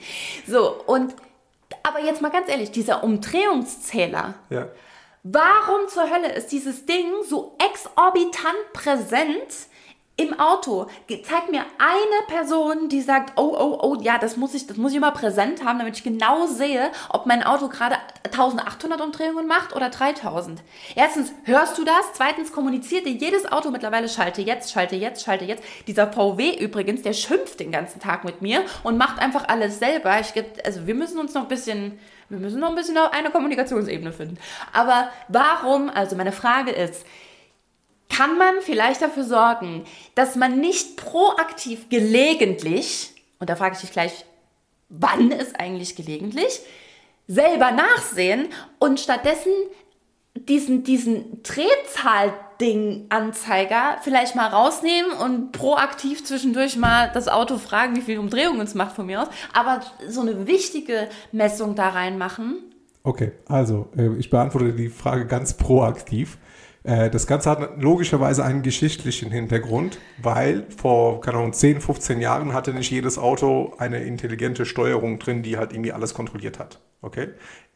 So, 0.48 0.84
und, 0.88 1.16
aber 1.84 2.04
jetzt 2.04 2.22
mal 2.22 2.32
ganz 2.32 2.50
ehrlich, 2.50 2.72
dieser 2.72 3.04
Umdrehungszähler. 3.04 4.34
Ja. 4.50 4.68
Warum 5.22 5.88
zur 5.90 6.10
Hölle 6.10 6.34
ist 6.34 6.52
dieses 6.52 6.86
Ding 6.86 7.06
so 7.28 7.56
exorbitant 7.60 8.74
präsent 8.74 9.68
im 10.20 10.40
Auto, 10.40 10.88
zeig 11.08 11.52
mir 11.52 11.62
eine 11.78 12.28
Person, 12.28 12.90
die 12.90 13.02
sagt, 13.02 13.34
oh, 13.36 13.56
oh, 13.56 13.78
oh, 13.82 14.02
ja, 14.02 14.18
das 14.18 14.36
muss 14.36 14.56
ich, 14.56 14.66
das 14.66 14.76
muss 14.76 14.92
ich 14.92 14.98
immer 14.98 15.12
präsent 15.12 15.64
haben, 15.64 15.78
damit 15.78 15.96
ich 15.96 16.04
genau 16.04 16.48
sehe, 16.48 16.92
ob 17.10 17.28
mein 17.28 17.44
Auto 17.44 17.70
gerade 17.70 17.98
1800 18.26 19.00
Umdrehungen 19.00 19.46
macht 19.46 19.76
oder 19.76 19.90
3000. 19.90 20.64
Erstens, 20.96 21.32
hörst 21.44 21.78
du 21.78 21.84
das? 21.84 22.14
Zweitens, 22.14 22.52
kommuniziert 22.52 23.06
dir 23.06 23.12
jedes 23.12 23.52
Auto 23.52 23.70
mittlerweile, 23.70 24.10
schalte 24.10 24.42
jetzt, 24.42 24.72
schalte 24.72 24.96
jetzt, 24.96 25.24
schalte 25.24 25.46
jetzt. 25.46 25.64
Dieser 25.86 26.12
VW 26.12 26.58
übrigens, 26.58 27.04
der 27.04 27.14
schimpft 27.14 27.60
den 27.60 27.72
ganzen 27.72 28.00
Tag 28.00 28.24
mit 28.24 28.42
mir 28.42 28.64
und 28.82 28.98
macht 28.98 29.20
einfach 29.20 29.48
alles 29.48 29.78
selber. 29.78 30.20
Ich, 30.20 30.34
also 30.66 30.88
wir 30.88 30.96
müssen 30.96 31.20
uns 31.20 31.36
noch 31.36 31.44
ein 31.44 31.48
bisschen, 31.48 32.00
wir 32.30 32.40
müssen 32.40 32.60
noch 32.60 32.70
ein 32.70 32.76
bisschen 32.76 32.98
auf 32.98 33.14
eine 33.14 33.30
Kommunikationsebene 33.30 34.12
finden. 34.12 34.40
Aber 34.74 35.12
warum, 35.28 35.92
also 35.92 36.16
meine 36.16 36.32
Frage 36.32 36.72
ist, 36.72 37.06
kann 38.10 38.38
man 38.38 38.62
vielleicht 38.62 39.02
dafür 39.02 39.24
sorgen, 39.24 39.86
dass 40.16 40.36
man 40.36 40.60
nicht 40.60 40.98
proaktiv 40.98 41.90
gelegentlich, 41.90 43.12
und 43.40 43.50
da 43.50 43.56
frage 43.56 43.76
ich 43.76 43.82
dich 43.82 43.92
gleich, 43.92 44.26
wann 44.90 45.32
ist 45.32 45.60
eigentlich 45.60 45.96
gelegentlich, 45.96 46.62
selber 47.28 47.72
nachsehen 47.72 48.48
und 48.80 49.00
stattdessen 49.00 49.52
diesen, 50.48 50.84
diesen 50.84 51.42
Drehzahl-Ding-Anzeiger 51.44 53.98
vielleicht 54.02 54.36
mal 54.36 54.48
rausnehmen 54.48 55.12
und 55.12 55.52
proaktiv 55.52 56.24
zwischendurch 56.24 56.78
mal 56.78 57.12
das 57.14 57.28
Auto 57.28 57.58
fragen, 57.58 57.96
wie 57.96 58.02
viel 58.02 58.18
Umdrehungen 58.20 58.62
es 58.62 58.76
macht 58.76 58.96
von 58.96 59.08
mir 59.08 59.24
aus, 59.24 59.28
aber 59.54 59.82
so 60.08 60.22
eine 60.22 60.48
wichtige 60.48 61.10
Messung 61.32 61.76
da 61.76 61.90
reinmachen. 61.90 62.64
Okay, 63.04 63.34
also 63.48 63.90
äh, 63.98 64.16
ich 64.18 64.30
beantworte 64.30 64.74
die 64.74 64.90
Frage 64.90 65.26
ganz 65.26 65.56
proaktiv. 65.56 66.38
Äh, 66.88 67.10
das 67.10 67.28
Ganze 67.28 67.50
hat 67.50 67.82
logischerweise 67.82 68.46
einen 68.46 68.62
geschichtlichen 68.62 69.30
Hintergrund, 69.30 70.00
weil 70.22 70.66
vor, 70.76 71.20
keine 71.20 71.38
Ahnung, 71.38 71.52
10, 71.52 71.82
15 71.82 72.22
Jahren 72.22 72.54
hatte 72.54 72.74
nicht 72.74 72.90
jedes 72.90 73.18
Auto 73.18 73.74
eine 73.78 74.04
intelligente 74.04 74.66
Steuerung 74.66 75.20
drin, 75.20 75.44
die 75.44 75.58
halt 75.58 75.74
irgendwie 75.74 75.92
alles 75.92 76.14
kontrolliert 76.14 76.60
hat. 76.60 76.80
Okay? 77.02 77.28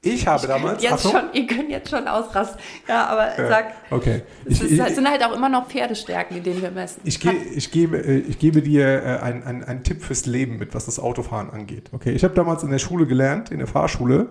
Ich 0.02 0.26
habe 0.28 0.42
ich 0.42 0.48
damals. 0.48 0.82
Jetzt 0.82 1.04
schon, 1.04 1.22
ihr 1.34 1.46
könnt 1.46 1.70
jetzt 1.70 1.90
schon 1.90 2.08
ausrasten. 2.08 2.60
Ja, 2.88 3.06
aber 3.08 3.38
äh, 3.38 3.48
sag. 3.50 3.74
Okay. 3.92 4.22
Es 4.46 4.62
ich, 4.62 4.80
halt, 4.80 4.96
sind 4.96 5.08
halt 5.08 5.24
auch 5.26 5.36
immer 5.36 5.50
noch 5.50 5.68
Pferdestärken, 5.68 6.38
in 6.38 6.44
denen 6.44 6.62
wir 6.62 6.72
messen. 6.72 7.02
Ich, 7.04 7.20
ge, 7.20 7.34
ich, 7.54 7.70
gebe, 7.70 7.98
äh, 7.98 8.18
ich 8.20 8.40
gebe 8.40 8.62
dir 8.62 9.22
einen, 9.22 9.44
einen, 9.44 9.64
einen 9.66 9.84
Tipp 9.84 10.02
fürs 10.02 10.26
Leben 10.26 10.58
mit, 10.58 10.74
was 10.74 10.86
das 10.86 11.00
Autofahren 11.00 11.50
angeht. 11.50 11.90
Okay? 11.92 12.14
Ich 12.14 12.24
habe 12.24 12.34
damals 12.34 12.64
in 12.64 12.72
der 12.72 12.80
Schule 12.80 13.06
gelernt, 13.06 13.52
in 13.52 13.58
der 13.58 13.68
Fahrschule, 13.68 14.30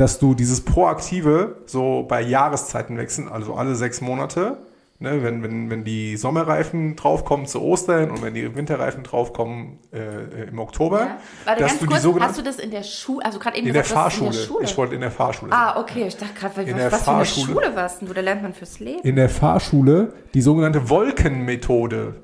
dass 0.00 0.18
du 0.18 0.34
dieses 0.34 0.62
Proaktive 0.62 1.56
so 1.66 2.04
bei 2.08 2.22
Jahreszeiten 2.22 2.96
wechseln, 2.96 3.28
also 3.28 3.54
alle 3.54 3.74
sechs 3.74 4.00
Monate, 4.00 4.56
ne, 4.98 5.22
wenn, 5.22 5.42
wenn, 5.42 5.68
wenn 5.68 5.84
die 5.84 6.16
Sommerreifen 6.16 6.96
draufkommen 6.96 7.46
zu 7.46 7.60
Ostern 7.60 8.10
und 8.10 8.22
wenn 8.22 8.32
die 8.32 8.54
Winterreifen 8.54 9.02
draufkommen 9.02 9.78
äh, 9.92 10.48
im 10.48 10.58
Oktober, 10.58 11.00
Ja. 11.00 11.18
Warte, 11.44 11.60
dass 11.60 11.70
ganz 11.72 11.80
du 11.80 11.86
die 11.86 11.92
kurz, 11.92 12.02
sogenannten 12.02 12.30
hast 12.34 12.38
du 12.38 12.42
das 12.42 12.58
in 12.58 12.70
der 12.70 12.82
Schule, 12.82 13.26
also 13.26 13.38
gerade 13.38 13.58
eben 13.58 13.66
in 13.66 13.74
der 13.74 13.82
gesagt, 13.82 14.00
Fahrschule. 14.00 14.30
in 14.30 14.36
der 14.36 14.42
Schule. 14.42 14.64
Ich 14.64 14.78
wollte 14.78 14.94
in 14.94 15.00
der 15.02 15.10
Fahrschule. 15.10 15.52
ah, 15.52 15.78
okay, 15.78 16.06
ich 16.06 16.16
dachte 16.16 16.32
gerade, 16.32 16.56
was, 16.56 16.66
In 16.66 16.76
der 16.78 16.92
was 16.92 17.02
für 17.02 17.10
eine 17.10 17.18
Fahrschule. 17.18 17.52
Schule 17.52 17.76
warst 17.76 18.00
denn 18.00 18.08
du? 18.08 18.14
Da 18.14 18.20
lernt 18.22 18.42
man 18.42 18.54
fürs 18.54 18.80
Leben. 18.80 19.00
in 19.02 19.16
der 19.16 19.28
Fahrschule 19.28 20.14
die 20.32 20.40
sogenannte 20.40 20.88
Wolkenmethode. 20.88 22.14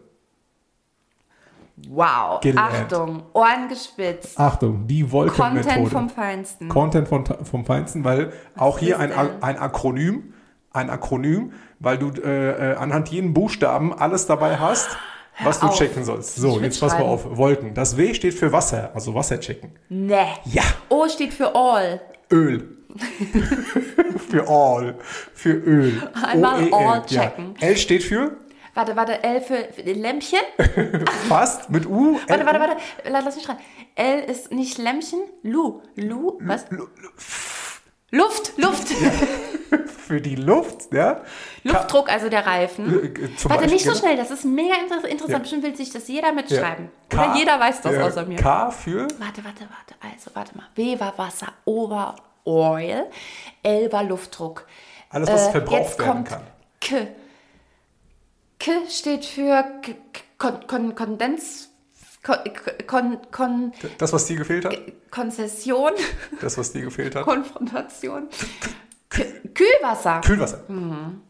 Wow, 1.89 2.41
Gelernt. 2.41 2.73
Achtung, 2.73 3.23
Ohren 3.35 3.69
gespitzt. 3.69 4.39
Achtung, 4.41 4.87
die 4.87 5.11
Wolkenmethode. 5.13 5.63
Content 5.63 5.89
vom 5.91 6.09
Feinsten. 6.09 6.69
Content 6.69 7.09
von, 7.09 7.25
vom 7.27 7.65
Feinsten, 7.67 8.03
weil 8.03 8.33
auch 8.57 8.79
hier 8.79 8.99
ein, 8.99 9.11
denn? 9.11 9.43
ein 9.43 9.59
Akronym, 9.59 10.33
ein 10.73 10.89
Akronym, 10.89 11.53
weil 11.79 11.99
du 11.99 12.11
äh, 12.23 12.73
äh, 12.73 12.77
anhand 12.77 13.11
jeden 13.11 13.35
Buchstaben 13.35 13.93
alles 13.93 14.27
dabei 14.27 14.57
hast, 14.57 14.97
was 15.45 15.61
du 15.61 15.67
auf. 15.67 15.77
checken 15.79 16.05
sollst. 16.05 16.37
So, 16.37 16.59
jetzt 16.61 16.81
pass 16.81 16.95
mal 16.95 17.03
auf. 17.03 17.37
Wolken. 17.37 17.75
Das 17.75 17.99
W 17.99 18.15
steht 18.15 18.33
für 18.33 18.53
Wasser, 18.53 18.91
also 18.95 19.15
Wasser 19.15 19.39
checken. 19.39 19.73
ne. 19.91 20.27
Ja. 20.45 20.63
O 20.89 21.07
steht 21.09 21.35
für 21.35 21.55
All. 21.55 22.01
Öl. 22.33 22.73
für 24.31 24.49
all. 24.49 24.95
Für 25.35 25.53
Öl. 25.53 26.03
Einmal 26.27 26.63
O-E-L, 26.63 26.75
all 26.75 27.05
checken. 27.05 27.55
Ja. 27.61 27.69
L 27.69 27.77
steht 27.77 28.03
für 28.03 28.33
Warte, 28.77 28.95
warte, 28.95 29.25
L 29.25 29.41
für 29.41 29.57
Lämpchen. 29.85 30.39
fast 31.29 31.71
mit 31.71 31.87
U. 31.87 32.19
Warte, 32.29 32.45
warte, 32.47 32.61
warte. 32.61 32.77
Lass 33.09 33.35
mich 33.35 33.45
schreiben. 33.45 33.61
L 33.95 34.21
ist 34.25 34.53
nicht 34.53 34.77
Lämpchen. 34.79 35.19
Lu. 35.43 35.81
Lu. 35.97 36.39
Was? 36.43 36.67
Luft, 38.11 38.53
Luft. 38.59 38.89
Für 40.07 40.21
die 40.21 40.37
Luft, 40.37 40.93
ja. 40.93 41.23
Luftdruck, 41.65 42.09
also 42.09 42.29
der 42.29 42.47
Reifen. 42.47 42.87
Äh, 42.87 43.07
äh, 43.07 43.37
zum 43.37 43.51
Warte, 43.51 43.63
Beispiel, 43.65 43.73
nicht 43.73 43.85
so 43.85 43.95
schnell, 43.97 44.17
das 44.17 44.31
ist 44.31 44.45
mega 44.45 44.75
inter 44.77 44.97
interessant. 45.09 45.31
Ja. 45.33 45.39
Bestimmt 45.41 45.63
will 45.65 45.75
sich 45.75 45.91
das 45.91 46.07
jeder 46.07 46.31
mitschreiben. 46.33 46.91
K- 47.09 47.25
Oder 47.31 47.35
jeder 47.37 47.59
weiß 47.59 47.81
das 47.81 47.97
außer 47.99 48.25
mir. 48.25 48.37
K 48.37 48.71
für 48.71 49.01
Warte, 49.19 49.45
warte, 49.45 49.63
warte. 49.69 49.95
Also, 50.01 50.31
warte 50.35 50.57
mal. 50.57 50.67
W 50.77 51.01
war 51.01 51.19
Wasser, 51.19 51.49
O 51.65 51.91
war 51.91 52.15
Oil, 52.45 53.07
L 53.65 53.91
war 53.93 54.05
Luftdruck. 54.05 54.67
alles, 55.11 55.29
was 55.29 55.49
Äh, 55.49 55.51
verbraucht 55.53 55.99
werden 55.99 56.23
kann. 56.25 56.43
K. 56.81 57.09
K 58.59 58.71
steht 58.89 59.25
für 59.25 59.63
K 59.83 59.95
Kon 60.39 60.67
Kon 60.67 60.95
Kondens. 60.95 61.71
Kon 62.87 63.19
Kon 63.31 63.73
Das, 63.99 64.13
was 64.13 64.27
dir 64.27 64.37
gefehlt 64.37 64.65
hat. 64.65 64.77
Konzession, 65.11 65.93
Das, 66.41 66.59
was 66.59 66.73
dir 66.73 66.83
gefehlt 66.83 67.15
hat. 67.15 67.25
Konfrontation. 67.25 68.29
K 69.09 69.25
Kühlwasser. 69.55 70.21
Kühlwasser. 70.23 70.65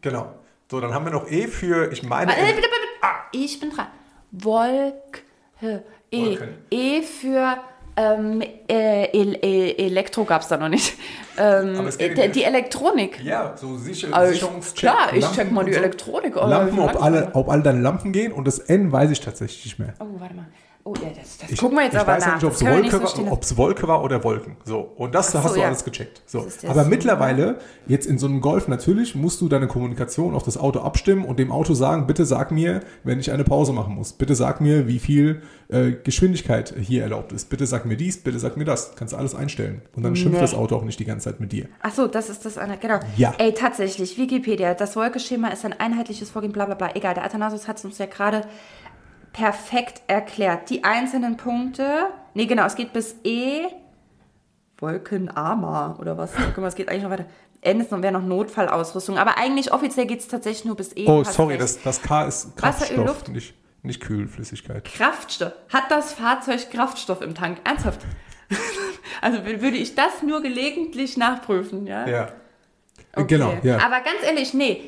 Genau. 0.01 0.33
So, 0.69 0.81
dann 0.81 0.93
haben 0.93 1.05
wir 1.05 1.11
noch 1.11 1.29
E 1.29 1.47
für, 1.47 1.91
ich 1.91 2.03
meine, 2.03 2.33
Äh, 2.33 2.47
bitte, 2.47 2.55
bitte, 2.55 2.67
bitte. 2.69 3.13
Ich 3.31 3.59
bin 3.59 3.69
dran. 3.69 3.87
Wolk. 4.31 5.21
E. 5.61 5.79
Wolken. 6.11 6.57
E 6.71 7.01
für 7.03 7.57
ähm, 7.97 8.41
äh, 8.69 9.05
El 9.11 9.35
El 9.41 9.75
Elektro 9.87 10.23
gab 10.23 10.41
es 10.43 10.47
da 10.47 10.57
noch 10.57 10.69
nicht. 10.69 10.93
Ähm, 11.39 11.75
Aber 11.77 11.87
es 11.89 11.99
geht 11.99 12.17
in 12.17 12.31
die, 12.31 12.43
Elektronik. 12.45 13.23
ja, 13.23 13.53
so 13.55 13.77
sicher, 13.77 14.07
Also 14.11 14.33
ich- 14.33 14.39
Sicherungscheck. 14.39 14.75
klar, 14.75 15.13
ich 15.13 15.21
Lampen 15.21 15.35
check 15.37 15.51
mal 15.51 15.65
die 15.65 15.73
so. 15.73 15.77
Elektronik. 15.77 16.35
Oh, 16.35 16.47
Lampen, 16.47 16.79
ob 16.79 16.99
alle, 16.99 17.29
ob 17.33 17.49
alle 17.49 17.61
deine 17.61 17.79
Lampen 17.79 18.11
gehen 18.11 18.31
und 18.31 18.47
das 18.47 18.57
N 18.57 18.91
weiß 18.91 19.11
ich 19.11 19.19
tatsächlich 19.21 19.63
nicht 19.65 19.77
mehr. 19.77 19.93
Oh, 19.99 20.05
warte 20.19 20.33
mal. 20.33 20.47
Oh, 20.87 20.93
ja, 21.03 21.09
das, 21.09 21.37
das 21.39 21.51
Ich, 21.51 21.59
gucken 21.59 21.77
wir 21.77 21.83
jetzt 21.83 21.95
ich 21.95 21.99
aber 21.99 22.13
weiß 22.13 22.25
nach. 22.25 22.35
nicht, 22.35 22.43
ob 22.45 22.53
es 22.53 22.63
Wolke, 22.65 22.91
so 23.07 23.25
war, 23.25 23.31
ob's 23.33 23.57
Wolke 23.57 23.87
war 23.89 24.03
oder 24.03 24.23
Wolken. 24.23 24.55
So, 24.63 24.79
und 24.95 25.13
das 25.13 25.35
Ach 25.35 25.43
hast 25.43 25.49
so, 25.49 25.55
du 25.55 25.61
ja. 25.61 25.67
alles 25.67 25.83
gecheckt. 25.83 26.21
So. 26.25 26.47
Aber 26.67 26.81
Sinn, 26.81 26.89
mittlerweile, 26.89 27.57
jetzt 27.87 28.05
in 28.05 28.17
so 28.17 28.27
einem 28.27 28.39
Golf 28.39 28.69
natürlich, 28.69 29.15
musst 29.15 29.41
du 29.41 29.49
deine 29.49 29.67
Kommunikation 29.67 30.33
auf 30.33 30.43
das 30.43 30.57
Auto 30.57 30.79
abstimmen 30.79 31.25
und 31.25 31.39
dem 31.39 31.51
Auto 31.51 31.73
sagen, 31.73 32.07
bitte 32.07 32.25
sag 32.25 32.51
mir, 32.51 32.79
wenn 33.03 33.19
ich 33.19 33.31
eine 33.33 33.43
Pause 33.43 33.73
machen 33.73 33.95
muss. 33.95 34.13
Bitte 34.13 34.33
sag 34.35 34.61
mir, 34.61 34.87
wie 34.87 34.99
viel 34.99 35.41
äh, 35.67 35.91
Geschwindigkeit 35.91 36.73
hier 36.79 37.03
erlaubt 37.03 37.33
ist. 37.33 37.49
Bitte 37.49 37.65
sag 37.65 37.85
mir 37.85 37.97
dies, 37.97 38.23
bitte 38.23 38.39
sag 38.39 38.55
mir 38.55 38.63
das. 38.65 38.95
Kannst 38.95 39.13
du 39.13 39.17
alles 39.17 39.35
einstellen. 39.35 39.81
Und 39.95 40.03
dann 40.03 40.15
schimpft 40.15 40.35
Nee. 40.35 40.41
das 40.41 40.53
Auto 40.53 40.75
auch 40.77 40.83
nicht 40.83 40.99
die 40.99 41.05
ganze 41.05 41.25
Zeit 41.29 41.39
mit 41.41 41.51
dir. 41.51 41.67
Ach 41.81 41.93
so, 41.93 42.07
das 42.07 42.29
ist 42.29 42.45
das 42.45 42.57
eine, 42.57 42.77
genau. 42.77 42.99
Ja. 43.17 43.33
Ey, 43.37 43.53
tatsächlich, 43.53 44.17
Wikipedia, 44.17 44.73
das 44.73 44.95
Wolkeschema 44.95 45.49
ist 45.49 45.65
ein 45.65 45.73
einheitliches 45.77 46.29
Vorgehen, 46.29 46.53
bla 46.53 46.65
bla 46.65 46.75
bla. 46.75 46.91
Egal, 46.95 47.13
der 47.15 47.25
Athanasius 47.25 47.67
hat 47.67 47.77
es 47.77 47.83
uns 47.85 47.97
ja 47.97 48.05
gerade 48.05 48.43
perfekt 49.33 50.01
erklärt. 50.07 50.69
Die 50.69 50.83
einzelnen 50.83 51.37
Punkte, 51.37 52.07
nee, 52.33 52.45
genau, 52.45 52.65
es 52.65 52.75
geht 52.75 52.93
bis 52.93 53.15
E, 53.23 53.67
Wolkenarmer 54.79 55.97
oder 55.99 56.17
was? 56.17 56.31
Guck 56.53 56.57
mal, 56.59 56.67
es 56.67 56.75
geht 56.75 56.89
eigentlich 56.89 57.03
noch 57.03 57.09
weiter. 57.09 57.25
N 57.61 57.81
ist 57.81 57.91
noch, 57.91 58.01
wäre 58.01 58.13
noch 58.13 58.21
Notfallausrüstung, 58.21 59.17
aber 59.17 59.37
eigentlich 59.37 59.73
offiziell 59.73 60.05
geht 60.05 60.19
es 60.19 60.27
tatsächlich 60.27 60.65
nur 60.65 60.75
bis 60.75 60.95
E. 60.95 61.05
Oh, 61.07 61.23
sorry, 61.23 61.53
recht. 61.55 61.63
das, 61.63 61.81
das 61.81 62.01
K 62.01 62.25
ist 62.25 62.53
Wasser, 62.61 62.85
Öl, 62.91 62.95
Kraftstoff, 62.95 63.07
Luft. 63.07 63.27
nicht, 63.29 63.55
nicht 63.81 64.01
Kühlflüssigkeit. 64.01 64.85
Kraftstoff. 64.85 65.53
Hat 65.73 65.85
das 65.89 66.13
Fahrzeug 66.13 66.69
Kraftstoff 66.71 67.21
im 67.21 67.33
Tank? 67.33 67.57
Ernsthaft? 67.63 68.05
also 69.21 69.39
wür- 69.39 69.61
würde 69.61 69.77
ich 69.77 69.95
das 69.95 70.21
nur 70.21 70.41
gelegentlich 70.41 71.17
nachprüfen, 71.17 71.87
ja? 71.87 72.07
Ja. 72.07 72.27
Okay. 73.15 73.25
Genau, 73.27 73.53
ja. 73.63 73.77
Aber 73.77 74.01
ganz 74.01 74.21
ehrlich, 74.23 74.53
nee. 74.53 74.81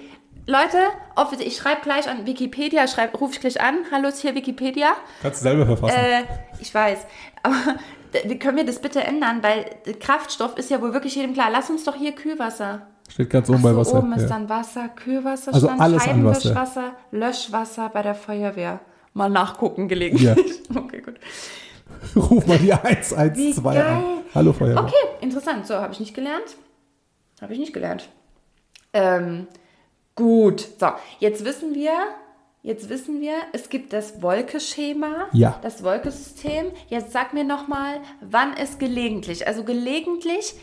Leute, 0.50 1.44
ich 1.44 1.58
schreibe 1.58 1.82
gleich 1.82 2.10
an 2.10 2.26
Wikipedia, 2.26 2.88
schreib, 2.88 3.22
ruf 3.22 3.34
ich 3.34 3.40
gleich 3.40 3.62
an. 3.62 3.86
Hallo, 3.92 4.08
ist 4.08 4.22
hier 4.22 4.34
Wikipedia. 4.34 4.94
Kannst 5.22 5.42
du 5.42 5.44
selber 5.44 5.68
verfassen. 5.68 5.96
Äh, 5.96 6.24
ich 6.60 6.74
weiß. 6.74 7.06
Aber 7.44 7.56
können 8.40 8.58
wir 8.58 8.66
das 8.66 8.82
bitte 8.82 9.04
ändern? 9.04 9.44
Weil 9.44 9.66
Kraftstoff 10.00 10.58
ist 10.58 10.72
ja 10.72 10.82
wohl 10.82 10.92
wirklich 10.92 11.16
jedem 11.16 11.36
klar. 11.36 11.50
Lass 11.52 11.70
uns 11.70 11.84
doch 11.84 11.94
hier 11.94 12.14
Kühlwasser. 12.14 12.88
Steht 13.10 13.30
ganz 13.30 13.48
oben 13.48 13.60
Ach 13.60 13.64
bei 13.64 13.74
so, 13.74 13.78
Wasser. 13.78 13.98
oben 14.00 14.14
ist 14.14 14.24
ja. 14.24 14.28
dann 14.30 14.50
Wasser, 14.50 14.90
Kühlwasser, 14.90 15.54
Also 15.54 15.68
stand, 15.68 15.82
alles 15.82 16.08
an 16.08 16.26
Wasser. 16.26 16.42
Scheibenwischwasser, 16.42 16.94
Löschwasser 17.12 17.90
bei 17.90 18.02
der 18.02 18.16
Feuerwehr. 18.16 18.80
Mal 19.14 19.30
nachgucken 19.30 19.88
gelegentlich. 19.88 20.62
Okay, 20.76 21.02
gut. 21.02 21.20
Ruf 22.16 22.48
mal 22.48 22.58
die 22.58 22.74
112 22.74 23.36
Wie 23.36 23.68
an. 23.68 24.04
Hallo 24.34 24.54
Feuerwehr. 24.54 24.84
Okay, 24.84 24.96
interessant. 25.22 25.68
So, 25.68 25.76
habe 25.76 25.94
ich 25.94 26.00
nicht 26.00 26.16
gelernt. 26.16 26.58
Habe 27.40 27.54
ich 27.54 27.60
nicht 27.60 27.74
gelernt. 27.74 28.10
Ähm, 28.94 29.48
gut. 30.20 30.68
So, 30.80 30.88
jetzt 31.20 31.44
wissen 31.46 31.74
wir, 31.74 31.94
jetzt 32.62 32.90
wissen 32.90 33.22
wir, 33.22 33.34
es 33.54 33.70
gibt 33.70 33.94
das 33.94 34.22
Wolkeschema, 34.22 35.28
Ja. 35.32 35.58
das 35.64 35.82
Wolkesystem. 35.84 36.66
Jetzt 36.90 37.12
sag 37.14 37.34
mir 37.34 37.44
nochmal, 37.46 38.02
wann 38.22 38.54
ist 38.54 38.80
gelegentlich? 38.80 39.48
Also 39.48 39.64
gelegentlich, 39.64 40.54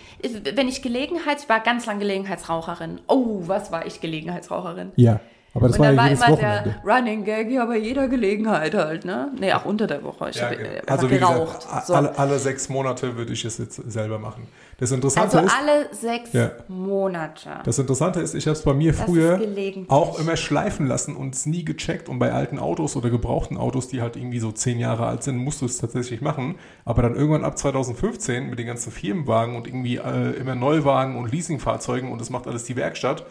wenn 0.55 0.69
ich 0.69 0.83
Gelegenheits, 0.83 1.45
ich 1.45 1.49
war 1.49 1.61
ganz 1.61 1.87
lang 1.87 1.99
Gelegenheitsraucherin. 1.99 3.01
Oh, 3.09 3.41
was 3.47 3.73
war 3.73 3.87
ich 3.87 4.01
Gelegenheitsraucherin? 4.01 4.93
Ja, 4.97 5.21
aber 5.57 5.69
das 5.69 5.79
Und 5.79 5.85
war 5.85 5.87
dann 5.87 5.97
ja 5.97 6.03
war 6.03 6.09
jedes 6.09 6.21
immer 6.25 6.33
Wochenende. 6.37 6.75
der 6.85 6.95
Running 6.95 7.25
Gag, 7.25 7.51
ja, 7.51 7.65
bei 7.65 7.77
jeder 7.79 8.09
Gelegenheit 8.09 8.75
halt, 8.75 9.05
ne? 9.05 9.31
Nee, 9.41 9.53
auch 9.53 9.65
unter 9.65 9.87
der 9.87 10.03
Woche. 10.05 10.31
Ich 10.31 10.37
Ja, 10.37 10.45
habe 10.47 10.57
genau. 10.57 10.71
also 10.87 11.11
wie 11.11 11.19
geraucht. 11.19 11.61
gesagt, 11.67 11.87
so. 11.87 11.95
alle, 11.95 12.19
alle 12.19 12.39
sechs 12.39 12.69
Monate 12.69 13.17
würde 13.17 13.33
ich 13.33 13.45
es 13.45 13.59
jetzt 13.59 13.77
selber 13.91 14.19
machen. 14.19 14.47
Das 14.79 14.93
Interessante 14.93 15.39
Also 15.39 15.47
ist, 15.49 15.55
alle 15.59 15.87
sechs 15.95 16.33
Ja. 16.35 16.51
Monate. 16.69 17.49
das 17.65 17.79
Interessante 17.79 18.21
ist, 18.21 18.35
ich 18.35 18.47
habe 18.47 18.57
es 18.57 18.63
bei 18.63 18.75
mir 18.75 18.93
früher 18.93 19.41
auch 19.89 20.19
immer 20.21 20.37
schleifen 20.37 20.87
lassen 20.87 21.17
und 21.17 21.35
es 21.35 21.47
nie 21.47 21.65
gecheckt. 21.65 22.09
Und 22.09 22.19
bei 22.19 22.33
alten 22.33 22.59
Autos 22.59 22.95
oder 22.95 23.09
gebrauchten 23.11 23.57
Autos, 23.57 23.89
die 23.89 24.03
halt 24.03 24.17
irgendwie 24.17 24.39
so 24.39 24.53
zehn 24.53 24.79
Jahre 24.79 25.07
alt 25.07 25.23
sind, 25.23 25.39
musst 25.39 25.63
du 25.63 25.67
es 25.67 25.79
tatsächlich 25.79 26.21
machen. 26.21 26.57
Aber 26.85 27.01
dann 27.03 27.15
irgendwann 27.17 27.45
ab 27.45 27.57
2015 27.59 28.51
mit 28.51 28.59
den 28.59 28.67
ganzen 28.67 28.93
Firmenwagen 28.93 29.57
und 29.57 29.67
irgendwie 29.67 29.97
äh, 29.97 30.33
immer 30.39 30.55
Neuwagen 30.55 31.17
und 31.17 31.33
Leasingfahrzeugen 31.33 32.13
und 32.13 32.21
das 32.21 32.29
macht 32.31 32.47
alles 32.47 32.65
die 32.65 32.77
Werkstatt, 32.77 33.25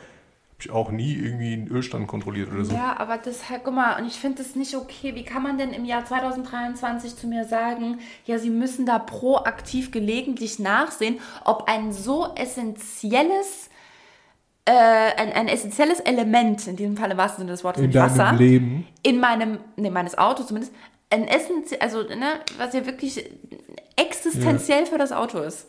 habe 0.55 0.63
ich 0.63 0.71
auch 0.71 0.89
nie 0.89 1.13
irgendwie 1.15 1.51
einen 1.53 1.67
Ölstand 1.67 2.07
kontrolliert 2.07 2.49
oder 2.51 2.63
so. 2.63 2.73
Ja, 2.73 2.95
aber 2.97 3.17
das 3.17 3.49
halt, 3.49 3.65
guck 3.65 3.73
mal, 3.73 3.99
und 3.99 4.07
ich 4.07 4.13
finde 4.13 4.37
das 4.41 4.55
nicht 4.55 4.73
okay. 4.75 5.13
Wie 5.13 5.23
kann 5.23 5.43
man 5.43 5.57
denn 5.57 5.71
im 5.73 5.83
Jahr 5.83 6.05
2023 6.05 7.17
zu 7.17 7.27
mir 7.27 7.43
sagen, 7.43 7.99
ja, 8.25 8.37
Sie 8.37 8.49
müssen 8.49 8.85
da 8.85 8.97
proaktiv 8.97 9.91
gelegentlich 9.91 10.57
nachsehen, 10.59 11.19
ob 11.43 11.67
ein 11.67 11.91
so 11.91 12.33
essentielles, 12.35 13.69
äh, 14.63 14.71
ein, 14.71 15.33
ein 15.33 15.47
essentielles 15.49 15.99
Element, 15.99 16.65
in 16.67 16.77
diesem 16.77 16.95
Fall 16.95 17.11
im 17.11 17.17
wahrsten 17.17 17.41
Sinne 17.41 17.51
des 17.51 17.65
Wortes, 17.65 17.83
In 17.83 17.93
Wasser, 17.93 18.31
Leben. 18.31 18.87
in 19.03 19.19
meinem, 19.19 19.59
ne, 19.75 19.91
meines 19.91 20.17
Autos 20.17 20.47
zumindest, 20.47 20.73
ein 21.09 21.27
essentiell, 21.27 21.81
also, 21.81 22.01
ne, 22.03 22.39
was 22.57 22.73
ja 22.73 22.85
wirklich 22.85 23.29
existenziell 23.97 24.85
für 24.85 24.97
das 24.97 25.11
Auto 25.11 25.39
ist. 25.39 25.67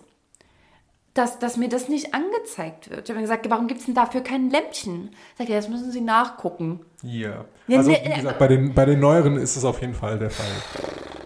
Dass, 1.17 1.39
dass 1.39 1.57
mir 1.57 1.69
das 1.69 1.89
nicht 1.89 2.15
angezeigt 2.15 2.91
wird. 2.91 3.09
Ich 3.09 3.11
habe 3.11 3.21
gesagt, 3.23 3.49
warum 3.51 3.67
gibt 3.69 3.81
es 3.81 3.87
denn 3.87 3.95
dafür 3.95 4.21
kein 4.21 4.51
Lämpchen? 4.51 5.11
Sagt 5.39 5.51
er, 5.51 5.57
das 5.57 5.69
müssen 5.69 5.91
Sie 5.91 6.01
nachgucken. 6.03 6.81
Ja. 7.03 7.45
Ja, 7.67 7.79
Also, 7.79 7.91
ne, 7.91 7.99
wie 8.05 8.09
ne, 8.11 8.15
gesagt, 8.17 8.39
bei 8.39 8.49
den, 8.49 8.75
bei 8.75 8.85
den 8.85 9.01
neueren 9.01 9.37
ist 9.37 9.57
es 9.57 9.65
auf 9.65 9.81
jeden 9.81 9.95
Fall 9.95 10.19
der 10.19 10.31
Fall. 10.31 10.47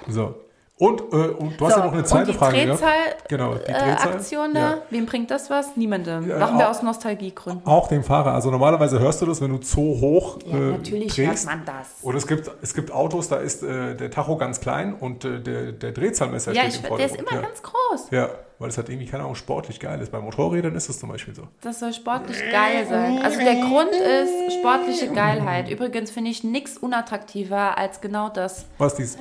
So. 0.09 0.35
Und, 0.79 1.01
äh, 1.13 1.17
und 1.17 1.61
du 1.61 1.67
hast 1.67 1.75
So, 1.75 1.81
ja 1.81 1.87
noch 1.87 1.93
eine 1.93 2.05
zweite 2.05 2.23
und 2.27 2.29
die 2.35 2.39
Frage 2.39 2.57
Drehzahl, 2.57 2.79
gehabt. 3.05 3.29
Genau, 3.29 3.55
die 3.55 3.61
äh, 3.71 3.73
Drehzahl. 3.73 4.13
Aktion 4.15 4.55
da, 4.55 4.61
Ja. 4.61 4.79
wem 4.89 5.05
bringt 5.05 5.31
das 5.31 5.51
was? 5.51 5.77
Niemandem. 5.77 6.27
Ja, 6.27 6.39
Machen 6.39 6.57
wir 6.59 6.67
auch- 6.67 6.71
aus 6.71 6.83
Nostalgiegründen. 6.83 7.67
Auch 7.67 7.89
dem 7.89 8.03
Fahrer. 8.03 8.33
Also 8.33 8.51
normalerweise 8.51 8.99
hörst 8.99 9.21
du 9.21 9.27
das, 9.27 9.43
wenn 9.43 9.51
du 9.51 9.59
zu 9.59 9.81
hoch 9.81 10.39
Ja, 10.47 10.57
äh, 10.57 10.61
natürlich 10.71 11.15
drehst. 11.15 11.47
hört 11.47 11.57
man 11.57 11.67
das. 11.67 11.89
Und 12.01 12.15
es 12.17 12.27
gibt, 12.27 12.51
es 12.63 12.73
gibt 12.75 12.93
Autos, 12.93 13.29
da 13.29 13.37
ist 13.37 13.63
äh, 13.63 13.95
der 13.95 14.11
Tacho 14.11 14.37
ganz 14.39 14.61
klein 14.61 14.95
und 14.95 15.25
äh, 15.27 15.41
der, 15.41 15.73
der 15.73 15.93
Drehzahlmesser 15.93 16.53
Ja, 16.53 16.63
steht 16.63 16.71
ich, 16.71 16.77
im 16.77 16.83
der 16.83 16.89
Vordergrund. 16.89 17.21
ist 17.21 17.29
immer 17.31 17.41
ja. 17.43 17.47
ganz 17.47 17.63
groß. 17.63 18.07
Ja, 18.13 18.29
weil 18.61 18.69
es 18.69 18.77
halt 18.77 18.91
irgendwie, 18.91 19.07
keine 19.07 19.25
Ahnung, 19.25 19.35
sportlich 19.35 19.81
geil 19.81 20.01
ist. 20.03 20.13
Bei 20.13 20.21
Motorrädern 20.21 20.75
ist 20.75 20.91
es 20.91 21.01
zum 21.01 21.09
Beispiel 21.09 21.35
so. 21.35 21.49
Das 21.63 21.81
soll 21.81 21.95
sportlich 21.95 22.39
geil 22.53 22.87
sein. 22.87 23.19
Also 23.23 23.41
der 23.41 23.57
Grund 23.57 23.91
ist 23.91 24.53
sportliche 24.59 25.09
Geilheit. 25.09 25.71
Übrigens 25.71 26.11
finde 26.11 26.31
ich 26.31 26.45
nichts 26.45 26.77
unattraktiver 26.77 27.79
als 27.79 28.03
genau 28.03 28.29
das. 28.29 28.67
Was 28.77 28.95
dies? 28.95 29.17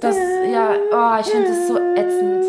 Das, 0.00 0.16
ja, 0.50 0.74
oh, 0.90 1.20
ich 1.20 1.26
finde 1.26 1.48
das 1.48 1.68
so 1.68 1.76
ätzend. 1.76 2.44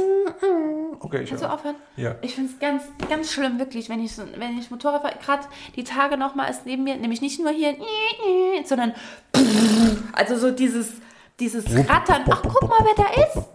Okay, 1.00 1.24
ich 1.24 1.30
Kannst 1.30 1.44
du 1.44 1.48
höre. 1.48 1.56
aufhören? 1.56 1.76
Ja. 1.98 2.16
Ich 2.22 2.36
finde 2.36 2.52
es 2.54 2.60
ganz, 2.60 2.84
ganz 3.10 3.34
schlimm, 3.34 3.60
wirklich, 3.60 3.90
wenn 3.90 4.02
ich, 4.02 4.16
so, 4.16 4.24
wenn 4.38 4.58
ich 4.58 4.72
Motorrad 4.72 5.02
fahre. 5.02 5.16
Gerade 5.22 5.44
die 5.76 5.84
Tage 5.84 6.16
nochmal 6.16 6.50
ist 6.50 6.66
neben 6.66 6.86
mir, 6.86 6.96
nämlich 6.96 7.20
nicht 7.22 7.42
nur 7.42 7.52
hier, 7.52 7.76
sondern 8.64 8.94
also 10.14 10.38
so 10.38 10.52
dieses, 10.52 10.94
dieses 11.42 11.66
Rattern. 11.90 12.24
Ach, 12.32 12.42
guck 12.42 12.70
mal, 12.70 12.80
wer 12.80 13.04
da 13.04 13.24
ist. 13.24 13.46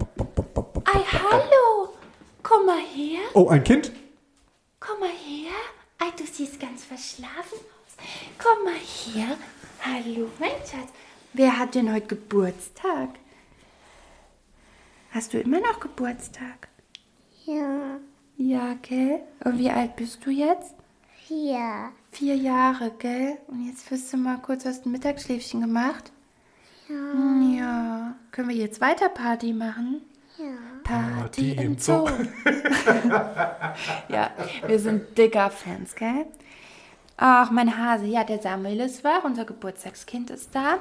Ei, 0.85 1.01
hallo. 1.23 1.98
Komm 2.49 2.67
mal 2.67 2.81
her. 2.81 3.21
Oh, 3.35 3.49
ein 3.49 3.63
Kind? 3.65 3.93
Komm 4.81 5.01
mal 5.01 5.09
her. 5.09 5.53
Ei, 5.99 6.11
du 6.17 6.25
siehst 6.25 6.59
ganz 6.61 6.85
verschlafen 6.85 7.59
aus. 7.59 8.07
Komm 8.43 8.65
mal 8.65 8.75
her. 8.75 9.37
Hallo, 9.85 10.29
mein 10.39 10.51
Schatz. 10.61 10.91
Wer 11.35 11.59
hat 11.59 11.75
denn 11.75 11.93
heute 11.93 12.07
Geburtstag? 12.07 13.11
Hast 15.11 15.35
du 15.35 15.41
immer 15.41 15.61
noch 15.61 15.81
Geburtstag? 15.81 16.69
Ja, 17.45 17.99
Ja, 18.37 18.75
gell? 18.83 19.21
Und 19.45 19.59
wie 19.59 19.71
alt 19.71 19.97
bist 19.97 20.25
du 20.25 20.31
jetzt? 20.31 20.75
vier. 21.27 21.91
Vier 22.13 22.37
Jahre, 22.37 22.91
gell? 22.99 23.37
Und 23.49 23.67
jetzt 23.67 23.91
wirst 23.91 24.11
du 24.13 24.17
mal 24.17 24.39
kurz 24.39 24.65
aus 24.65 24.81
dem 24.83 24.93
Mittagsschläfchen 24.93 25.61
gemacht? 25.61 26.11
Ja. 26.89 27.41
Ja. 27.59 28.17
Können 28.33 28.49
wir 28.49 28.57
jetzt 28.57 28.81
weiter 28.81 29.11
Party 29.11 29.53
machen? 29.53 30.01
Party 30.89 31.53
im 31.53 31.79
Zoo. 31.79 32.09
ja, 34.09 34.31
wir 34.67 34.79
sind 34.79 35.19
dicker 35.19 35.51
Fans, 35.51 35.95
gell? 35.95 36.25
Ach, 37.19 37.51
mein 37.51 37.77
Hase. 37.77 38.07
Ja, 38.07 38.25
der 38.25 38.41
Samuel 38.41 38.81
ist 38.81 39.05
wach. 39.05 39.25
Unser 39.25 39.45
Geburtstagskind 39.45 40.31
ist 40.31 40.55
da. 40.55 40.79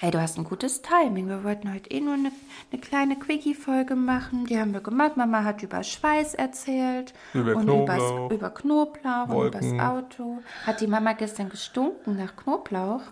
Ey, 0.00 0.12
du 0.12 0.20
hast 0.20 0.38
ein 0.38 0.44
gutes 0.44 0.82
Timing. 0.82 1.28
Wir 1.28 1.42
wollten 1.42 1.74
heute 1.74 1.90
eh 1.90 2.00
nur 2.00 2.14
eine, 2.14 2.30
eine 2.70 2.80
kleine 2.80 3.18
Quickie-Folge 3.18 3.96
machen. 3.96 4.46
Die 4.46 4.56
haben 4.56 4.72
wir 4.72 4.80
gemacht. 4.80 5.16
Mama 5.16 5.42
hat 5.42 5.64
über 5.64 5.82
Schweiß 5.82 6.34
erzählt. 6.34 7.12
Über 7.34 7.56
und 7.56 7.64
Knoblauch. 7.64 8.26
Übers, 8.26 8.38
über 8.38 8.50
Knoblauch 8.50 9.28
Wolken. 9.28 9.60
und 9.60 9.72
übers 9.72 9.84
Auto. 9.84 10.38
Hat 10.64 10.80
die 10.80 10.86
Mama 10.86 11.14
gestern 11.14 11.48
gestunken 11.48 12.16
nach 12.16 12.36
Knoblauch? 12.36 13.02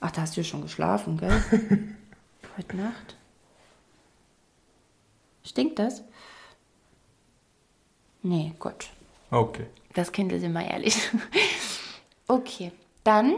Ach, 0.00 0.10
da 0.10 0.22
hast 0.22 0.36
du 0.36 0.44
schon 0.44 0.62
geschlafen, 0.62 1.18
gell? 1.18 1.42
heute 2.56 2.76
Nacht. 2.76 3.15
Stinkt 5.46 5.78
das? 5.78 6.02
Nee, 8.22 8.52
gut. 8.58 8.88
Okay. 9.30 9.66
Das 9.94 10.10
Kind 10.10 10.32
ist 10.32 10.42
immer 10.42 10.68
ehrlich. 10.68 10.96
okay, 12.26 12.72
dann. 13.04 13.36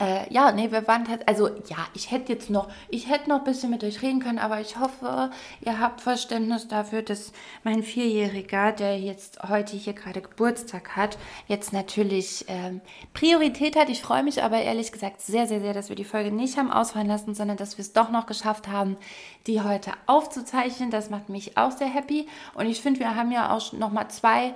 Äh, 0.00 0.32
ja, 0.32 0.52
nee, 0.52 0.70
wir 0.70 0.86
waren 0.86 1.08
halt, 1.08 1.26
also 1.26 1.48
ja, 1.48 1.88
ich 1.92 2.12
hätte 2.12 2.32
jetzt 2.32 2.50
noch, 2.50 2.68
ich 2.88 3.08
hätte 3.08 3.28
noch 3.28 3.38
ein 3.38 3.44
bisschen 3.44 3.70
mit 3.70 3.82
euch 3.82 4.00
reden 4.00 4.20
können, 4.20 4.38
aber 4.38 4.60
ich 4.60 4.78
hoffe, 4.78 5.32
ihr 5.60 5.80
habt 5.80 6.02
Verständnis 6.02 6.68
dafür, 6.68 7.02
dass 7.02 7.32
mein 7.64 7.82
Vierjähriger, 7.82 8.70
der 8.70 8.96
jetzt 9.00 9.42
heute 9.48 9.76
hier 9.76 9.94
gerade 9.94 10.20
Geburtstag 10.20 10.94
hat, 10.94 11.18
jetzt 11.48 11.72
natürlich 11.72 12.44
ähm, 12.46 12.80
Priorität 13.12 13.74
hat. 13.74 13.88
Ich 13.88 14.00
freue 14.00 14.22
mich 14.22 14.40
aber 14.40 14.60
ehrlich 14.60 14.92
gesagt 14.92 15.20
sehr, 15.20 15.48
sehr, 15.48 15.60
sehr, 15.60 15.74
dass 15.74 15.88
wir 15.88 15.96
die 15.96 16.04
Folge 16.04 16.30
nicht 16.30 16.58
haben 16.58 16.70
ausfallen 16.70 17.08
lassen, 17.08 17.34
sondern 17.34 17.56
dass 17.56 17.76
wir 17.76 17.82
es 17.82 17.92
doch 17.92 18.10
noch 18.10 18.26
geschafft 18.26 18.68
haben, 18.68 18.96
die 19.48 19.62
heute 19.62 19.90
aufzuzeichnen. 20.06 20.92
Das 20.92 21.10
macht 21.10 21.28
mich 21.28 21.58
auch 21.58 21.72
sehr 21.72 21.88
happy. 21.88 22.28
Und 22.54 22.66
ich 22.66 22.80
finde, 22.82 23.00
wir 23.00 23.16
haben 23.16 23.32
ja 23.32 23.50
auch 23.50 23.72
noch 23.72 23.90
mal 23.90 24.08
zwei 24.08 24.54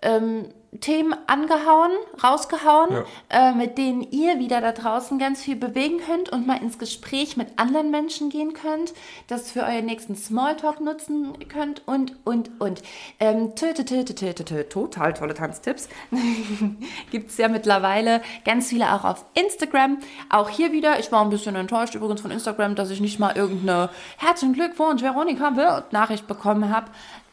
ähm, 0.00 0.46
Themen 0.78 1.14
angehauen, 1.26 1.90
rausgehauen, 2.22 3.04
äh, 3.28 3.52
mit 3.52 3.76
denen 3.76 4.02
ihr 4.02 4.38
wieder 4.38 4.60
da 4.60 4.70
draußen 4.70 5.18
ganz 5.18 5.42
viel 5.42 5.56
bewegen 5.56 5.98
könnt 5.98 6.30
und 6.30 6.46
mal 6.46 6.62
ins 6.62 6.78
Gespräch 6.78 7.36
mit 7.36 7.58
anderen 7.58 7.90
Menschen 7.90 8.30
gehen 8.30 8.52
könnt, 8.52 8.94
das 9.26 9.50
für 9.50 9.64
euren 9.64 9.86
nächsten 9.86 10.14
Smalltalk 10.14 10.80
nutzen 10.80 11.36
könnt 11.48 11.86
und, 11.88 12.14
und, 12.24 12.60
und. 12.60 12.82
Ähm, 13.18 13.56
tö, 13.56 13.74
tö, 13.74 13.84
tö, 13.84 14.04
tö, 14.04 14.14
tö, 14.14 14.32
tö, 14.32 14.44
tö, 14.44 14.62
total 14.62 15.12
tolle 15.12 15.34
Tanztipps. 15.34 15.88
Gibt 17.10 17.30
es 17.30 17.36
ja 17.36 17.48
mittlerweile 17.48 18.22
ganz 18.44 18.68
viele 18.68 18.92
auch 18.94 19.04
auf 19.04 19.24
Instagram. 19.34 19.98
Auch 20.28 20.48
hier 20.48 20.70
wieder, 20.70 21.00
ich 21.00 21.10
war 21.10 21.22
ein 21.24 21.30
bisschen 21.30 21.56
enttäuscht 21.56 21.96
übrigens 21.96 22.20
von 22.20 22.30
Instagram, 22.30 22.76
dass 22.76 22.90
ich 22.90 23.00
nicht 23.00 23.18
mal 23.18 23.36
irgendeine 23.36 23.90
Herzlichen 24.18 24.54
Glückwunsch, 24.54 25.02
Veronika 25.02 25.56
wird 25.56 25.92
Nachricht 25.92 26.28
bekommen 26.28 26.70
habe 26.70 26.90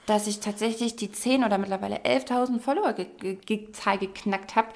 dass 0.07 0.25
ich 0.25 0.39
tatsächlich 0.39 0.95
die 0.95 1.11
10 1.11 1.43
oder 1.43 1.59
mittlerweile 1.59 1.97
11.000 1.97 2.59
Follower 2.59 2.93
ge 2.93 3.05
ge 3.19 3.35
ge 3.35 3.71
Zahl 3.73 3.99
geknackt 3.99 4.55
habe. 4.55 4.69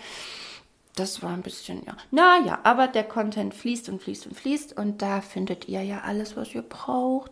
Das 0.95 1.23
war 1.23 1.31
ein 1.31 1.41
bisschen, 1.41 1.83
ja. 1.85 1.95
Naja, 2.11 2.59
aber 2.63 2.87
der 2.87 3.05
Content 3.05 3.55
fließt 3.55 3.89
und 3.89 4.03
fließt 4.03 4.27
und 4.27 4.35
fließt 4.35 4.77
und 4.77 5.01
da 5.01 5.21
findet 5.21 5.67
ihr 5.67 5.81
ja 5.81 6.01
alles, 6.01 6.35
was 6.35 6.53
ihr 6.53 6.61
braucht. 6.61 7.31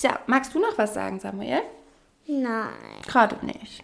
Ja, 0.00 0.20
magst 0.26 0.54
du 0.54 0.60
noch 0.60 0.78
was 0.78 0.94
sagen, 0.94 1.20
Samuel? 1.20 1.62
Nein. 2.26 2.70
Gerade 3.06 3.44
nicht. 3.44 3.82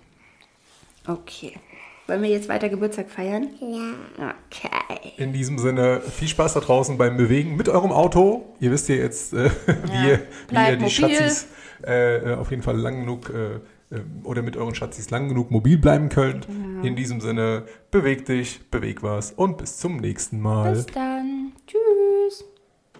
Okay. 1.07 1.61
Wollen 2.07 2.23
wir 2.23 2.29
jetzt 2.29 2.49
weiter 2.49 2.69
Geburtstag 2.69 3.11
feiern? 3.11 3.49
Ja. 3.61 4.35
Okay. 4.47 5.13
In 5.17 5.33
diesem 5.33 5.59
Sinne, 5.59 6.01
viel 6.03 6.29
Spaß 6.29 6.55
da 6.55 6.61
draußen 6.61 6.99
beim 6.99 7.17
Bewegen 7.17 7.57
mit 7.57 7.69
eurem 7.69 7.93
Auto. 7.93 8.55
Ihr 8.61 8.71
wisst 8.71 8.89
ja 8.89 8.97
jetzt, 8.97 9.33
äh, 9.33 9.51
wie, 9.67 10.09
ihr, 10.09 10.23
wie 10.49 10.55
ihr 10.55 10.77
die 10.77 10.85
mobil. 10.85 10.91
Schatzis 10.91 11.47
äh, 11.87 12.33
äh, 12.33 12.35
auf 12.35 12.51
jeden 12.51 12.63
Fall 12.63 12.77
lang 12.77 13.01
genug 13.01 13.31
äh, 13.31 13.55
äh, 13.95 14.01
oder 14.23 14.43
mit 14.43 14.57
euren 14.57 14.75
Schatzis 14.75 15.11
lang 15.11 15.29
genug 15.29 15.51
mobil 15.51 15.79
bleiben 15.79 16.09
könnt. 16.09 16.47
In 16.83 16.97
diesem 16.97 17.21
Sinne, 17.21 17.65
beweg 17.91 18.27
dich, 18.27 18.61
beweg 18.71 19.03
was 19.03 19.33
und 19.33 19.57
bis 19.57 19.79
zum 19.79 19.97
nächsten 19.97 20.41
Mal. 20.41 20.75
Bis 20.75 20.87
dann. 20.87 21.53